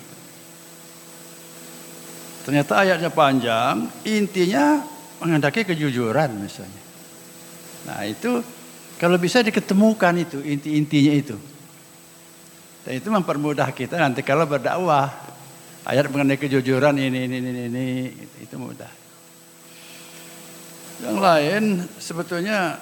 [2.44, 4.84] Ternyata ayatnya panjang, intinya
[5.20, 6.84] menghendaki kejujuran misalnya.
[7.88, 8.44] Nah itu
[9.00, 11.38] kalau bisa diketemukan itu inti-intinya itu.
[12.84, 15.32] Dan itu mempermudah kita nanti kalau berdakwah.
[15.88, 17.86] Ayat mengenai kejujuran ini, ini, ini, ini,
[18.44, 18.92] itu mudah.
[21.02, 21.64] Yang lain
[21.98, 22.78] sebetulnya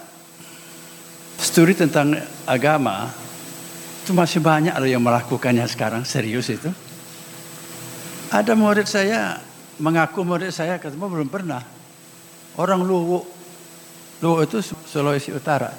[1.37, 2.17] studi tentang
[2.49, 3.13] agama
[4.01, 6.67] itu masih banyak loh yang melakukannya sekarang serius itu.
[8.33, 9.39] Ada murid saya
[9.79, 11.76] mengaku murid saya ketemu belum pernah.
[12.57, 13.21] Orang Luwu,
[14.21, 15.69] Luwu itu Sulawesi Utara.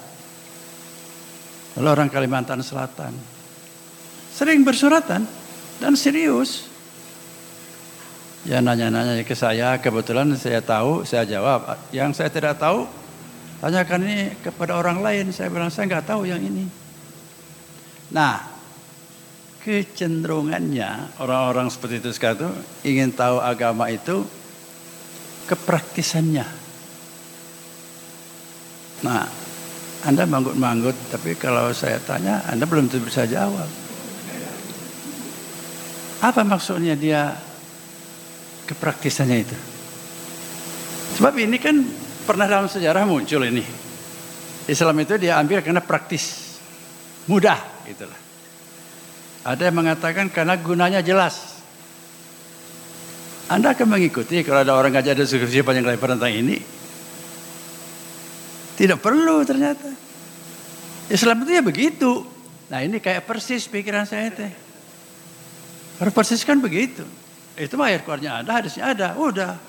[1.75, 3.11] Lalu orang Kalimantan Selatan.
[4.31, 5.27] Sering bersuratan
[5.83, 6.71] dan serius.
[8.47, 11.75] Ya nanya-nanya ke saya, kebetulan saya tahu, saya jawab.
[11.91, 12.87] Yang saya tidak tahu,
[13.59, 15.35] tanyakan ini kepada orang lain.
[15.35, 16.63] Saya bilang, saya nggak tahu yang ini.
[18.15, 18.39] Nah,
[19.59, 22.49] kecenderungannya orang-orang seperti itu sekarang itu
[22.87, 24.23] ingin tahu agama itu
[25.51, 26.58] kepraktisannya.
[29.03, 29.23] Nah,
[30.03, 33.67] Anda manggut-manggut, tapi kalau saya tanya, Anda belum tentu bisa jawab.
[36.19, 37.31] Apa maksudnya dia
[38.67, 39.57] kepraktisannya itu.
[41.19, 41.79] Sebab ini kan
[42.27, 43.63] pernah dalam sejarah muncul ini.
[44.69, 46.55] Islam itu dia ambil karena praktis.
[47.25, 47.57] Mudah
[47.87, 48.19] gitulah.
[49.47, 51.59] Ada yang mengatakan karena gunanya jelas.
[53.49, 56.78] Anda akan mengikuti kalau ada orang ngajak diskusi panjang lebar tentang ini.
[58.79, 59.91] Tidak perlu ternyata.
[61.11, 62.23] Islam itu ya begitu.
[62.71, 64.51] Nah ini kayak persis pikiran saya teh.
[65.99, 67.03] Harus persis kan begitu.
[67.59, 69.59] Itu mah ayat Qur'annya ada, hadisnya ada, udah.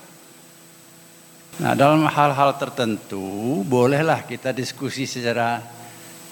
[1.58, 5.58] Nah dalam hal-hal tertentu bolehlah kita diskusi secara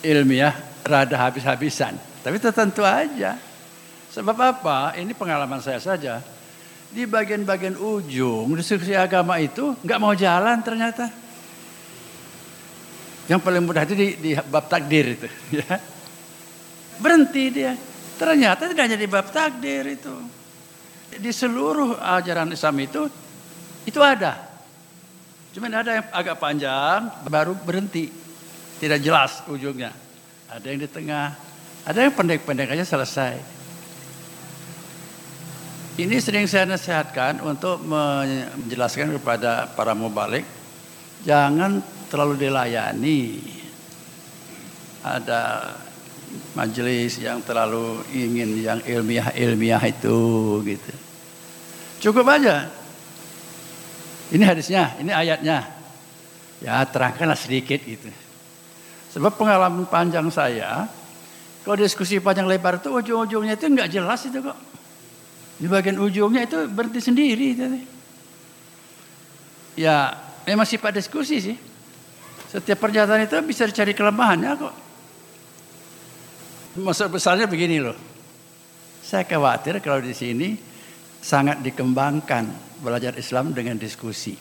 [0.07, 0.55] ilmiah
[0.87, 1.99] rada habis-habisan.
[2.23, 3.35] Tapi tertentu aja.
[4.15, 4.95] Sebab apa?
[4.95, 6.23] Ini pengalaman saya saja.
[6.95, 11.11] Di bagian-bagian ujung diskusi agama itu nggak mau jalan ternyata.
[13.29, 15.29] Yang paling mudah itu di, di bab takdir itu.
[15.61, 15.77] Ya.
[16.99, 17.79] Berhenti dia.
[18.19, 20.39] Ternyata tidak hanya di bab takdir itu
[21.17, 23.09] di seluruh ajaran Islam itu
[23.89, 24.37] itu ada.
[25.57, 28.13] Cuman ada yang agak panjang baru berhenti.
[28.79, 29.91] Tidak jelas ujungnya.
[30.53, 31.35] Ada yang di tengah,
[31.83, 33.41] ada yang pendek-pendek aja selesai.
[35.99, 40.47] Ini sering saya nasihatkan untuk menjelaskan kepada para mubalik
[41.27, 43.41] jangan terlalu dilayani.
[45.05, 45.73] Ada
[46.53, 50.19] majelis yang terlalu ingin yang ilmiah-ilmiah itu
[50.67, 50.93] gitu.
[52.09, 52.69] Cukup aja.
[54.29, 55.65] Ini hadisnya, ini ayatnya.
[56.61, 58.11] Ya terangkanlah sedikit gitu.
[59.15, 60.85] Sebab pengalaman panjang saya,
[61.65, 64.59] kalau diskusi panjang lebar itu ujung-ujungnya itu nggak jelas itu kok.
[65.59, 67.47] Di bagian ujungnya itu berhenti sendiri.
[67.57, 67.65] Itu.
[69.79, 70.13] Ya
[70.45, 71.57] memang sifat diskusi sih.
[72.49, 74.75] Setiap pernyataan itu bisa dicari kelemahannya kok.
[76.81, 77.97] Maksud besarnya begini loh.
[79.05, 80.57] Saya khawatir kalau di sini
[81.21, 82.49] sangat dikembangkan
[82.81, 84.33] belajar Islam dengan diskusi.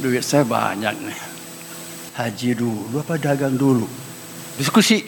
[0.00, 1.18] Duit saya banyak nih.
[2.16, 3.84] Haji dulu apa dagang dulu?
[4.56, 5.04] Diskusi.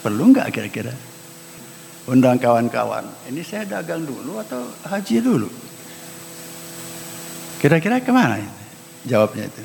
[0.00, 0.94] Perlu nggak kira-kira?
[2.08, 3.04] Undang kawan-kawan.
[3.28, 5.48] Ini saya dagang dulu atau haji dulu?
[7.60, 8.61] Kira-kira ke mana
[9.06, 9.62] jawabnya itu?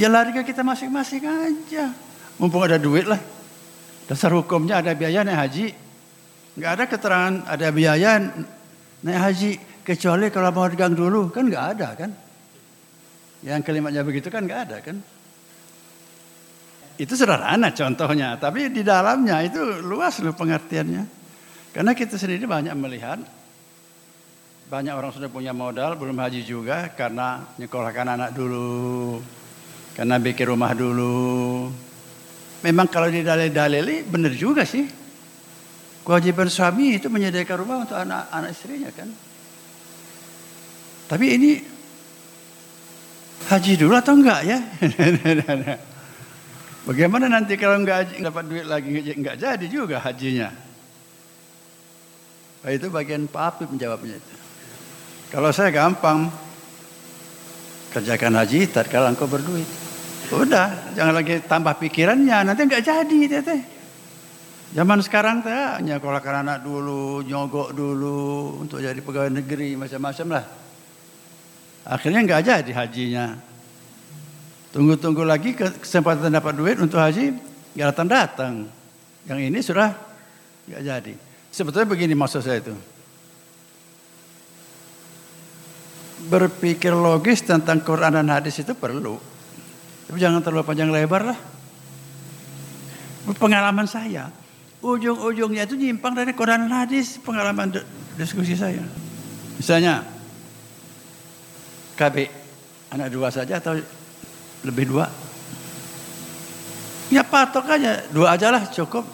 [0.00, 1.92] Ya lari ke kita masing-masing aja.
[2.40, 3.20] Mumpung ada duit lah.
[4.08, 5.66] Dasar hukumnya ada biaya naik haji.
[6.56, 8.10] Nggak ada keterangan ada biaya
[9.04, 9.52] naik haji.
[9.82, 11.28] Kecuali kalau mau dagang dulu.
[11.28, 12.10] Kan nggak ada kan.
[13.44, 14.96] Yang kalimatnya begitu kan nggak ada kan.
[16.96, 18.40] Itu sederhana contohnya.
[18.40, 21.04] Tapi di dalamnya itu luas loh pengertiannya.
[21.76, 23.20] Karena kita sendiri banyak melihat.
[24.72, 26.88] Banyak orang sudah punya modal belum haji juga.
[26.96, 29.20] Karena nyekolahkan anak dulu
[29.92, 31.68] karena bikin rumah dulu.
[32.64, 34.88] Memang kalau di dalil-dalil benar juga sih.
[36.02, 39.12] Kewajiban suami itu menyediakan rumah untuk anak-anak istrinya kan.
[41.06, 41.50] Tapi ini
[43.52, 44.58] haji dulu atau enggak ya?
[46.88, 50.48] Bagaimana nanti kalau enggak dapat duit lagi enggak jadi juga hajinya.
[52.62, 54.41] Nah, itu bagian Pak Apip menjawabnya itu.
[55.32, 56.28] Kalau saya gampang,
[57.88, 59.64] kerjakan haji tatkala engkau berduit.
[60.28, 63.56] Udah, jangan lagi tambah pikirannya, nanti nggak jadi tete.
[64.76, 70.44] Zaman sekarang teh nyekolahkan anak dulu, nyogok dulu untuk jadi pegawai negeri macam-macam lah.
[71.88, 73.26] Akhirnya nggak jadi hajinya.
[74.72, 77.32] Tunggu-tunggu lagi kesempatan dapat duit untuk haji,
[77.72, 78.68] nggak datang-datang.
[79.24, 79.96] Yang ini sudah
[80.68, 81.14] nggak jadi.
[81.48, 82.91] Sebetulnya begini maksud saya itu.
[86.30, 89.18] Berpikir logis tentang Quran dan hadis itu perlu.
[90.06, 91.38] Tapi jangan terlalu panjang lebar lah.
[93.38, 94.28] Pengalaman saya,
[94.82, 97.70] ujung-ujungnya itu nyimpang dari Quran dan hadis, pengalaman
[98.18, 98.82] diskusi saya.
[99.56, 100.02] Misalnya,
[101.94, 102.26] KB,
[102.90, 103.78] anak dua saja atau
[104.66, 105.06] lebih dua?
[107.14, 109.06] Ya patok aja, dua aja lah cukup.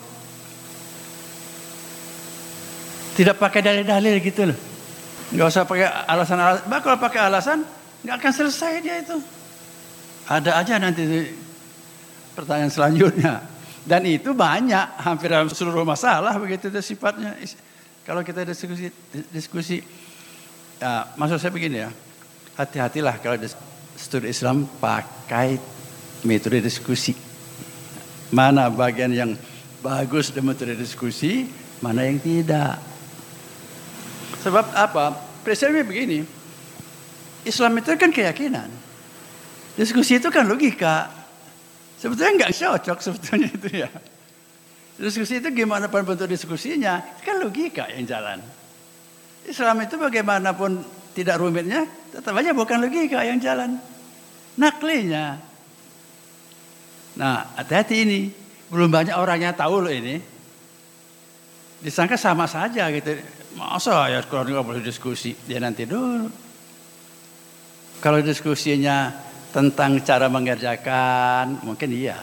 [3.18, 4.58] Tidak pakai dalil-dalil gitu loh.
[5.28, 6.62] Nggak usah pakai alasan-alasan.
[6.68, 7.58] Bah, kalau pakai alasan,
[8.04, 9.16] nggak akan selesai dia itu.
[10.28, 11.04] Ada aja nanti
[12.36, 13.44] pertanyaan selanjutnya.
[13.88, 17.32] Dan itu banyak, hampir dalam seluruh masalah begitu itu sifatnya.
[18.04, 18.92] Kalau kita diskusi,
[19.32, 19.80] diskusi
[20.76, 21.90] ya, maksud saya begini ya,
[22.56, 23.40] hati-hatilah kalau
[23.96, 25.56] studi Islam pakai
[26.24, 27.16] metode diskusi.
[28.28, 29.32] Mana bagian yang
[29.80, 31.48] bagus dengan metode diskusi,
[31.80, 32.76] mana yang tidak.
[34.48, 35.12] Sebab apa?
[35.44, 36.24] Prinsipnya begini.
[37.44, 38.72] Islam itu kan keyakinan.
[39.76, 41.12] Diskusi itu kan logika.
[42.00, 43.92] Sebetulnya nggak cocok sebetulnya itu ya.
[44.96, 48.40] Diskusi itu gimana pun bentuk diskusinya, kan logika yang jalan.
[49.44, 50.80] Islam itu bagaimanapun
[51.12, 53.76] tidak rumitnya, tetap aja bukan logika yang jalan.
[54.56, 55.38] Naklinya.
[57.20, 58.20] Nah, hati-hati ini.
[58.72, 60.18] Belum banyak orangnya tahu loh ini.
[61.84, 63.37] Disangka sama saja gitu.
[63.56, 65.32] Masa ayat Quran nggak boleh diskusi?
[65.48, 66.28] Dia nanti dulu.
[67.98, 69.10] Kalau diskusinya
[69.50, 72.20] tentang cara mengerjakan, mungkin iya.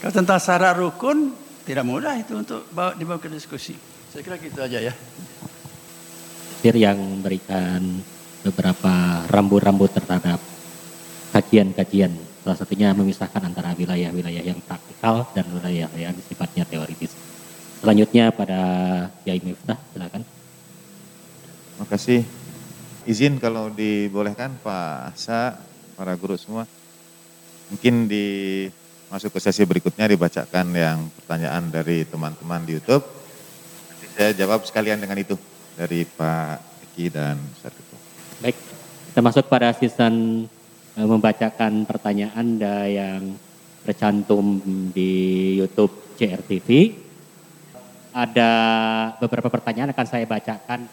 [0.00, 1.34] Kalau tentang syarat rukun,
[1.66, 3.76] tidak mudah itu untuk bawa, dibawa ke diskusi.
[4.10, 4.94] Saya kira gitu aja ya.
[6.60, 7.80] Sir yang memberikan
[8.40, 10.40] beberapa rambu-rambu terhadap
[11.36, 12.12] kajian-kajian.
[12.40, 17.12] Salah satunya memisahkan antara wilayah-wilayah yang praktikal dan wilayah yang sifatnya teoritis.
[17.80, 18.60] Selanjutnya pada
[19.24, 20.20] Yai Miftah, silakan.
[20.20, 22.20] Terima kasih.
[23.08, 25.56] Izin kalau dibolehkan Pak Sa,
[25.96, 26.68] para guru semua,
[27.72, 28.68] mungkin di
[29.08, 33.00] masuk ke sesi berikutnya dibacakan yang pertanyaan dari teman-teman di YouTube.
[33.88, 35.40] Nanti saya jawab sekalian dengan itu
[35.72, 37.72] dari Pak Eki dan Ustaz
[38.44, 38.56] Baik,
[39.08, 40.44] kita masuk pada season
[41.00, 42.60] eh, membacakan pertanyaan
[42.92, 43.40] yang
[43.88, 44.60] tercantum
[44.92, 46.68] di YouTube CRTV
[48.20, 48.52] ada
[49.16, 50.84] beberapa pertanyaan akan saya bacakan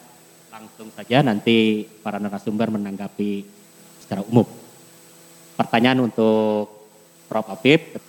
[0.48, 3.44] langsung saja nanti para narasumber menanggapi
[4.00, 4.48] secara umum.
[5.60, 6.72] Pertanyaan untuk
[7.28, 7.52] Prof.
[7.52, 8.00] Afif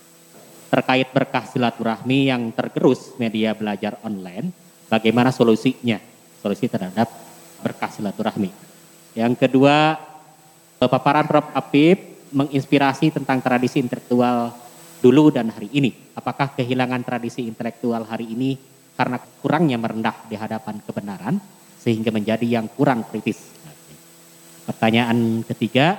[0.71, 4.55] terkait berkah silaturahmi yang tergerus media belajar online,
[4.87, 5.99] bagaimana solusinya?
[6.39, 7.11] Solusi terhadap
[7.59, 8.47] berkah silaturahmi.
[9.19, 9.99] Yang kedua,
[10.79, 11.51] paparan Prof.
[11.51, 11.99] Afif
[12.31, 14.55] menginspirasi tentang tradisi intelektual
[15.03, 15.91] dulu dan hari ini.
[16.15, 18.68] Apakah kehilangan tradisi intelektual hari ini
[18.99, 21.39] karena kurangnya merendah di hadapan kebenaran
[21.79, 23.39] sehingga menjadi yang kurang kritis.
[24.67, 25.95] Pertanyaan ketiga,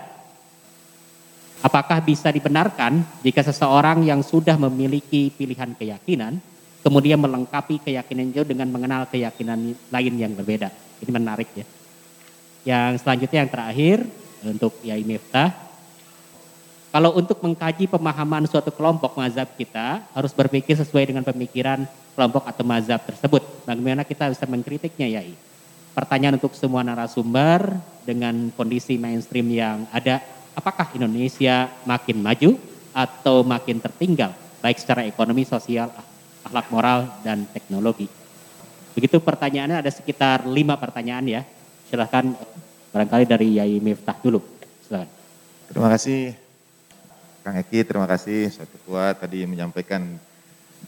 [1.64, 6.36] apakah bisa dibenarkan jika seseorang yang sudah memiliki pilihan keyakinan
[6.84, 10.68] kemudian melengkapi keyakinan itu dengan mengenal keyakinan lain yang berbeda?
[11.00, 11.64] Ini menarik ya.
[12.68, 13.96] Yang selanjutnya yang terakhir
[14.44, 15.69] untuk Yai Miftah,
[16.90, 21.86] kalau untuk mengkaji pemahaman suatu kelompok mazhab kita harus berpikir sesuai dengan pemikiran
[22.18, 23.46] kelompok atau mazhab tersebut.
[23.62, 25.22] Bagaimana kita bisa mengkritiknya ya?
[25.94, 30.18] Pertanyaan untuk semua narasumber dengan kondisi mainstream yang ada,
[30.58, 32.58] apakah Indonesia makin maju
[32.90, 35.94] atau makin tertinggal baik secara ekonomi, sosial,
[36.42, 38.10] akhlak moral dan teknologi?
[38.98, 41.42] Begitu pertanyaannya ada sekitar lima pertanyaan ya.
[41.86, 42.34] Silahkan
[42.90, 44.42] barangkali dari Yai Miftah dulu.
[44.82, 45.06] Silahkan.
[45.70, 46.39] Terima kasih
[47.40, 50.04] Kang Eki, terima kasih Ustaz Ketua tadi menyampaikan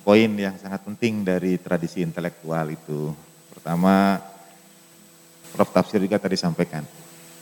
[0.05, 3.17] poin yang sangat penting dari tradisi intelektual itu.
[3.57, 4.21] Pertama,
[5.57, 5.73] Prof.
[5.73, 6.85] Tafsir juga tadi sampaikan,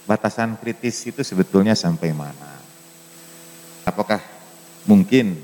[0.06, 2.58] batasan kritis itu sebetulnya sampai mana?
[3.82, 4.22] Apakah
[4.86, 5.42] mungkin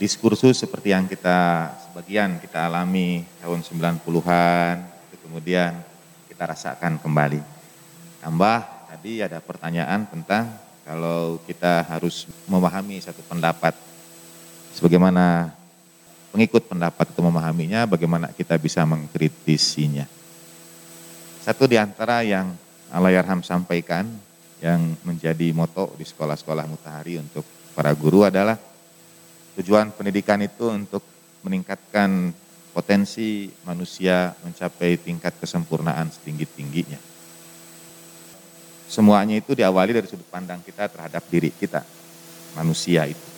[0.00, 4.76] diskursus seperti yang kita sebagian kita alami tahun 90-an,
[5.32, 5.76] kemudian
[6.28, 7.40] kita rasakan kembali.
[8.24, 8.58] Tambah
[8.92, 13.74] tadi ada pertanyaan tentang kalau kita harus memahami satu pendapat
[14.74, 15.52] sebagaimana
[16.32, 20.08] pengikut pendapat itu memahaminya, bagaimana kita bisa mengkritisinya.
[21.44, 22.56] Satu di antara yang
[22.92, 24.08] Alayarham sampaikan
[24.60, 27.44] yang menjadi moto di sekolah-sekolah mutahari untuk
[27.76, 28.56] para guru adalah
[29.58, 31.04] tujuan pendidikan itu untuk
[31.42, 32.32] meningkatkan
[32.72, 37.11] potensi manusia mencapai tingkat kesempurnaan setinggi-tingginya.
[38.92, 41.80] Semuanya itu diawali dari sudut pandang kita terhadap diri kita.
[42.52, 43.28] manusia itu.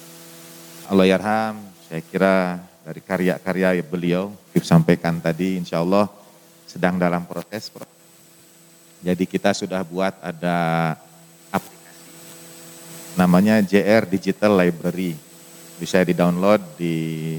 [0.90, 6.10] Allah yarham, saya kira dari karya-karya beliau, sampaikan tadi insya Allah
[6.66, 7.70] sedang dalam proses.
[8.98, 10.98] Jadi kita sudah buat ada
[11.55, 12.02] aplikasi
[13.14, 15.14] namanya JR Digital Library.
[15.78, 17.39] Bisa di-download di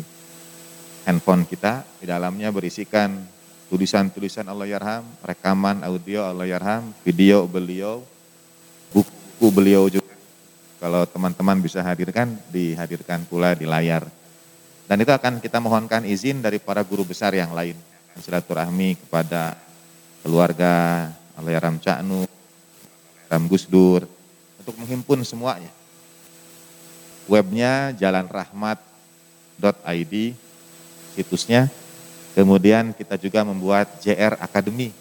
[1.04, 3.35] handphone kita, di dalamnya berisikan
[3.70, 8.06] tulisan-tulisan Allah Yarham, rekaman audio Allah Yarham, video beliau,
[8.94, 10.14] buku beliau juga.
[10.78, 14.06] Kalau teman-teman bisa hadirkan, dihadirkan pula di layar.
[14.86, 17.74] Dan itu akan kita mohonkan izin dari para guru besar yang lain.
[18.22, 19.58] Silaturahmi kepada
[20.22, 22.30] keluarga Alayaram Caknu,
[23.28, 24.06] Ram Gusdur,
[24.62, 25.74] untuk menghimpun semuanya.
[27.26, 30.14] Webnya jalanrahmat.id,
[31.18, 31.66] situsnya.
[32.36, 34.92] Kemudian kita juga membuat JR Academy,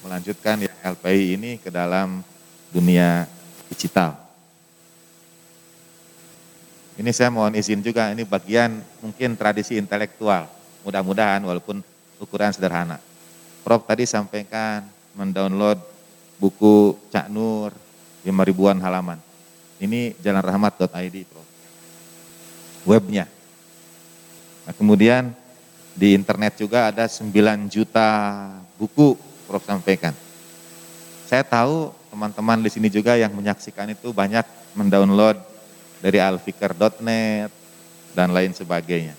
[0.00, 2.24] melanjutkan LPI ini ke dalam
[2.72, 3.28] dunia
[3.68, 4.16] digital.
[6.96, 10.48] Ini saya mohon izin juga, ini bagian mungkin tradisi intelektual.
[10.80, 11.84] Mudah-mudahan walaupun
[12.18, 12.96] ukuran sederhana.
[13.62, 14.82] Prof tadi sampaikan
[15.12, 15.76] mendownload
[16.40, 17.70] buku Cak Nur
[18.24, 19.20] 5 ribuan halaman.
[19.76, 21.48] Ini jalanrahmat.id Prof.
[22.88, 23.28] Webnya.
[24.64, 25.36] Nah, kemudian
[25.98, 27.34] di internet juga ada 9
[27.66, 28.06] juta
[28.78, 29.18] buku
[29.50, 30.14] Prof sampaikan.
[31.26, 34.46] Saya tahu teman-teman di sini juga yang menyaksikan itu banyak
[34.78, 35.42] mendownload
[35.98, 37.50] dari alfikar.net
[38.14, 39.18] dan lain sebagainya.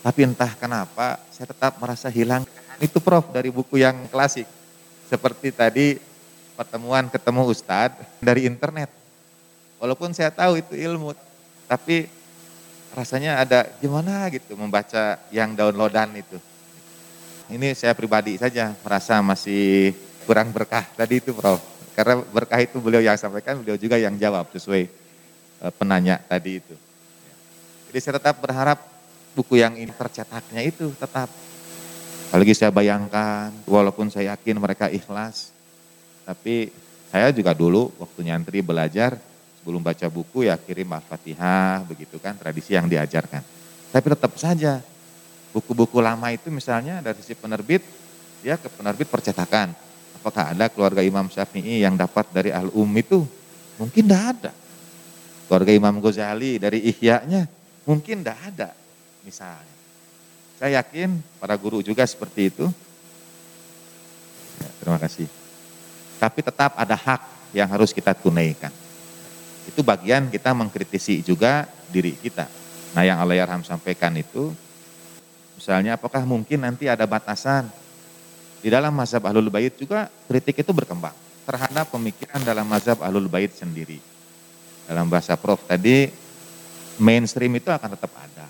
[0.00, 2.46] Tapi entah kenapa saya tetap merasa hilang
[2.78, 4.46] itu Prof dari buku yang klasik.
[5.10, 5.98] Seperti tadi
[6.54, 8.94] pertemuan ketemu Ustadz dari internet.
[9.82, 11.16] Walaupun saya tahu itu ilmu,
[11.66, 12.06] tapi
[12.94, 16.38] rasanya ada gimana gitu membaca yang downloadan itu.
[17.50, 19.94] Ini saya pribadi saja merasa masih
[20.26, 21.58] kurang berkah tadi itu Prof.
[21.94, 25.00] Karena berkah itu beliau yang sampaikan, beliau juga yang jawab sesuai
[25.60, 26.72] Eh, penanya tadi itu.
[27.92, 28.80] Jadi saya tetap berharap
[29.36, 31.28] buku yang ini tercetaknya itu tetap.
[32.32, 35.52] Apalagi saya bayangkan, walaupun saya yakin mereka ikhlas,
[36.24, 36.72] tapi
[37.12, 39.20] saya juga dulu waktu nyantri belajar,
[39.60, 43.44] sebelum baca buku ya kirim Al-Fatihah, begitu kan, tradisi yang diajarkan.
[43.92, 44.80] Tapi tetap saja,
[45.52, 47.84] buku-buku lama itu misalnya dari sisi penerbit,
[48.40, 49.76] ya ke penerbit percetakan.
[50.16, 53.24] Apakah ada keluarga Imam Syafi'i yang dapat dari Al-Um itu?
[53.76, 54.52] Mungkin tidak ada
[55.50, 57.50] keluarga Imam Ghazali dari ihya-nya
[57.82, 58.70] mungkin tidak ada
[59.26, 59.76] misalnya.
[60.62, 62.70] Saya yakin para guru juga seperti itu.
[64.62, 65.26] Ya, terima kasih.
[66.22, 68.70] Tapi tetap ada hak yang harus kita tunaikan.
[69.68, 72.48] Itu bagian kita mengkritisi juga diri kita.
[72.96, 74.54] Nah yang Allah Yarham sampaikan itu,
[75.58, 77.68] misalnya apakah mungkin nanti ada batasan.
[78.60, 81.16] Di dalam mazhab Ahlul Bait juga kritik itu berkembang
[81.48, 84.10] terhadap pemikiran dalam mazhab Ahlul Bait sendiri
[84.90, 86.10] dalam bahasa Prof tadi
[86.98, 88.46] mainstream itu akan tetap ada.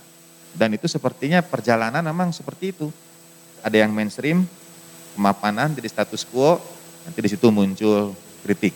[0.57, 2.89] Dan itu sepertinya perjalanan memang seperti itu.
[3.61, 4.49] Ada yang mainstream,
[5.15, 6.57] kemapanan jadi status quo,
[7.05, 8.73] nanti di situ muncul kritik.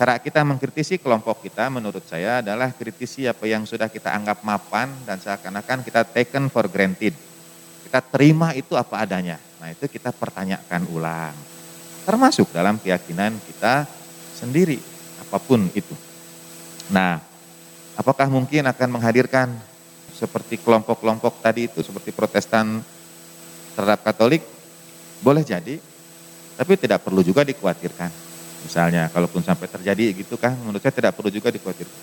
[0.00, 4.88] Cara kita mengkritisi kelompok kita menurut saya adalah kritisi apa yang sudah kita anggap mapan
[5.04, 7.12] dan seakan-akan kita taken for granted.
[7.84, 9.36] Kita terima itu apa adanya.
[9.60, 11.36] Nah itu kita pertanyakan ulang.
[12.08, 13.84] Termasuk dalam keyakinan kita
[14.40, 14.80] sendiri,
[15.20, 15.92] apa pun itu.
[16.88, 17.20] Nah,
[17.92, 19.52] apakah mungkin akan menghadirkan
[20.16, 22.80] seperti kelompok-kelompok tadi itu, seperti protestan
[23.76, 24.40] terhadap katolik?
[25.20, 25.76] Boleh jadi,
[26.56, 28.29] tapi tidak perlu juga dikhawatirkan.
[28.64, 31.98] Misalnya, kalaupun sampai terjadi gitu kan, menurut saya tidak perlu juga dikhawatirkan.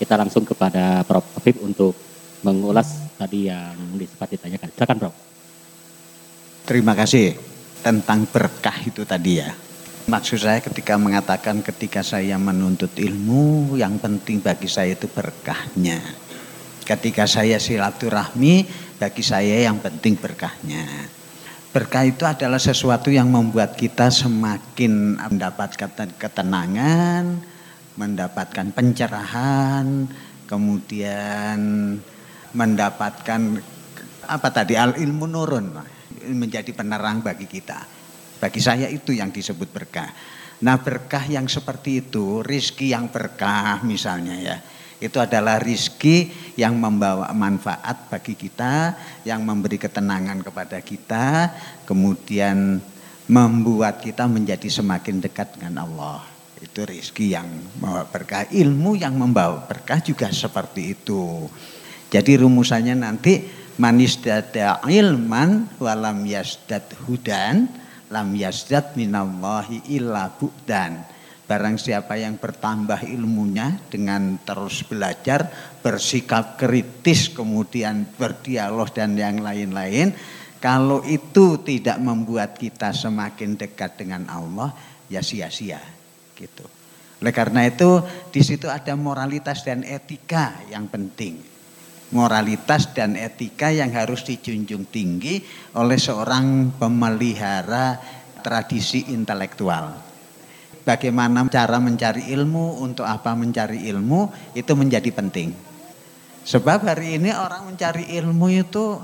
[0.00, 1.36] Kita langsung kepada Prof.
[1.36, 1.92] Afif untuk
[2.40, 3.76] mengulas tadi yang
[4.08, 4.68] sempat ditanyakan.
[4.72, 5.14] Silakan Prof.
[6.64, 7.36] Terima kasih
[7.84, 9.50] tentang berkah itu tadi ya.
[10.08, 16.00] Maksud saya ketika mengatakan ketika saya menuntut ilmu yang penting bagi saya itu berkahnya.
[16.82, 21.19] Ketika saya silaturahmi bagi saya yang penting berkahnya.
[21.70, 27.38] Berkah itu adalah sesuatu yang membuat kita semakin mendapatkan ketenangan,
[27.94, 30.10] mendapatkan pencerahan,
[30.50, 31.60] kemudian
[32.50, 33.40] mendapatkan
[34.26, 35.70] apa tadi al ilmu nurun
[36.34, 37.86] menjadi penerang bagi kita.
[38.42, 40.10] Bagi saya itu yang disebut berkah.
[40.66, 44.56] Nah berkah yang seperti itu, rizki yang berkah misalnya ya.
[45.00, 46.28] Itu adalah rizki
[46.60, 48.92] yang membawa manfaat bagi kita,
[49.24, 51.50] yang memberi ketenangan kepada kita,
[51.88, 52.76] kemudian
[53.24, 56.20] membuat kita menjadi semakin dekat dengan Allah.
[56.60, 57.48] Itu rizki yang
[57.80, 58.44] membawa berkah.
[58.52, 61.48] Ilmu yang membawa berkah juga seperti itu.
[62.12, 63.40] Jadi rumusannya nanti
[63.80, 67.64] manis dada ilman walam yasdad hudan
[68.12, 71.19] lam yasdad minallahi illa bu'dan.
[71.50, 75.50] Barang siapa yang bertambah ilmunya dengan terus belajar,
[75.82, 80.14] bersikap kritis, kemudian berdialog dan yang lain-lain,
[80.62, 84.70] kalau itu tidak membuat kita semakin dekat dengan Allah,
[85.10, 85.82] ya sia-sia
[86.38, 86.70] gitu.
[87.18, 87.98] Oleh karena itu
[88.30, 91.34] di situ ada moralitas dan etika yang penting.
[92.14, 95.42] Moralitas dan etika yang harus dijunjung tinggi
[95.74, 97.98] oleh seorang pemelihara
[98.38, 100.09] tradisi intelektual
[100.84, 105.52] bagaimana cara mencari ilmu, untuk apa mencari ilmu, itu menjadi penting.
[106.44, 108.96] Sebab hari ini orang mencari ilmu itu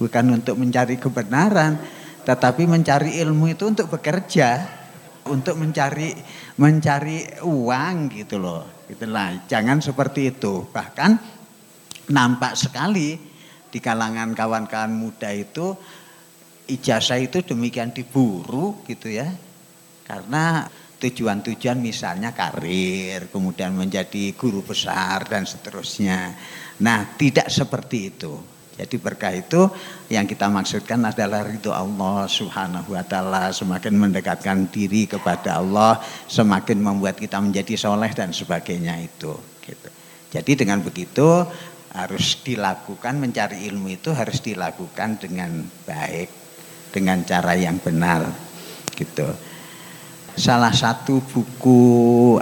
[0.00, 1.76] bukan untuk mencari kebenaran,
[2.24, 4.64] tetapi mencari ilmu itu untuk bekerja,
[5.28, 6.16] untuk mencari
[6.56, 8.64] mencari uang gitu loh.
[8.88, 10.64] Itulah, jangan seperti itu.
[10.72, 11.10] Bahkan
[12.10, 13.18] nampak sekali
[13.66, 15.74] di kalangan kawan-kawan muda itu
[16.70, 19.26] ijazah itu demikian diburu gitu ya
[20.06, 26.32] karena tujuan-tujuan misalnya karir, kemudian menjadi guru besar dan seterusnya.
[26.80, 28.32] Nah, tidak seperti itu.
[28.76, 29.72] Jadi berkah itu
[30.12, 33.48] yang kita maksudkan adalah ridho Allah subhanahu wa ta'ala.
[33.48, 35.96] Semakin mendekatkan diri kepada Allah,
[36.28, 39.32] semakin membuat kita menjadi soleh dan sebagainya itu.
[39.64, 39.88] Gitu.
[40.28, 41.48] Jadi dengan begitu
[41.96, 46.28] harus dilakukan, mencari ilmu itu harus dilakukan dengan baik,
[46.92, 48.28] dengan cara yang benar.
[48.92, 49.55] Gitu
[50.36, 51.80] salah satu buku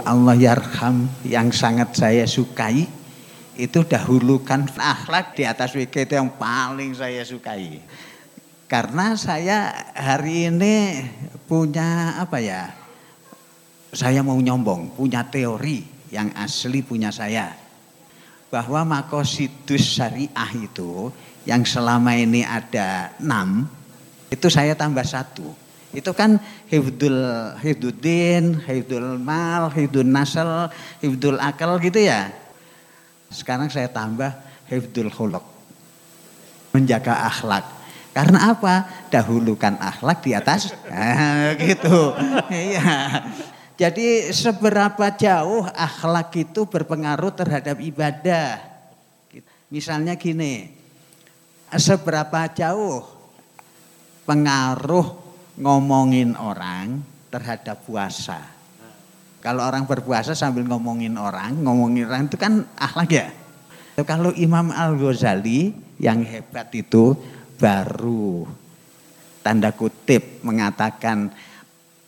[0.03, 2.83] Allah Yarham yang sangat saya sukai
[3.55, 7.79] itu dahulukan akhlak di atas WK itu yang paling saya sukai.
[8.67, 11.07] Karena saya hari ini
[11.47, 12.67] punya apa ya?
[13.95, 17.55] Saya mau nyombong, punya teori yang asli punya saya.
[18.51, 21.15] Bahwa makosidus syariah itu
[21.47, 23.71] yang selama ini ada enam,
[24.27, 25.64] itu saya tambah satu
[25.95, 26.35] itu kan
[26.67, 27.15] hifdul
[27.63, 30.67] hifduddin, hifdul mal, hifdul nasal,
[30.99, 32.29] hifdul akal gitu ya.
[33.31, 34.35] Sekarang saya tambah
[34.67, 35.43] hifdul khuluk.
[36.75, 37.63] Menjaga akhlak.
[38.11, 39.07] Karena apa?
[39.11, 40.71] Dahulukan akhlak di atas.
[40.91, 42.15] Nah, gitu.
[42.47, 43.23] Iya.
[43.75, 48.63] Jadi seberapa jauh akhlak itu berpengaruh terhadap ibadah.
[49.67, 50.71] Misalnya gini,
[51.75, 53.03] seberapa jauh
[54.23, 55.24] pengaruh
[55.55, 56.99] ngomongin orang
[57.31, 58.39] terhadap puasa.
[59.39, 63.27] Kalau orang berpuasa sambil ngomongin orang, ngomongin orang itu kan akhlak ya.
[64.03, 65.71] Kalau Imam Al-Ghazali
[66.01, 67.15] yang hebat itu
[67.55, 68.43] baru
[69.39, 71.31] tanda kutip mengatakan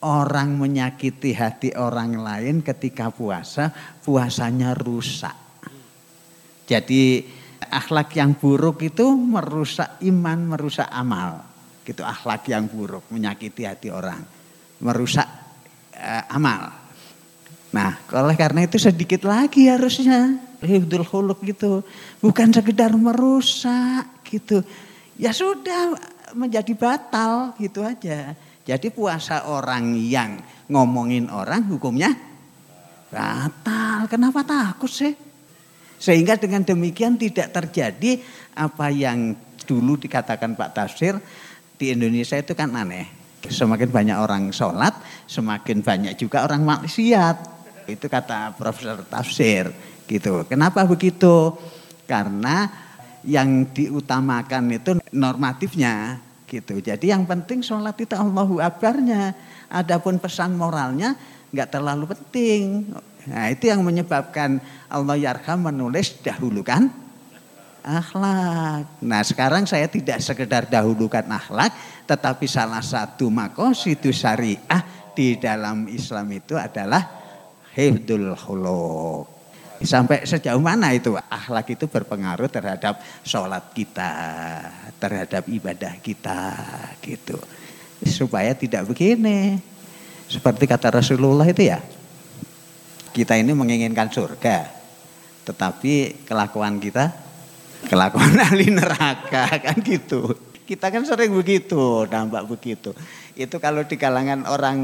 [0.01, 3.71] orang menyakiti hati orang lain ketika puasa,
[4.01, 5.37] puasanya rusak.
[6.67, 7.23] Jadi
[7.71, 11.56] akhlak yang buruk itu merusak iman, merusak amal
[11.87, 14.19] gitu akhlak yang buruk, menyakiti hati orang,
[14.83, 15.23] merusak
[15.95, 16.67] uh, amal.
[17.71, 21.79] Nah, oleh karena itu sedikit lagi harusnya hifdul khuluk gitu,
[22.19, 24.59] bukan sekedar merusak gitu.
[25.15, 25.95] Ya sudah
[26.35, 28.35] menjadi batal gitu aja.
[28.67, 32.11] Jadi puasa orang yang ngomongin orang hukumnya
[33.07, 34.11] batal.
[34.11, 35.15] Kenapa takut sih?
[35.97, 38.19] Sehingga dengan demikian tidak terjadi
[38.53, 39.33] apa yang
[39.67, 41.19] dulu dikatakan Pak Tafsir
[41.77, 43.07] di Indonesia itu kan aneh.
[43.47, 44.97] Semakin banyak orang sholat,
[45.29, 47.37] semakin banyak juga orang maksiat.
[47.87, 49.71] Itu kata Profesor Tafsir
[50.09, 50.43] gitu.
[50.49, 51.55] Kenapa begitu?
[52.03, 52.67] Karena
[53.23, 56.79] yang diutamakan itu normatifnya gitu.
[56.83, 59.31] Jadi yang penting sholat itu Allahu Akbarnya.
[59.71, 61.15] Adapun pesan moralnya
[61.51, 62.91] nggak terlalu penting.
[63.27, 66.87] Nah itu yang menyebabkan Allah Yarham menulis dahulukan
[67.87, 68.83] akhlak.
[68.99, 71.71] Nah sekarang saya tidak sekedar dahulukan akhlak,
[72.03, 74.83] tetapi salah satu makosidu syariah
[75.15, 77.07] di dalam Islam itu adalah
[77.71, 79.25] hifdul khuluk.
[79.77, 84.11] Sampai sejauh mana itu akhlak itu berpengaruh terhadap sholat kita,
[84.97, 86.57] terhadap ibadah kita
[87.05, 87.37] gitu.
[88.01, 89.61] Supaya tidak begini.
[90.27, 91.79] Seperti kata Rasulullah itu ya,
[93.15, 94.67] kita ini menginginkan surga,
[95.47, 97.26] tetapi kelakuan kita
[97.87, 100.35] kelakuan ahli neraka kan gitu.
[100.67, 102.91] Kita kan sering begitu, nampak begitu.
[103.39, 104.75] Itu kalau di kalangan orang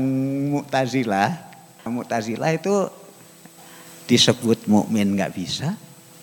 [0.55, 1.29] Mu'tazilah,
[1.91, 2.87] Mu'tazilah itu
[4.07, 5.75] disebut mukmin nggak bisa,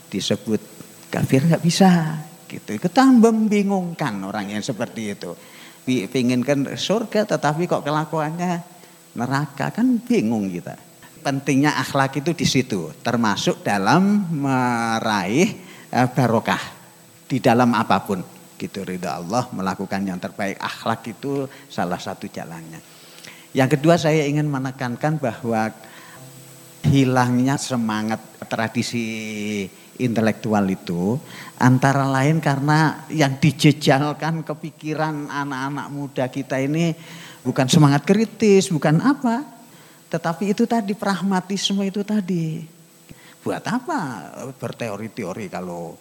[0.09, 0.61] disebut
[1.13, 2.17] kafir nggak bisa.
[2.49, 2.81] Gitu.
[2.81, 5.37] Itu tambah membingungkan orang yang seperti itu.
[5.85, 8.65] Pinginkan surga tetapi kok kelakuannya
[9.13, 10.73] neraka kan bingung kita.
[11.21, 16.63] Pentingnya akhlak itu di situ, termasuk dalam meraih barokah
[17.27, 18.23] di dalam apa pun.
[18.61, 20.61] Gitu ridha Allah melakukan yang terbaik.
[20.61, 22.81] Akhlak itu salah satu jalannya.
[23.57, 25.73] Yang kedua saya ingin menekankan bahwa
[26.87, 29.07] hilangnya semangat tradisi
[30.01, 31.21] intelektual itu
[31.61, 36.97] antara lain karena yang dijejalkan kepikiran anak-anak muda kita ini
[37.45, 39.45] bukan semangat kritis, bukan apa,
[40.09, 42.80] tetapi itu tadi pragmatisme itu tadi.
[43.41, 44.01] Buat apa
[44.61, 45.97] berteori-teori kalau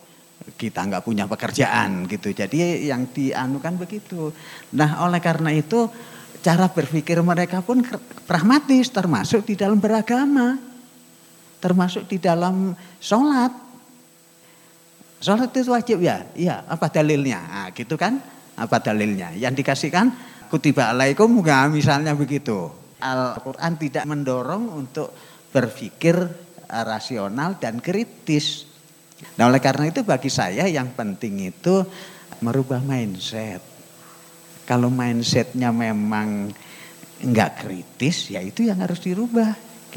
[0.60, 2.32] kita nggak punya pekerjaan gitu.
[2.32, 4.32] Jadi yang dianukan begitu.
[4.76, 5.88] Nah oleh karena itu
[6.40, 7.84] cara berpikir mereka pun
[8.24, 10.60] pragmatis termasuk di dalam beragama.
[11.60, 12.72] Termasuk di dalam
[13.04, 13.52] sholat.
[15.20, 16.24] Sholat itu wajib ya?
[16.32, 17.40] Iya, apa dalilnya?
[17.44, 18.24] Nah, gitu kan?
[18.56, 19.36] Apa dalilnya?
[19.36, 20.16] Yang dikasihkan
[20.48, 21.28] kutiba alaikum
[21.68, 22.72] misalnya begitu.
[23.04, 25.12] Al-Quran tidak mendorong untuk
[25.52, 26.16] berpikir
[26.70, 28.70] rasional dan kritis.
[29.36, 31.84] Nah oleh karena itu bagi saya yang penting itu
[32.40, 33.60] merubah mindset.
[34.64, 36.54] Kalau mindsetnya memang
[37.20, 39.52] nggak kritis, ya itu yang harus dirubah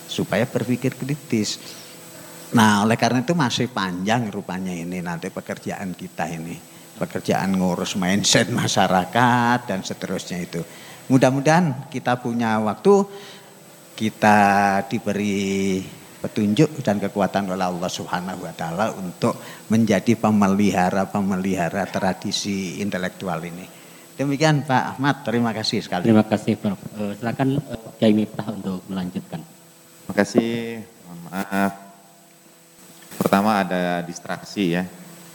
[0.08, 1.60] supaya berpikir kritis.
[2.56, 6.56] Nah oleh karena itu masih panjang rupanya ini nanti pekerjaan kita ini.
[6.96, 10.60] Pekerjaan ngurus mindset masyarakat dan seterusnya itu.
[11.12, 13.04] Mudah-mudahan kita punya waktu,
[13.96, 14.40] kita
[14.88, 15.82] diberi
[16.22, 19.34] petunjuk dan kekuatan oleh Allah Subhanahu wa taala untuk
[19.66, 23.66] menjadi pemelihara-pemelihara tradisi intelektual ini.
[24.14, 26.06] Demikian Pak Ahmad, terima kasih sekali.
[26.06, 26.78] Terima kasih Prof.
[26.94, 29.42] Uh, silakan uh, Kiai Miftah untuk melanjutkan.
[29.42, 30.84] Terima kasih.
[31.08, 31.72] Mohon maaf.
[33.18, 34.86] Pertama ada distraksi ya.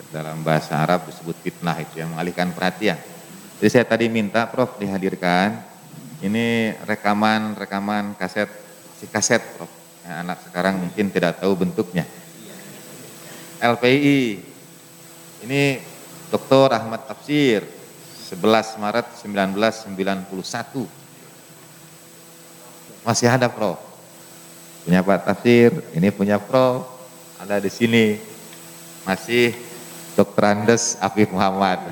[0.07, 2.95] Dalam bahasa Arab disebut fitnah itu yang mengalihkan perhatian.
[3.59, 5.67] Jadi saya tadi minta Prof dihadirkan.
[6.23, 8.49] Ini rekaman-rekaman kaset
[8.97, 9.76] si kaset Prof
[10.07, 12.07] Nah, anak sekarang mungkin tidak tahu bentuknya.
[13.59, 14.39] LPI,
[15.43, 15.83] ini
[16.31, 16.71] Dr.
[16.71, 17.67] Ahmad Tafsir,
[18.31, 20.87] 11 Maret 1991.
[23.03, 23.83] Masih ada Prof.
[24.87, 26.87] Punya Pak Tafsir, ini punya Prof.
[27.43, 28.15] Ada di sini.
[29.03, 29.51] Masih
[30.15, 30.43] Dr.
[30.47, 31.83] Andes Afif Muhammad.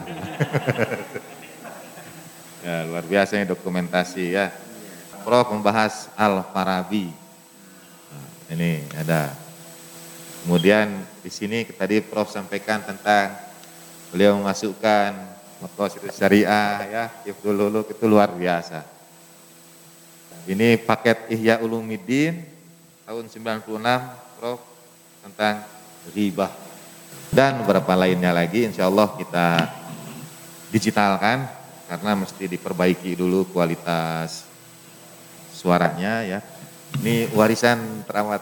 [2.64, 4.56] ya, luar biasa ini dokumentasi ya.
[5.28, 7.25] Prof membahas Al-Farabi
[8.52, 9.34] ini ada.
[10.46, 10.94] Kemudian
[11.26, 13.34] di sini tadi Prof sampaikan tentang
[14.14, 15.12] beliau memasukkan
[15.64, 18.86] makos itu syariah ya, Hifdul Uluk itu luar biasa.
[20.46, 22.46] Ini paket Ihya Ulumuddin
[23.10, 23.82] tahun 96
[24.38, 24.62] Prof
[25.26, 25.66] tentang
[26.14, 26.54] riba
[27.34, 29.68] dan beberapa lainnya lagi insya Allah kita
[30.70, 31.50] digitalkan
[31.90, 34.46] karena mesti diperbaiki dulu kualitas
[35.52, 36.40] suaranya ya
[37.02, 38.42] ini warisan teramat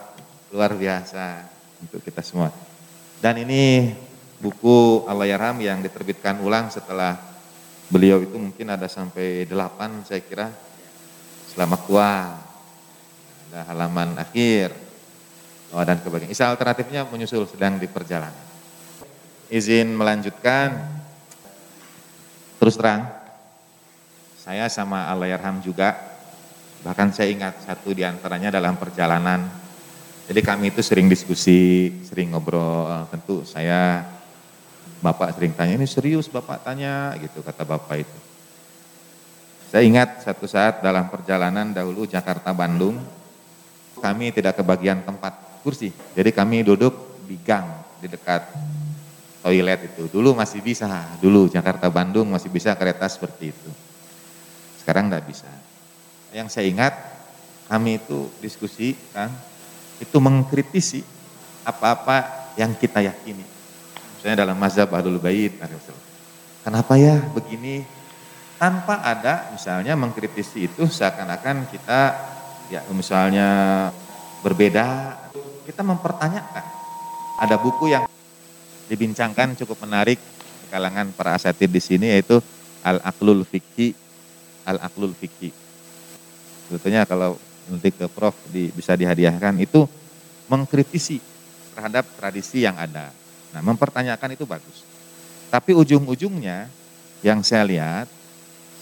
[0.54, 1.42] luar biasa
[1.82, 2.52] untuk kita semua.
[3.18, 3.90] Dan ini
[4.38, 7.16] buku Allahyarham yang diterbitkan ulang setelah
[7.88, 10.48] beliau itu mungkin ada sampai delapan saya kira.
[11.54, 12.34] Selamat tua,
[13.50, 14.74] ada halaman akhir,
[15.70, 16.34] oh, dan kebagian.
[16.34, 18.34] Isa alternatifnya menyusul sedang di perjalanan.
[19.46, 20.74] Izin melanjutkan,
[22.58, 23.06] terus terang,
[24.42, 26.13] saya sama Allahyarham juga
[26.84, 29.40] Bahkan saya ingat satu di antaranya dalam perjalanan.
[30.28, 33.08] Jadi kami itu sering diskusi, sering ngobrol.
[33.08, 34.04] Tentu saya,
[35.00, 38.18] Bapak sering tanya, ini serius Bapak tanya gitu kata Bapak itu.
[39.72, 43.00] Saya ingat satu saat dalam perjalanan dahulu Jakarta-Bandung,
[44.04, 45.88] kami tidak kebagian tempat kursi.
[45.88, 48.44] Jadi kami duduk di gang di dekat
[49.40, 50.04] toilet itu.
[50.12, 53.70] Dulu masih bisa, dulu Jakarta-Bandung masih bisa kereta seperti itu.
[54.84, 55.63] Sekarang tidak bisa
[56.34, 56.92] yang saya ingat
[57.70, 59.30] kami itu diskusi kan
[60.02, 61.06] itu mengkritisi
[61.62, 63.46] apa-apa yang kita yakini.
[64.18, 65.54] Misalnya dalam mazhab Ahlul Bait
[66.66, 67.86] Kenapa ya begini?
[68.58, 72.00] Tanpa ada misalnya mengkritisi itu seakan-akan kita
[72.66, 73.46] ya misalnya
[74.42, 75.14] berbeda.
[75.64, 76.66] Kita mempertanyakan.
[77.40, 78.04] Ada buku yang
[78.90, 80.18] dibincangkan cukup menarik
[80.68, 82.42] kalangan para asatid di sini yaitu
[82.84, 83.96] Al-Aqlul Fikhi
[84.68, 85.63] Al-Aqlul Fikhi
[86.68, 87.36] sebetulnya kalau
[87.68, 89.88] nanti ke Prof di, bisa dihadiahkan itu
[90.48, 91.20] mengkritisi
[91.72, 93.10] terhadap tradisi yang ada.
[93.54, 94.84] Nah, mempertanyakan itu bagus.
[95.48, 96.66] Tapi ujung-ujungnya
[97.24, 98.06] yang saya lihat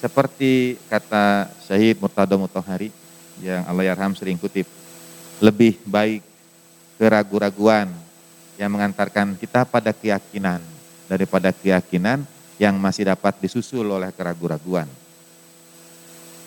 [0.02, 2.90] seperti kata Syahid Murtado Mutohari
[3.38, 4.66] yang Allah Yarham sering kutip,
[5.38, 6.24] lebih baik
[6.98, 7.90] keraguan-raguan
[8.59, 10.60] yang mengantarkan kita pada keyakinan
[11.06, 12.24] daripada keyakinan
[12.60, 14.86] yang masih dapat disusul oleh keraguan-raguan.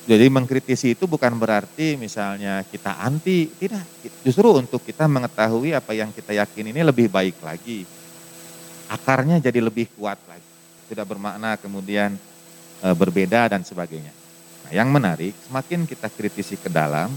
[0.05, 3.81] Jadi mengkritisi itu bukan berarti misalnya kita anti, tidak.
[4.21, 7.89] Justru untuk kita mengetahui apa yang kita yakin ini lebih baik lagi.
[8.85, 10.45] Akarnya jadi lebih kuat lagi.
[10.93, 12.13] Tidak bermakna kemudian
[12.85, 14.13] e, berbeda dan sebagainya.
[14.69, 17.09] Nah, yang menarik, semakin kita kritisi ke dalam,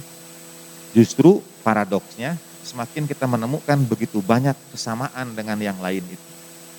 [0.97, 6.28] justru paradoksnya semakin kita menemukan begitu banyak kesamaan dengan yang lain itu.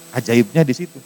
[0.10, 0.98] Ajaibnya di situ.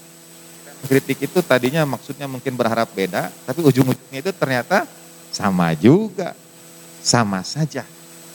[0.84, 4.84] Kritik itu tadinya maksudnya mungkin berharap beda, tapi ujung-ujungnya itu ternyata
[5.32, 6.36] sama juga,
[7.00, 7.88] sama saja.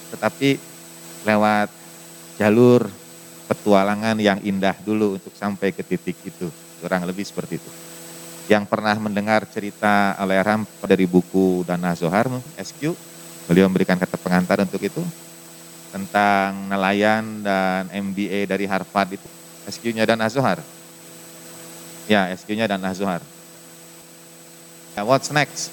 [0.08, 0.56] Tetapi
[1.28, 1.68] lewat
[2.40, 2.88] jalur
[3.44, 6.48] petualangan yang indah dulu untuk sampai ke titik itu.
[6.80, 7.70] Kurang lebih seperti itu.
[8.48, 12.96] Yang pernah mendengar cerita Ram dari buku Dana Zohar, SQ,
[13.44, 15.04] beliau memberikan kata pengantar untuk itu
[15.92, 19.28] tentang nelayan dan MBA dari Harvard itu.
[19.68, 20.64] SQ-nya dan Zohar.
[22.09, 23.20] Ya, SQ-nya dan Azhar.
[24.97, 25.68] Ya, what's next?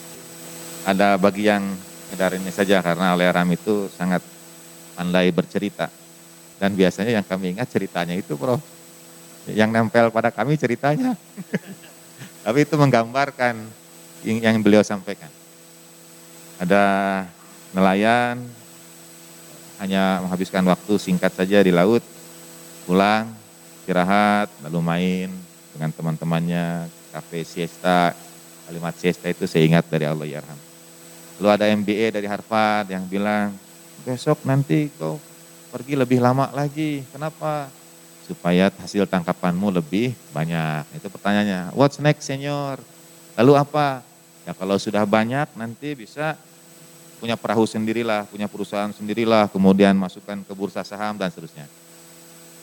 [0.84, 1.64] Ada bagi yang
[2.12, 4.20] dari ini saja karena Ram itu sangat
[5.00, 5.88] pandai bercerita.
[6.60, 8.60] Dan biasanya yang kami ingat ceritanya itu, Prof.
[9.48, 11.16] Yang nempel pada kami ceritanya.
[12.46, 13.56] Tapi itu menggambarkan
[14.28, 15.32] yang beliau sampaikan.
[16.60, 16.84] Ada
[17.72, 18.44] nelayan
[19.80, 22.04] hanya menghabiskan waktu singkat saja di laut,
[22.88, 23.28] pulang,
[23.84, 25.30] istirahat, lalu main,
[25.76, 28.16] dengan teman-temannya, kafe siesta,
[28.64, 30.42] kalimat siesta itu saya ingat dari Allah ya
[31.36, 33.52] Lalu ada MBA dari Harvard yang bilang,
[34.08, 35.20] besok nanti kau
[35.68, 37.04] pergi lebih lama lagi.
[37.12, 37.68] Kenapa?
[38.24, 40.88] Supaya hasil tangkapanmu lebih banyak.
[40.96, 41.76] Itu pertanyaannya.
[41.76, 42.80] What's next senior?
[43.36, 44.00] Lalu apa?
[44.48, 46.40] Ya kalau sudah banyak nanti bisa
[47.20, 51.68] punya perahu sendirilah, punya perusahaan sendirilah, kemudian masukkan ke bursa saham dan seterusnya.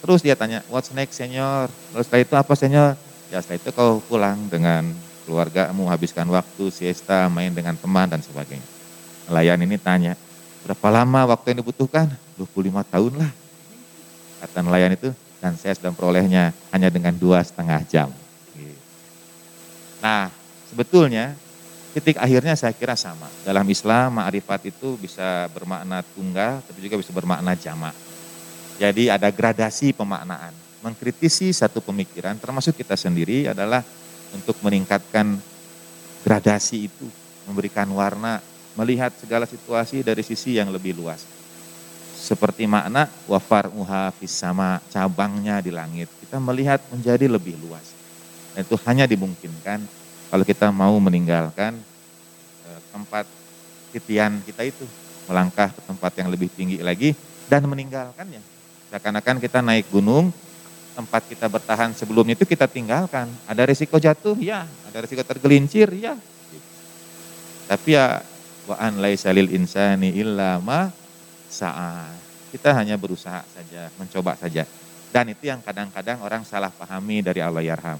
[0.03, 1.71] Terus dia tanya, what's next senior?
[1.95, 2.99] Terus setelah itu apa senior?
[3.31, 4.83] Ya setelah itu kau pulang dengan
[5.23, 8.67] keluargamu, habiskan waktu, siesta, main dengan teman dan sebagainya.
[9.31, 10.19] Nelayan ini tanya,
[10.67, 12.11] berapa lama waktu yang dibutuhkan?
[12.35, 13.31] 25 tahun lah.
[14.43, 18.11] Kata nelayan itu, dan saya sudah perolehnya hanya dengan dua setengah jam.
[20.03, 20.35] Nah,
[20.67, 21.39] sebetulnya
[21.95, 23.31] titik akhirnya saya kira sama.
[23.47, 27.95] Dalam Islam, ma'rifat itu bisa bermakna tunggal, tapi juga bisa bermakna jamak.
[28.83, 30.51] Jadi ada gradasi pemaknaan.
[30.83, 33.79] Mengkritisi satu pemikiran termasuk kita sendiri adalah
[34.35, 35.39] untuk meningkatkan
[36.27, 37.07] gradasi itu,
[37.47, 38.43] memberikan warna,
[38.75, 41.23] melihat segala situasi dari sisi yang lebih luas.
[42.19, 46.11] Seperti makna wafar muha sama cabangnya di langit.
[46.19, 47.87] Kita melihat menjadi lebih luas.
[48.51, 49.79] Dan itu hanya dimungkinkan
[50.27, 51.79] kalau kita mau meninggalkan
[52.67, 53.31] eh, tempat
[53.95, 54.83] titian kita itu.
[55.31, 57.15] Melangkah ke tempat yang lebih tinggi lagi
[57.47, 58.62] dan meninggalkannya
[58.93, 60.29] Seakan-akan kita naik gunung,
[60.93, 63.25] tempat kita bertahan sebelumnya itu kita tinggalkan.
[63.49, 64.69] Ada risiko jatuh, ya.
[64.93, 66.13] Ada risiko tergelincir, ya.
[67.73, 68.21] Tapi ya
[68.69, 70.93] wa an laisa lil insani illa ma.
[72.53, 74.69] Kita hanya berusaha saja, mencoba saja.
[75.09, 77.97] Dan itu yang kadang-kadang orang salah pahami dari Allah Yarham.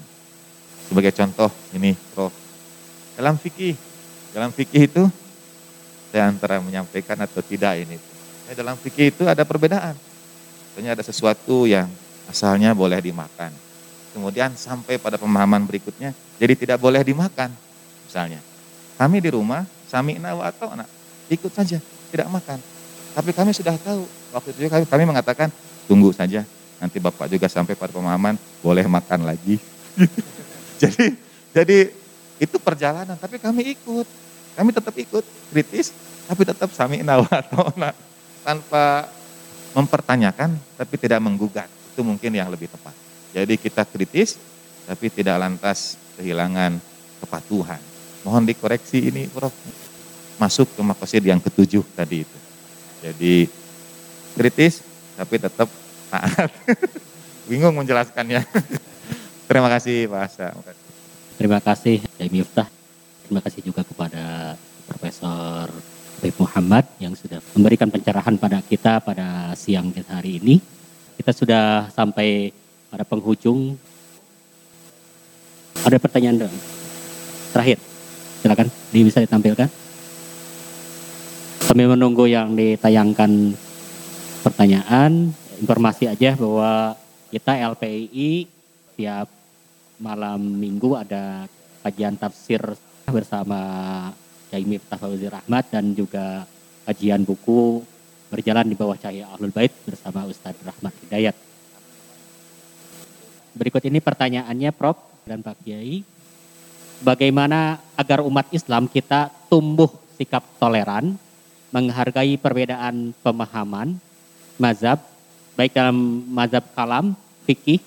[0.93, 1.97] Sebagai contoh ini.
[3.17, 3.81] Dalam fikih,
[4.37, 5.09] dalam fikih itu
[6.13, 7.97] saya antara menyampaikan atau tidak ini.
[8.53, 10.12] Dalam fikih itu ada perbedaan
[10.73, 11.85] Tentunya ada sesuatu yang
[12.33, 13.53] asalnya boleh dimakan.
[14.17, 17.53] Kemudian sampai pada pemahaman berikutnya, jadi tidak boleh dimakan.
[18.09, 18.41] Misalnya,
[18.97, 20.89] kami di rumah, sami wa atau anak,
[21.29, 21.77] ikut saja,
[22.09, 22.57] tidak makan.
[23.13, 25.53] Tapi kami sudah tahu, waktu itu kami, kami mengatakan,
[25.85, 26.41] tunggu saja,
[26.81, 29.61] nanti Bapak juga sampai pada pemahaman, boleh makan lagi.
[30.81, 31.13] jadi
[31.53, 31.93] jadi
[32.41, 34.09] itu perjalanan, tapi kami ikut.
[34.57, 35.93] Kami tetap ikut, kritis,
[36.25, 37.69] tapi tetap sami wa atau
[38.45, 39.09] tanpa
[39.73, 41.69] mempertanyakan tapi tidak menggugat.
[41.93, 42.95] Itu mungkin yang lebih tepat.
[43.33, 44.37] Jadi kita kritis
[44.85, 46.77] tapi tidak lantas kehilangan
[47.25, 47.81] kepatuhan.
[48.23, 49.53] Mohon dikoreksi ini Prof.
[50.41, 52.39] Masuk ke makosid yang ketujuh tadi itu.
[53.03, 53.35] Jadi
[54.37, 54.83] kritis
[55.17, 55.69] tapi tetap
[56.09, 56.51] taat.
[57.49, 58.43] Bingung menjelaskannya.
[59.49, 60.49] Terima kasih Pak Asa.
[61.37, 62.69] Terima kasih Jaime Miftah.
[63.27, 65.92] Terima kasih juga kepada Profesor
[66.23, 70.55] Habib Muhammad yang sudah memberikan pencerahan pada kita pada siang hari ini.
[71.19, 72.55] Kita sudah sampai
[72.87, 73.75] pada penghujung.
[75.83, 76.55] Ada pertanyaan dong.
[77.51, 77.83] Terakhir,
[78.39, 79.67] silakan, di bisa ditampilkan.
[81.67, 83.59] Kami menunggu yang ditayangkan
[84.47, 86.95] pertanyaan, informasi aja bahwa
[87.35, 88.47] kita LPI
[88.95, 89.27] tiap
[89.99, 91.51] malam minggu ada
[91.83, 92.63] kajian tafsir
[93.11, 93.59] bersama
[94.53, 96.45] Kiai Miftah Fauzi Rahmat dan juga
[96.85, 97.81] kajian buku
[98.29, 101.33] berjalan di bawah cahaya Ahlul Bait bersama Ustadz Rahmat Hidayat.
[103.57, 106.05] Berikut ini pertanyaannya Prof dan Pak Kiai.
[107.01, 109.89] Bagaimana agar umat Islam kita tumbuh
[110.21, 111.17] sikap toleran,
[111.73, 113.97] menghargai perbedaan pemahaman,
[114.61, 115.01] mazhab,
[115.57, 115.97] baik dalam
[116.29, 117.17] mazhab kalam,
[117.49, 117.81] fikih,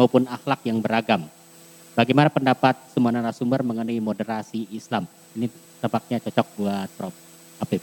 [0.00, 1.28] maupun akhlak yang beragam.
[1.92, 5.04] Bagaimana pendapat semua narasumber mengenai moderasi Islam?
[5.36, 5.48] Ini
[5.80, 7.14] tebaknya cocok buat Prof.
[7.60, 7.82] Apip.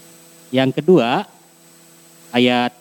[0.53, 1.25] Yang kedua,
[2.29, 2.73] ayat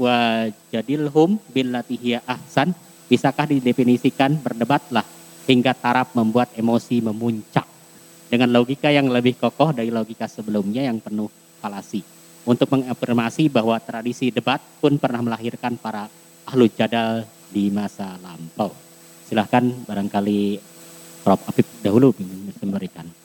[0.00, 2.74] wa jadilhum billati ahsan
[3.06, 5.06] bisakah didefinisikan berdebatlah
[5.46, 7.68] hingga taraf membuat emosi memuncak
[8.32, 11.28] dengan logika yang lebih kokoh dari logika sebelumnya yang penuh
[11.60, 12.02] falasi
[12.44, 16.08] untuk mengafirmasi bahwa tradisi debat pun pernah melahirkan para
[16.44, 18.72] ahlu jadal di masa lampau.
[19.24, 20.60] Silahkan barangkali
[21.24, 21.40] Prof.
[21.48, 22.12] Apip dahulu
[22.60, 23.23] memberikan.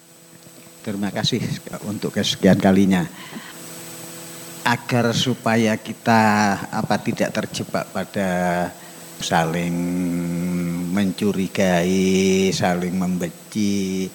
[0.79, 1.43] Terima kasih
[1.83, 3.03] untuk kesekian kalinya.
[4.63, 6.21] Agar supaya kita
[6.71, 8.29] apa tidak terjebak pada
[9.19, 9.75] saling
[10.93, 14.07] mencurigai, saling membenci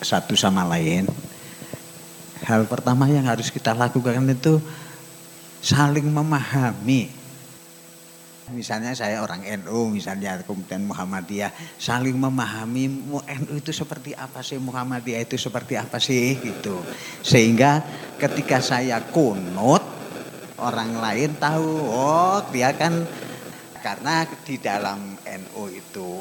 [0.00, 1.08] satu sama lain.
[2.44, 4.60] Hal pertama yang harus kita lakukan itu
[5.60, 7.19] saling memahami
[8.52, 14.58] misalnya saya orang NU misalnya kemudian Muhammadiyah saling memahami NU itu seperti apa sih?
[14.58, 16.36] Muhammadiyah itu seperti apa sih?
[16.36, 16.76] Gitu.
[17.22, 17.80] Sehingga
[18.18, 19.82] ketika saya kunut
[20.60, 23.06] orang lain tahu oh dia kan
[23.80, 26.12] karena di dalam NU itu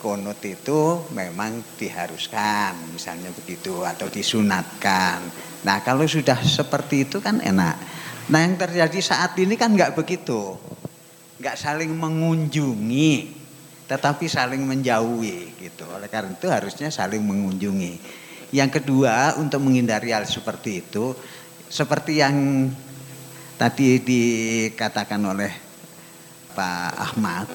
[0.00, 5.20] kunut itu memang diharuskan misalnya begitu atau disunatkan.
[5.68, 7.76] Nah kalau sudah seperti itu kan enak.
[8.32, 10.56] Nah yang terjadi saat ini kan nggak begitu
[11.36, 13.36] nggak saling mengunjungi
[13.86, 15.86] tetapi saling menjauhi gitu.
[15.94, 17.94] Oleh karena itu harusnya saling mengunjungi.
[18.50, 21.14] Yang kedua untuk menghindari hal seperti itu
[21.66, 22.70] seperti yang
[23.58, 25.50] tadi dikatakan oleh
[26.54, 27.46] Pak Ahmad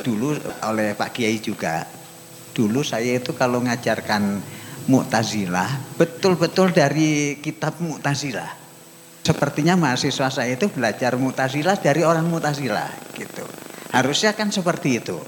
[0.00, 0.32] dulu
[0.64, 1.84] oleh Pak Kiai juga
[2.56, 4.40] dulu saya itu kalau ngajarkan
[4.88, 8.65] Mu'tazilah betul-betul dari kitab Mu'tazilah
[9.26, 13.42] Sepertinya mahasiswa saya itu belajar mutasilah dari orang mutasilah gitu.
[13.90, 15.18] Harusnya kan seperti itu.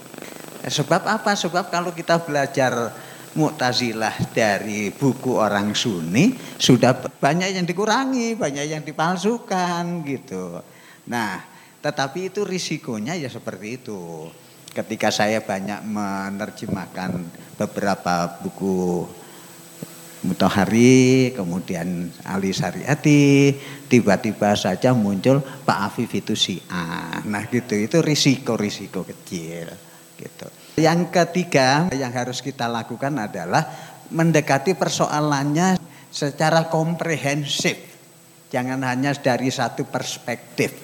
[0.62, 1.34] Sebab apa?
[1.34, 2.94] Sebab kalau kita belajar
[3.34, 10.62] Mu'tazilah dari buku orang Sunni sudah banyak yang dikurangi, banyak yang dipalsukan gitu.
[11.10, 11.42] Nah,
[11.82, 14.30] tetapi itu risikonya ya seperti itu.
[14.72, 17.10] Ketika saya banyak menerjemahkan
[17.58, 19.06] beberapa buku
[20.18, 23.54] Mutohari, kemudian Ali Syariati,
[23.86, 27.22] tiba-tiba saja muncul Pak Afif itu si A.
[27.22, 29.70] Nah gitu, itu risiko-risiko kecil.
[30.18, 30.46] gitu.
[30.82, 33.62] Yang ketiga yang harus kita lakukan adalah
[34.10, 35.78] mendekati persoalannya
[36.10, 37.78] secara komprehensif.
[38.50, 40.74] Jangan hanya dari satu perspektif,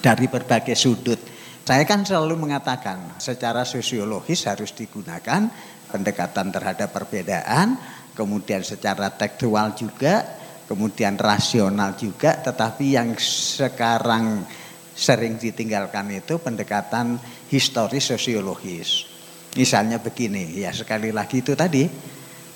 [0.00, 1.20] dari berbagai sudut.
[1.60, 5.46] Saya kan selalu mengatakan secara sosiologis harus digunakan
[5.90, 7.74] pendekatan terhadap perbedaan,
[8.14, 10.22] kemudian secara tekstual juga,
[10.70, 14.46] kemudian rasional juga, tetapi yang sekarang
[14.94, 17.18] sering ditinggalkan itu pendekatan
[17.50, 19.10] historis sosiologis.
[19.58, 21.90] Misalnya begini, ya sekali lagi itu tadi,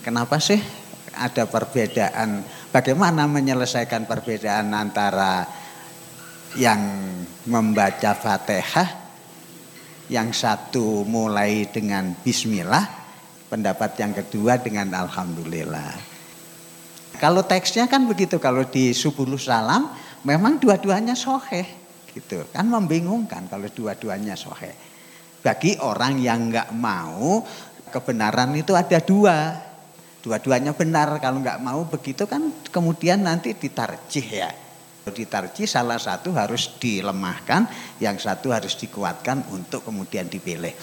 [0.05, 0.63] kenapa sih
[1.19, 5.43] ada perbedaan, bagaimana menyelesaikan perbedaan antara
[6.55, 6.79] yang
[7.51, 8.89] membaca Fatihah,
[10.07, 13.04] yang satu mulai dengan Bismillah,
[13.55, 15.95] Pendapat yang kedua dengan Alhamdulillah.
[17.23, 19.95] Kalau teksnya kan begitu, kalau di Subulu Salam
[20.27, 21.63] memang dua-duanya soheh.
[22.11, 22.51] Gitu.
[22.51, 24.75] Kan membingungkan kalau dua-duanya soheh.
[25.39, 27.47] Bagi orang yang nggak mau
[27.95, 29.55] kebenaran itu ada dua.
[30.19, 34.51] Dua-duanya benar, kalau nggak mau begitu kan kemudian nanti ditarjih ya.
[35.07, 37.71] Ditarjih salah satu harus dilemahkan,
[38.03, 40.75] yang satu harus dikuatkan untuk kemudian dipilih.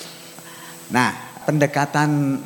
[0.96, 2.40] Nah, pendekatan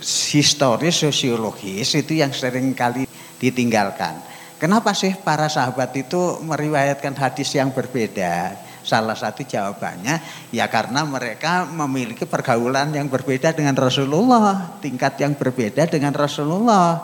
[0.00, 3.04] historis sosiologis itu yang sering kali
[3.40, 4.20] ditinggalkan.
[4.60, 8.56] Kenapa sih para sahabat itu meriwayatkan hadis yang berbeda?
[8.80, 10.20] Salah satu jawabannya
[10.52, 17.00] ya karena mereka memiliki pergaulan yang berbeda dengan Rasulullah, tingkat yang berbeda dengan Rasulullah.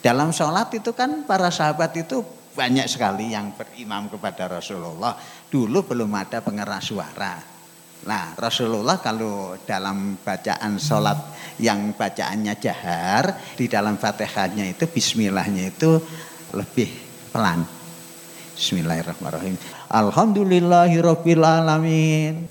[0.00, 2.24] Dalam sholat itu kan para sahabat itu
[2.56, 5.16] banyak sekali yang berimam kepada Rasulullah.
[5.48, 7.59] Dulu belum ada pengeras suara.
[8.08, 11.18] Nah Rasulullah kalau dalam bacaan sholat
[11.60, 16.00] yang bacaannya jahar, di dalam fatihahnya itu bismillahnya itu
[16.56, 16.88] lebih
[17.28, 17.60] pelan.
[18.56, 19.56] Bismillahirrahmanirrahim.
[19.92, 22.48] Alhamdulillahirabbil alamin.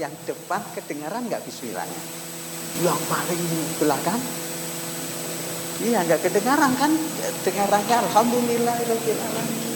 [0.00, 2.02] Yang depan kedengaran nggak bismillahnya?
[2.80, 3.42] Yang paling
[3.76, 4.20] belakang?
[5.84, 6.92] Iya nggak kedengaran kan?
[7.44, 9.68] Dengarannya alhamdulillahirabbil alamin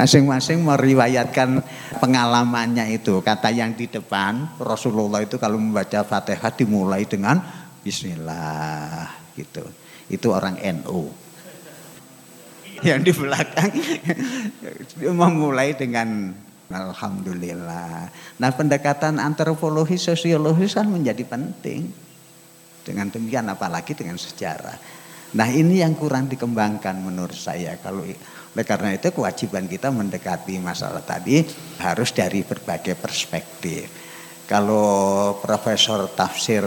[0.00, 1.60] masing-masing meriwayatkan
[2.00, 3.20] pengalamannya itu.
[3.20, 7.38] Kata yang di depan Rasulullah itu kalau membaca Fatihah dimulai dengan
[7.84, 9.62] Bismillah gitu.
[10.08, 11.12] Itu orang NU.
[12.80, 13.72] Yang di belakang
[15.12, 16.32] memulai dengan
[16.70, 18.08] Alhamdulillah.
[18.40, 21.92] Nah pendekatan antropologi sosiologis kan menjadi penting.
[22.80, 24.80] Dengan demikian apalagi dengan sejarah.
[25.36, 27.76] Nah ini yang kurang dikembangkan menurut saya.
[27.78, 28.02] Kalau
[28.50, 31.38] oleh karena itu kewajiban kita mendekati masalah tadi
[31.78, 33.86] harus dari berbagai perspektif.
[34.50, 36.66] Kalau Profesor Tafsir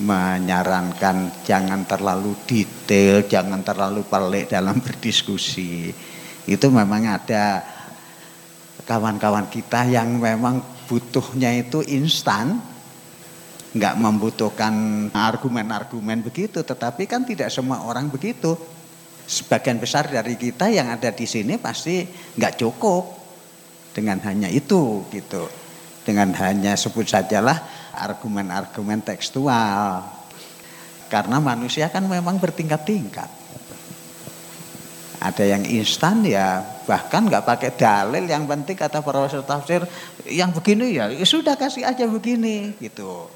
[0.00, 5.92] menyarankan jangan terlalu detail, jangan terlalu pelik dalam berdiskusi.
[6.48, 7.60] Itu memang ada
[8.88, 12.56] kawan-kawan kita yang memang butuhnya itu instan,
[13.76, 14.72] nggak membutuhkan
[15.12, 18.56] argumen-argumen begitu, tetapi kan tidak semua orang begitu.
[19.28, 23.04] Sebagian besar dari kita yang ada di sini pasti nggak cukup
[23.92, 25.44] dengan hanya itu gitu,
[26.00, 30.00] dengan hanya sebut sajalah argumen-argumen tekstual,
[31.12, 33.28] karena manusia kan memang bertingkat-tingkat.
[35.18, 39.84] Ada yang instan ya bahkan nggak pakai dalil yang penting kata profesor tafsir
[40.24, 43.28] yang begini ya, ya sudah kasih aja begini gitu.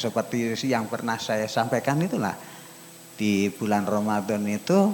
[0.00, 2.53] Seperti yang pernah saya sampaikan itulah
[3.14, 4.90] di bulan Ramadan itu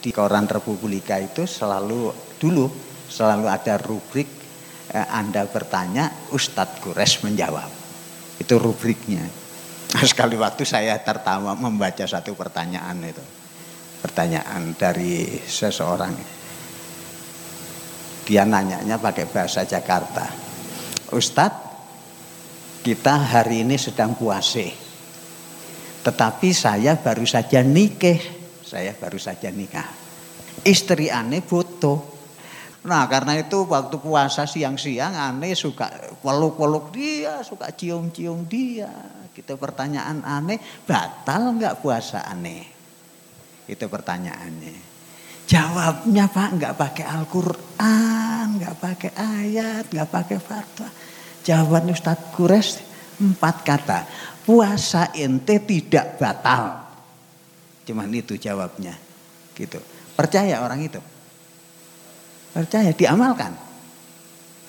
[0.00, 2.66] di koran Republika itu selalu dulu
[3.10, 4.28] selalu ada rubrik
[4.94, 7.70] eh, Anda bertanya Ustadz Gures menjawab.
[8.40, 9.26] Itu rubriknya.
[10.10, 13.22] Sekali waktu saya tertawa membaca satu pertanyaan itu
[14.00, 16.16] pertanyaan dari seseorang.
[18.24, 20.24] Dia nanyanya pakai bahasa Jakarta.
[21.12, 21.66] Ustadz,
[22.80, 24.89] kita hari ini sedang puase.
[26.00, 28.20] Tetapi saya baru saja nikah.
[28.64, 29.86] Saya baru saja nikah.
[30.64, 31.98] Istri aneh butuh.
[32.80, 38.88] Nah karena itu waktu puasa siang-siang aneh suka peluk-peluk dia, suka cium-cium dia.
[39.30, 40.58] Kita gitu pertanyaan aneh,
[40.88, 42.64] batal nggak puasa aneh?
[43.68, 44.90] Itu pertanyaannya.
[45.46, 50.88] Jawabnya Pak nggak pakai Al-Quran, nggak pakai ayat, nggak pakai fatwa.
[51.42, 52.78] Jawaban Ustadz Kures
[53.20, 54.00] empat kata.
[54.44, 56.80] Puasa ente tidak batal.
[57.84, 58.96] Cuman itu jawabnya.
[59.52, 59.78] Gitu.
[60.16, 61.00] Percaya orang itu?
[62.50, 63.52] Percaya, diamalkan.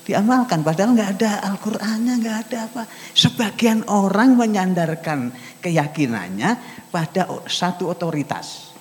[0.02, 2.84] Diamalkan, padahal nggak ada Al-Qur'annya, nggak ada apa.
[3.14, 5.30] Sebagian orang menyandarkan
[5.62, 6.58] keyakinannya
[6.90, 8.72] pada satu otoritas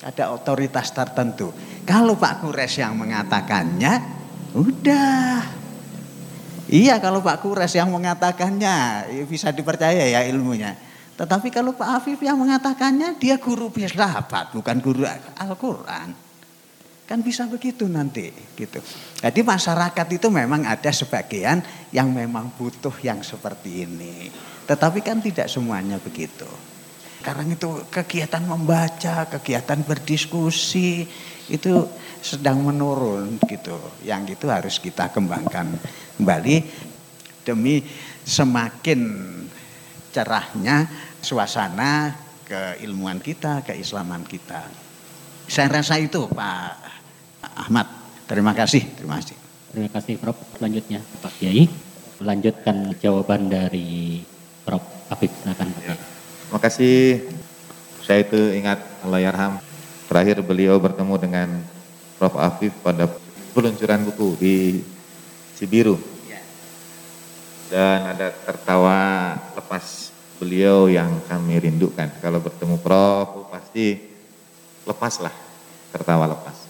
[0.00, 1.52] ada otoritas tertentu.
[1.84, 3.92] Kalau Pak Kures yang mengatakannya,
[4.56, 5.59] udah.
[6.70, 10.78] Iya kalau Pak Kures yang mengatakannya, ya bisa dipercaya ya ilmunya.
[11.18, 15.02] Tetapi kalau Pak Afif yang mengatakannya, dia guru filsafat, bukan guru
[15.36, 16.14] Al-Quran.
[17.10, 18.78] Kan bisa begitu nanti gitu.
[19.18, 21.58] Jadi masyarakat itu memang ada sebagian
[21.90, 24.30] yang memang butuh yang seperti ini.
[24.70, 26.46] Tetapi kan tidak semuanya begitu.
[27.20, 31.04] Sekarang itu kegiatan membaca, kegiatan berdiskusi
[31.52, 31.84] itu
[32.24, 33.76] sedang menurun gitu.
[34.00, 35.68] Yang itu harus kita kembangkan
[36.16, 36.64] kembali
[37.44, 37.84] demi
[38.24, 39.00] semakin
[40.16, 40.88] cerahnya
[41.20, 42.16] suasana
[42.48, 44.64] keilmuan kita, keislaman kita.
[45.44, 46.72] Saya rasa itu Pak
[47.68, 47.86] Ahmad.
[48.24, 49.36] Terima kasih, terima kasih.
[49.70, 50.38] Terima kasih Prof.
[50.56, 51.68] Selanjutnya Pak Kiai
[52.16, 54.24] melanjutkan jawaban dari
[54.64, 54.82] Prof.
[55.10, 55.30] Afif.
[55.42, 56.09] Silakan Pak Kiai.
[56.50, 57.30] Terima kasih.
[58.02, 59.62] Saya itu ingat Allah Yarham.
[60.10, 61.48] Terakhir beliau bertemu dengan
[62.18, 62.34] Prof.
[62.34, 63.06] Afif pada
[63.54, 64.56] peluncuran buku di
[65.54, 65.94] Sibiru.
[67.70, 70.10] Dan ada tertawa lepas
[70.42, 72.10] beliau yang kami rindukan.
[72.18, 74.10] Kalau bertemu Prof pasti
[74.90, 75.30] lepaslah
[75.94, 76.66] tertawa lepas.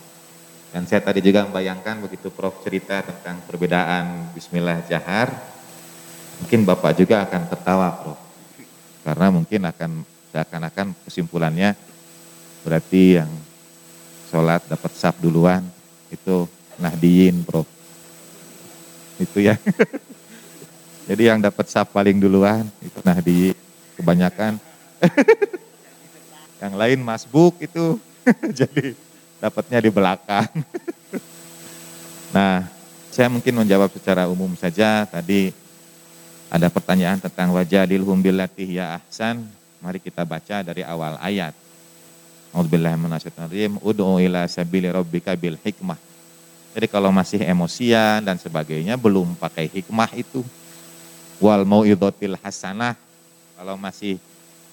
[0.77, 5.33] Dan saya tadi juga membayangkan begitu Prof cerita tentang perbedaan Bismillah Jahar,
[6.37, 8.30] mungkin Bapak juga akan tertawa Prof
[9.03, 9.91] karena mungkin akan
[10.31, 11.75] seakan-akan kesimpulannya
[12.63, 13.31] berarti yang
[14.31, 15.65] sholat dapat saf duluan
[16.13, 16.47] itu
[16.79, 17.67] nahdiyin bro.
[19.19, 19.59] Itu ya.
[21.11, 23.59] Jadi yang dapat saf paling duluan itu nahdiyin
[23.99, 24.57] kebanyakan.
[26.61, 27.97] Yang lain masbuk itu
[28.61, 28.93] jadi
[29.41, 30.45] dapatnya di belakang.
[32.37, 32.69] Nah
[33.09, 35.09] saya mungkin menjawab secara umum saja.
[35.09, 35.57] Tadi
[36.51, 39.47] ada pertanyaan tentang wajadilhum billati ya ahsan.
[39.79, 41.55] Mari kita baca dari awal ayat.
[42.51, 45.95] A'udzubillahi minasyaitonir Ud'u ila sabili rabbika bil hikmah.
[46.75, 50.43] Jadi kalau masih emosian dan sebagainya belum pakai hikmah itu.
[51.39, 52.99] Wal mauidhatil hasanah.
[53.55, 54.19] Kalau masih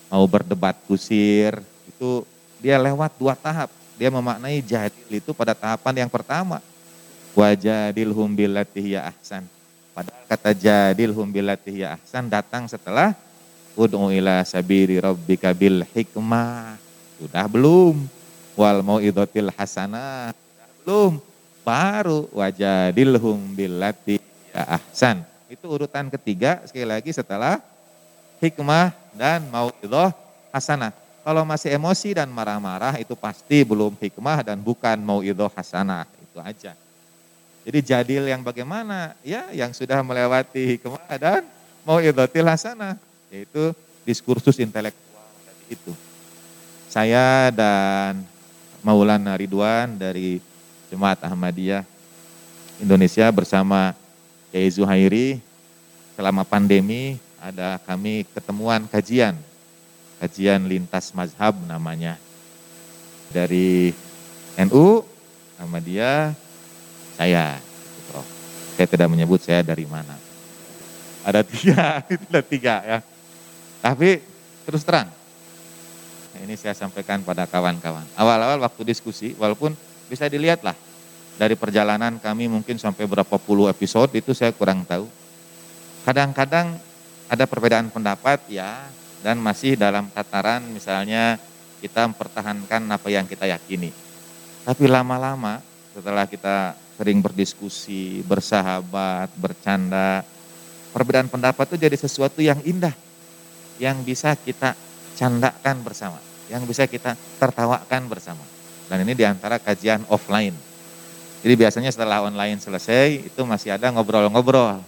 [0.09, 2.25] mau berdebat kusir itu
[2.57, 3.69] dia lewat dua tahap.
[4.01, 6.57] Dia memaknai jadil itu pada tahapan yang pertama.
[7.37, 9.45] Wajadilhum billati ya ahsan
[9.97, 13.17] Padahal kata jadil hum bilati ya ahsan datang setelah
[13.73, 16.77] ud'u ila sabiri rabbika bil hikmah.
[17.17, 18.05] Sudah belum?
[18.53, 20.37] Wal mau'idotil hasanah.
[20.37, 21.11] Sudah belum?
[21.65, 24.21] Baru wajadilhum billati
[24.53, 25.25] ya ahsan.
[25.47, 27.57] itu urutan ketiga sekali lagi setelah
[28.37, 30.13] hikmah dan mauidhah
[30.53, 30.93] hasanah.
[31.25, 36.05] Kalau masih emosi dan marah-marah itu pasti belum hikmah dan bukan mauidhah hasanah.
[36.21, 36.77] Itu aja.
[37.67, 39.11] Jadi jadil yang bagaimana?
[39.27, 41.43] Ya, yang sudah melewati hikmah dan
[41.83, 42.95] mauidhatil hasanah,
[43.27, 43.75] yaitu
[44.07, 45.27] diskursus intelektual
[45.67, 45.91] itu.
[46.87, 48.23] Saya dan
[48.79, 50.39] Maulana Ridwan dari
[50.87, 51.83] Jemaat Ahmadiyah
[52.79, 53.91] Indonesia bersama
[54.47, 55.43] Kiai Zuhairi
[56.15, 59.35] selama pandemi ada kami ketemuan kajian
[60.23, 62.15] kajian lintas mazhab namanya
[63.29, 63.91] dari
[64.55, 65.03] NU
[65.59, 66.46] Ahmadiyah
[67.17, 67.57] saya
[68.07, 68.27] Prof.
[68.77, 70.15] Saya tidak menyebut saya dari mana.
[71.25, 72.99] Ada tiga, ada tiga ya.
[73.83, 74.21] Tapi
[74.63, 75.09] terus terang,
[76.39, 78.05] ini saya sampaikan pada kawan-kawan.
[78.15, 79.75] Awal-awal waktu diskusi, walaupun
[80.07, 80.77] bisa dilihat lah
[81.37, 85.05] dari perjalanan kami mungkin sampai berapa puluh episode itu saya kurang tahu.
[86.07, 86.79] Kadang-kadang
[87.27, 88.87] ada perbedaan pendapat ya
[89.21, 91.35] dan masih dalam tataran misalnya
[91.83, 93.91] kita mempertahankan apa yang kita yakini.
[94.65, 95.61] Tapi lama-lama
[95.93, 100.25] setelah kita sering berdiskusi, bersahabat, bercanda,
[100.89, 102.93] perbedaan pendapat itu jadi sesuatu yang indah
[103.77, 104.73] yang bisa kita
[105.13, 106.17] candakan bersama,
[106.49, 108.41] yang bisa kita tertawakan bersama.
[108.89, 110.57] Dan ini di antara kajian offline.
[111.45, 114.81] Jadi biasanya setelah online selesai itu masih ada ngobrol-ngobrol.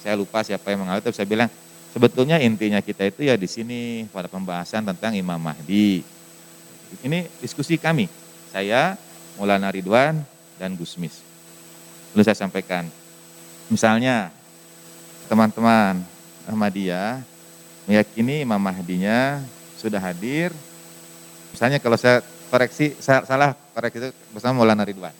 [0.00, 1.52] Saya lupa siapa yang mengalir, tapi saya bilang
[1.92, 6.00] sebetulnya intinya kita itu ya di sini pada pembahasan tentang Imam Mahdi.
[7.04, 8.08] Ini diskusi kami.
[8.48, 8.96] Saya,
[9.36, 10.24] Maulana Ridwan,
[10.60, 11.20] dan Gusmis.
[12.14, 12.86] Lalu saya sampaikan,
[13.66, 14.30] misalnya
[15.26, 16.04] teman-teman
[16.44, 17.24] Ahmadiyah
[17.88, 19.42] meyakini Imam Mahdinya
[19.80, 20.52] sudah hadir.
[21.52, 22.20] Misalnya kalau saya
[22.50, 25.14] koreksi, saya salah koreksi itu bersama Maulana Ridwan.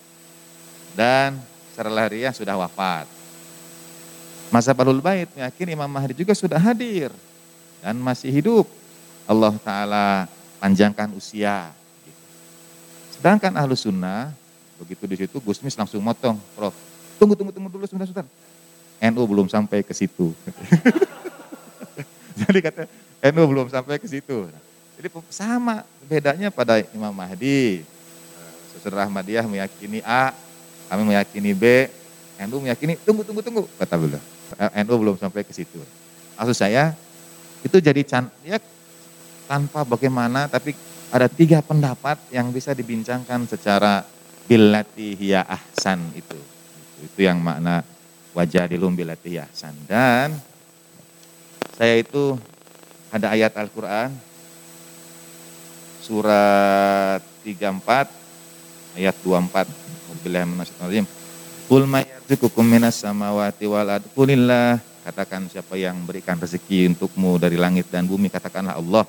[0.94, 1.39] Dan
[1.73, 3.11] secara lahiriah sudah wafat.
[4.55, 7.11] Masa Balul Bait meyakini Imam Mahdi juga sudah hadir
[7.82, 8.70] dan masih hidup.
[9.27, 10.06] Allah Ta'ala
[10.62, 11.74] panjangkan usia.
[13.19, 14.31] Sedangkan ahlu sunnah
[14.85, 16.77] Begitu di situ Gusmis langsung motong, Prof.
[17.16, 18.28] Tunggu, tunggu, tunggu dulu sebentar, sebentar.
[19.01, 20.36] NU belum sampai ke situ.
[22.44, 22.85] Jadi kata
[23.32, 24.52] NU belum sampai ke situ.
[25.01, 27.82] Jadi sama bedanya pada Imam Mahdi.
[28.85, 30.36] Saudara Ahmadiyah meyakini A,
[30.93, 31.89] kami meyakini B,
[32.44, 34.20] NU meyakini tunggu, tunggu, tunggu, kata beliau.
[34.85, 35.81] NU belum sampai ke situ.
[36.36, 36.93] Maksud saya
[37.65, 38.61] itu jadi can, ya
[39.48, 40.77] tanpa bagaimana tapi
[41.09, 44.05] ada tiga pendapat yang bisa dibincangkan secara
[44.44, 46.38] billati hiya ahsan itu.
[47.04, 47.84] Itu yang makna
[48.32, 49.74] wajah dilum billati hiya ahsan.
[49.88, 50.36] Dan
[51.74, 52.38] saya itu
[53.10, 54.10] ada ayat Al-Quran
[56.04, 59.64] surat 34 ayat 24
[60.12, 61.06] Wabillahi minasyaitonir
[61.64, 63.88] Qul may yarzuqukum minas samawati wal
[65.04, 69.04] katakan siapa yang berikan rezeki untukmu dari langit dan bumi katakanlah Allah.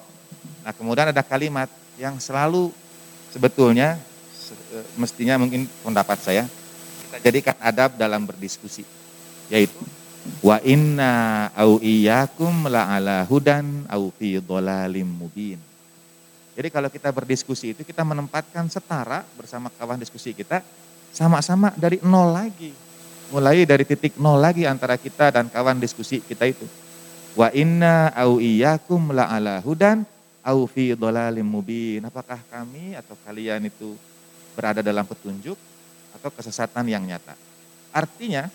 [0.64, 2.72] Nah, kemudian ada kalimat yang selalu
[3.32, 3.96] sebetulnya
[5.00, 6.44] mestinya mungkin pendapat saya
[7.06, 8.84] kita jadikan adab dalam berdiskusi
[9.50, 9.78] yaitu
[10.42, 15.62] wa inna au iyyakum ala hudan au fi dhalalim mubin.
[16.56, 20.64] Jadi kalau kita berdiskusi itu kita menempatkan setara bersama kawan diskusi kita
[21.12, 22.72] sama-sama dari nol lagi.
[23.34, 26.64] Mulai dari titik nol lagi antara kita dan kawan diskusi kita itu.
[27.36, 30.08] Wa inna au iyyakum ala hudan
[30.48, 32.08] au fi dhalalim mubin.
[32.08, 34.00] Apakah kami atau kalian itu
[34.56, 35.60] berada dalam petunjuk
[36.16, 37.36] atau kesesatan yang nyata.
[37.92, 38.48] Artinya,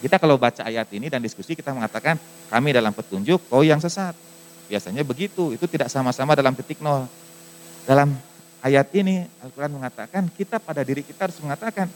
[0.00, 2.16] kita kalau baca ayat ini dan diskusi kita mengatakan
[2.48, 4.16] kami dalam petunjuk, kau yang sesat.
[4.66, 7.04] Biasanya begitu, itu tidak sama-sama dalam titik nol.
[7.84, 8.16] Dalam
[8.64, 11.88] ayat ini Al-Quran mengatakan kita pada diri kita harus mengatakan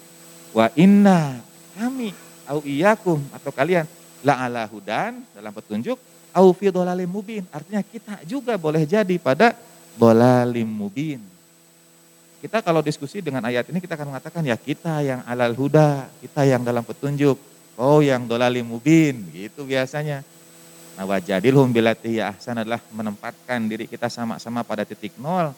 [0.52, 1.40] wa inna
[1.76, 2.12] kami
[2.48, 3.88] au iyakum atau kalian
[4.24, 5.96] la ala hudan dalam petunjuk
[6.36, 6.68] au fi
[7.08, 7.44] mubin.
[7.52, 9.56] Artinya kita juga boleh jadi pada
[9.96, 11.33] dolalim mubin
[12.44, 16.44] kita kalau diskusi dengan ayat ini kita akan mengatakan ya kita yang alal huda, kita
[16.44, 17.40] yang dalam petunjuk,
[17.80, 20.20] oh yang dolali mubin, gitu biasanya.
[21.00, 25.56] Nah wajadilhum bilati ahsan adalah menempatkan diri kita sama-sama pada titik nol.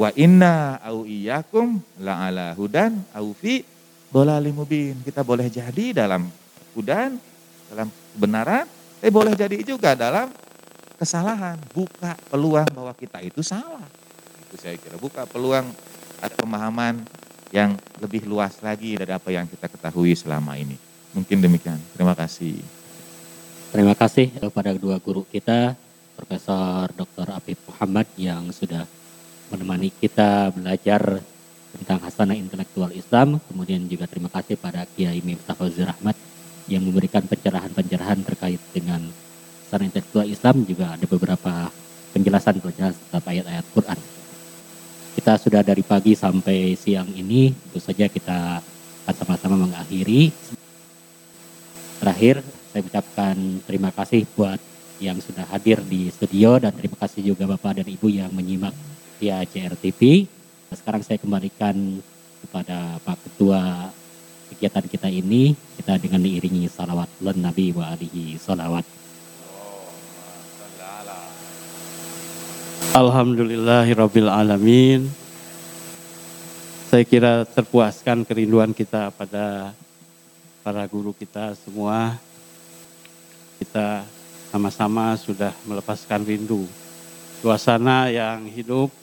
[0.00, 3.60] Wa inna au iyyakum la ala hudan au fi
[4.08, 4.96] dolali mubin.
[5.04, 6.32] Kita boleh jadi dalam
[6.72, 7.12] hudan,
[7.68, 8.64] dalam kebenaran,
[9.04, 10.32] tapi boleh jadi juga dalam
[10.96, 11.60] kesalahan.
[11.76, 14.05] Buka peluang bahwa kita itu salah
[14.56, 15.68] itu saya kira buka peluang
[16.24, 17.04] ada pemahaman
[17.52, 20.80] yang lebih luas lagi dari apa yang kita ketahui selama ini.
[21.12, 21.76] Mungkin demikian.
[21.92, 22.56] Terima kasih.
[23.68, 25.76] Terima kasih kepada kedua guru kita,
[26.16, 27.36] Profesor Dr.
[27.36, 28.88] Abid Muhammad yang sudah
[29.52, 31.20] menemani kita belajar
[31.76, 33.36] tentang hasanah intelektual Islam.
[33.52, 36.16] Kemudian juga terima kasih pada Kiai Miftah Fauzi Rahmat
[36.72, 39.04] yang memberikan pencerahan-pencerahan terkait dengan
[39.68, 41.68] sarana intelektual Islam juga ada beberapa
[42.16, 44.15] penjelasan penjelasan tentang ayat-ayat Quran.
[45.16, 48.60] Kita sudah dari pagi sampai siang ini, tentu saja kita
[49.08, 50.28] akan sama-sama mengakhiri.
[51.96, 53.32] Terakhir, saya ucapkan
[53.64, 54.60] terima kasih buat
[55.00, 58.76] yang sudah hadir di studio dan terima kasih juga Bapak dan Ibu yang menyimak
[59.16, 60.28] via CRTV.
[60.76, 61.96] Sekarang saya kembalikan
[62.44, 63.88] kepada Pak Ketua
[64.52, 68.84] kegiatan kita ini, kita dengan diiringi salawat bulan Nabi wa alihi salawat.
[72.94, 75.10] Alhamdulillahirabbil alamin.
[76.86, 79.74] Saya kira terpuaskan kerinduan kita pada
[80.62, 82.14] para guru kita semua.
[83.58, 84.06] Kita
[84.54, 86.68] sama-sama sudah melepaskan rindu.
[87.42, 88.94] Suasana yang hidup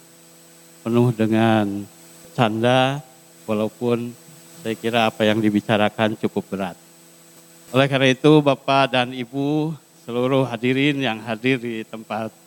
[0.85, 1.83] penuh dengan
[2.31, 3.03] canda
[3.43, 4.15] walaupun
[4.63, 6.77] saya kira apa yang dibicarakan cukup berat.
[7.73, 9.73] Oleh karena itu Bapak dan Ibu
[10.05, 12.42] seluruh hadirin yang hadir di tempat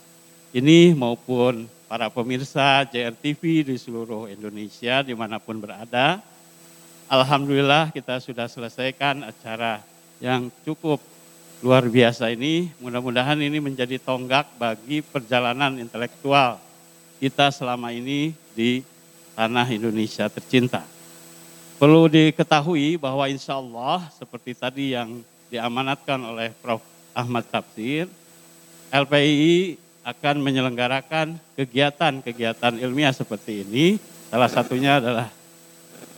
[0.54, 6.22] ini maupun para pemirsa JRTV di seluruh Indonesia di mana pun berada.
[7.06, 9.82] Alhamdulillah kita sudah selesaikan acara
[10.18, 10.98] yang cukup
[11.62, 12.70] luar biasa ini.
[12.82, 16.58] Mudah-mudahan ini menjadi tonggak bagi perjalanan intelektual
[17.22, 18.82] kita selama ini di
[19.38, 20.82] tanah Indonesia tercinta.
[21.76, 25.20] Perlu diketahui bahwa insya Allah seperti tadi yang
[25.52, 26.82] diamanatkan oleh Prof.
[27.16, 28.12] Ahmad Tafsir,
[28.92, 33.98] LPI akan menyelenggarakan kegiatan-kegiatan ilmiah seperti ini.
[34.30, 35.26] Salah satunya adalah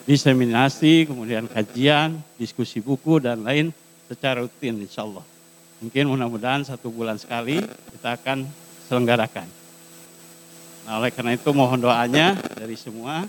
[0.04, 3.72] diseminasi, kemudian kajian, diskusi buku, dan lain
[4.04, 5.24] secara rutin insya Allah.
[5.80, 8.44] Mungkin mudah-mudahan satu bulan sekali kita akan
[8.92, 9.48] selenggarakan.
[10.84, 13.24] Nah, oleh karena itu mohon doanya dari semua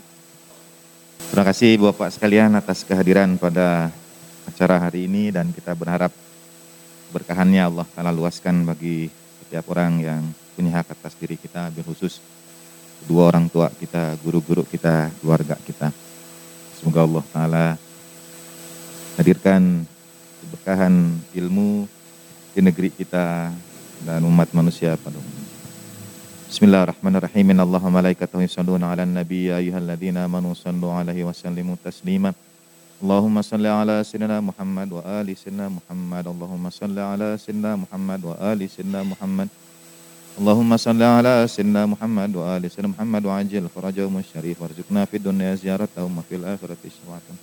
[1.28, 3.92] Terima kasih Bapak sekalian atas kehadiran pada
[4.48, 6.10] acara hari ini dan kita berharap
[7.12, 9.12] berkahannya Allah Ta'ala luaskan bagi
[9.44, 10.22] setiap orang yang
[10.60, 12.20] punya hak atas diri kita, khusus
[13.00, 15.88] kedua orang tua kita, guru-guru kita, keluarga kita.
[16.76, 17.64] Semoga Allah Ta'ala
[19.16, 19.88] hadirkan
[20.44, 21.88] keberkahan ilmu
[22.52, 23.48] di negeri kita
[24.04, 25.16] dan umat manusia pada.
[26.52, 27.56] Bismillahirrahmanirrahim.
[27.56, 32.36] Allah malaikatahu yusalluna 'alan nabi ya ayyuhalladzina amanu sallu 'alaihi wa sallimu taslima.
[33.00, 36.24] Allahumma salli ala sayyidina Muhammad wa ali sayyidina Muhammad.
[36.28, 39.48] Allahumma salli ala sayyidina Muhammad wa ali sayyidina Muhammad.
[40.40, 46.18] اللهم صل على سيدنا محمد وآل سيدنا محمد وعجل فرجهم الشريف وارزقنا في الدنيا زيارتهم
[46.18, 47.38] وفي الآخرة شفاعتهم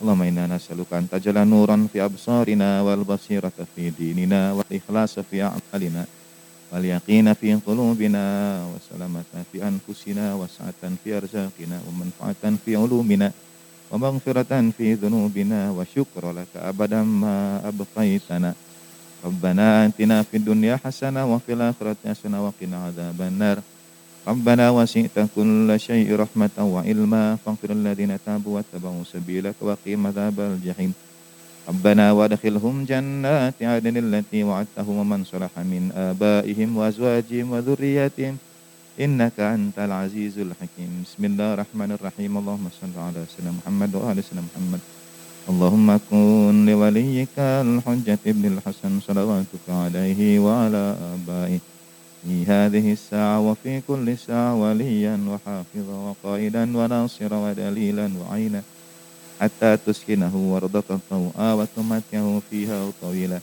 [0.00, 6.04] اللهم إنا نسألك أن تجعل نورا في أبصارنا والبصيرة في ديننا والإخلاص في أعمالنا
[6.72, 8.24] واليقين في قلوبنا
[8.72, 13.28] وسلامة في أنفسنا وسعة في أرزاقنا ومنفعة في علومنا
[13.90, 18.71] ومغفرة في ذنوبنا وشكر لك أبدا ما أبقيتنا.
[19.22, 23.58] ربنا آتنا في الدنيا حسنة وفي الآخرة حسنة وقنا عذاب النار.
[24.26, 27.38] ربنا وسعت كل شيء رحمة وعلما.
[27.46, 30.92] فاغفر الذين تابوا واتبعوا سبيلك وقيم عذاب الجحيم.
[31.68, 38.34] ربنا وادخلهم جنات عدن التي وعدتهم ومن صلح من آبائهم وأزواجهم وذرياتهم
[39.00, 41.06] إنك أنت العزيز الحكيم.
[41.06, 42.32] بسم الله الرحمن الرحيم.
[42.42, 44.80] اللهم صل على سيدنا محمد وآل سيدنا محمد.
[45.47, 50.83] اللهم كن لوليك الحجة ابن الحسن صلواتك عليه وعلى
[51.15, 51.59] آبائه
[52.23, 58.61] في هذه الساعة وفي كل ساعة وليا وحافظا وقائدا وناصرا ودليلا وعينا
[59.39, 63.39] حتى تسكنه وارضك طوعا وتمتعه فيها طويلا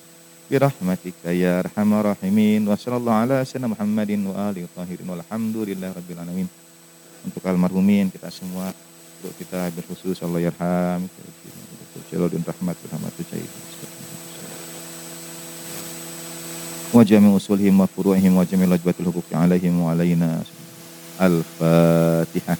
[0.50, 6.48] برحمتك يا أرحم الراحمين وصلى الله على سيدنا محمد وآله الطاهرين والحمد لله رب العالمين
[7.24, 8.68] untuk almarhumin kita semua
[9.16, 11.08] untuk kita berkhusus Allah yarham
[12.12, 13.14] Jaludin rahmat rahmat
[16.94, 20.38] wa jami usulihim wa furu'ihim wa jami lajbatul hukuki alaihim wa alaina
[21.18, 22.58] al-fatihah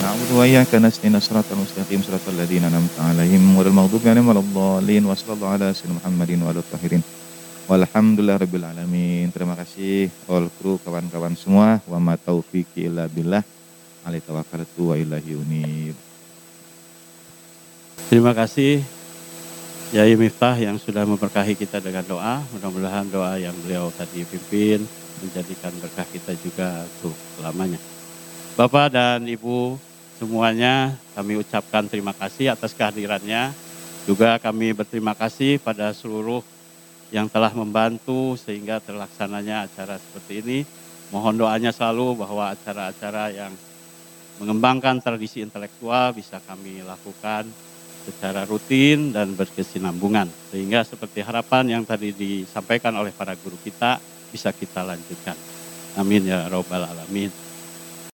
[0.00, 5.32] نعبد وإياك نستعين صراط المستقيم صراط الذين أنعمت عليهم غير المغضوب عليهم ولا الضالين وصلى
[5.32, 7.02] الله على سيدنا محمد وعلى الطاهرين
[7.65, 9.33] Walhamdulillah Rabbil Alamin.
[9.33, 11.81] Terima kasih all crew kawan-kawan semua.
[11.89, 13.41] Wa ma taufiqi illa billah.
[14.05, 15.97] Alaihi wa ilahi unib.
[18.05, 18.85] Terima kasih
[19.97, 22.45] Yai Miftah yang sudah memberkahi kita dengan doa.
[22.53, 24.85] Mudah-mudahan doa yang beliau tadi pimpin
[25.25, 27.81] Menjadikan berkah kita juga untuk selamanya.
[28.53, 29.81] Bapak dan Ibu
[30.21, 33.49] semuanya kami ucapkan terima kasih atas kehadirannya.
[34.05, 36.45] Juga kami berterima kasih pada seluruh
[37.15, 40.59] yang telah membantu sehingga terlaksananya acara seperti ini.
[41.15, 43.55] Mohon doanya selalu bahwa acara-acara yang
[44.43, 47.47] mengembangkan tradisi intelektual bisa kami lakukan
[48.03, 50.27] secara rutin dan berkesinambungan.
[50.51, 53.95] Sehingga seperti harapan yang tadi disampaikan oleh para guru kita
[54.27, 55.39] bisa kita lanjutkan.
[55.95, 57.44] Amin ya robbal alamin.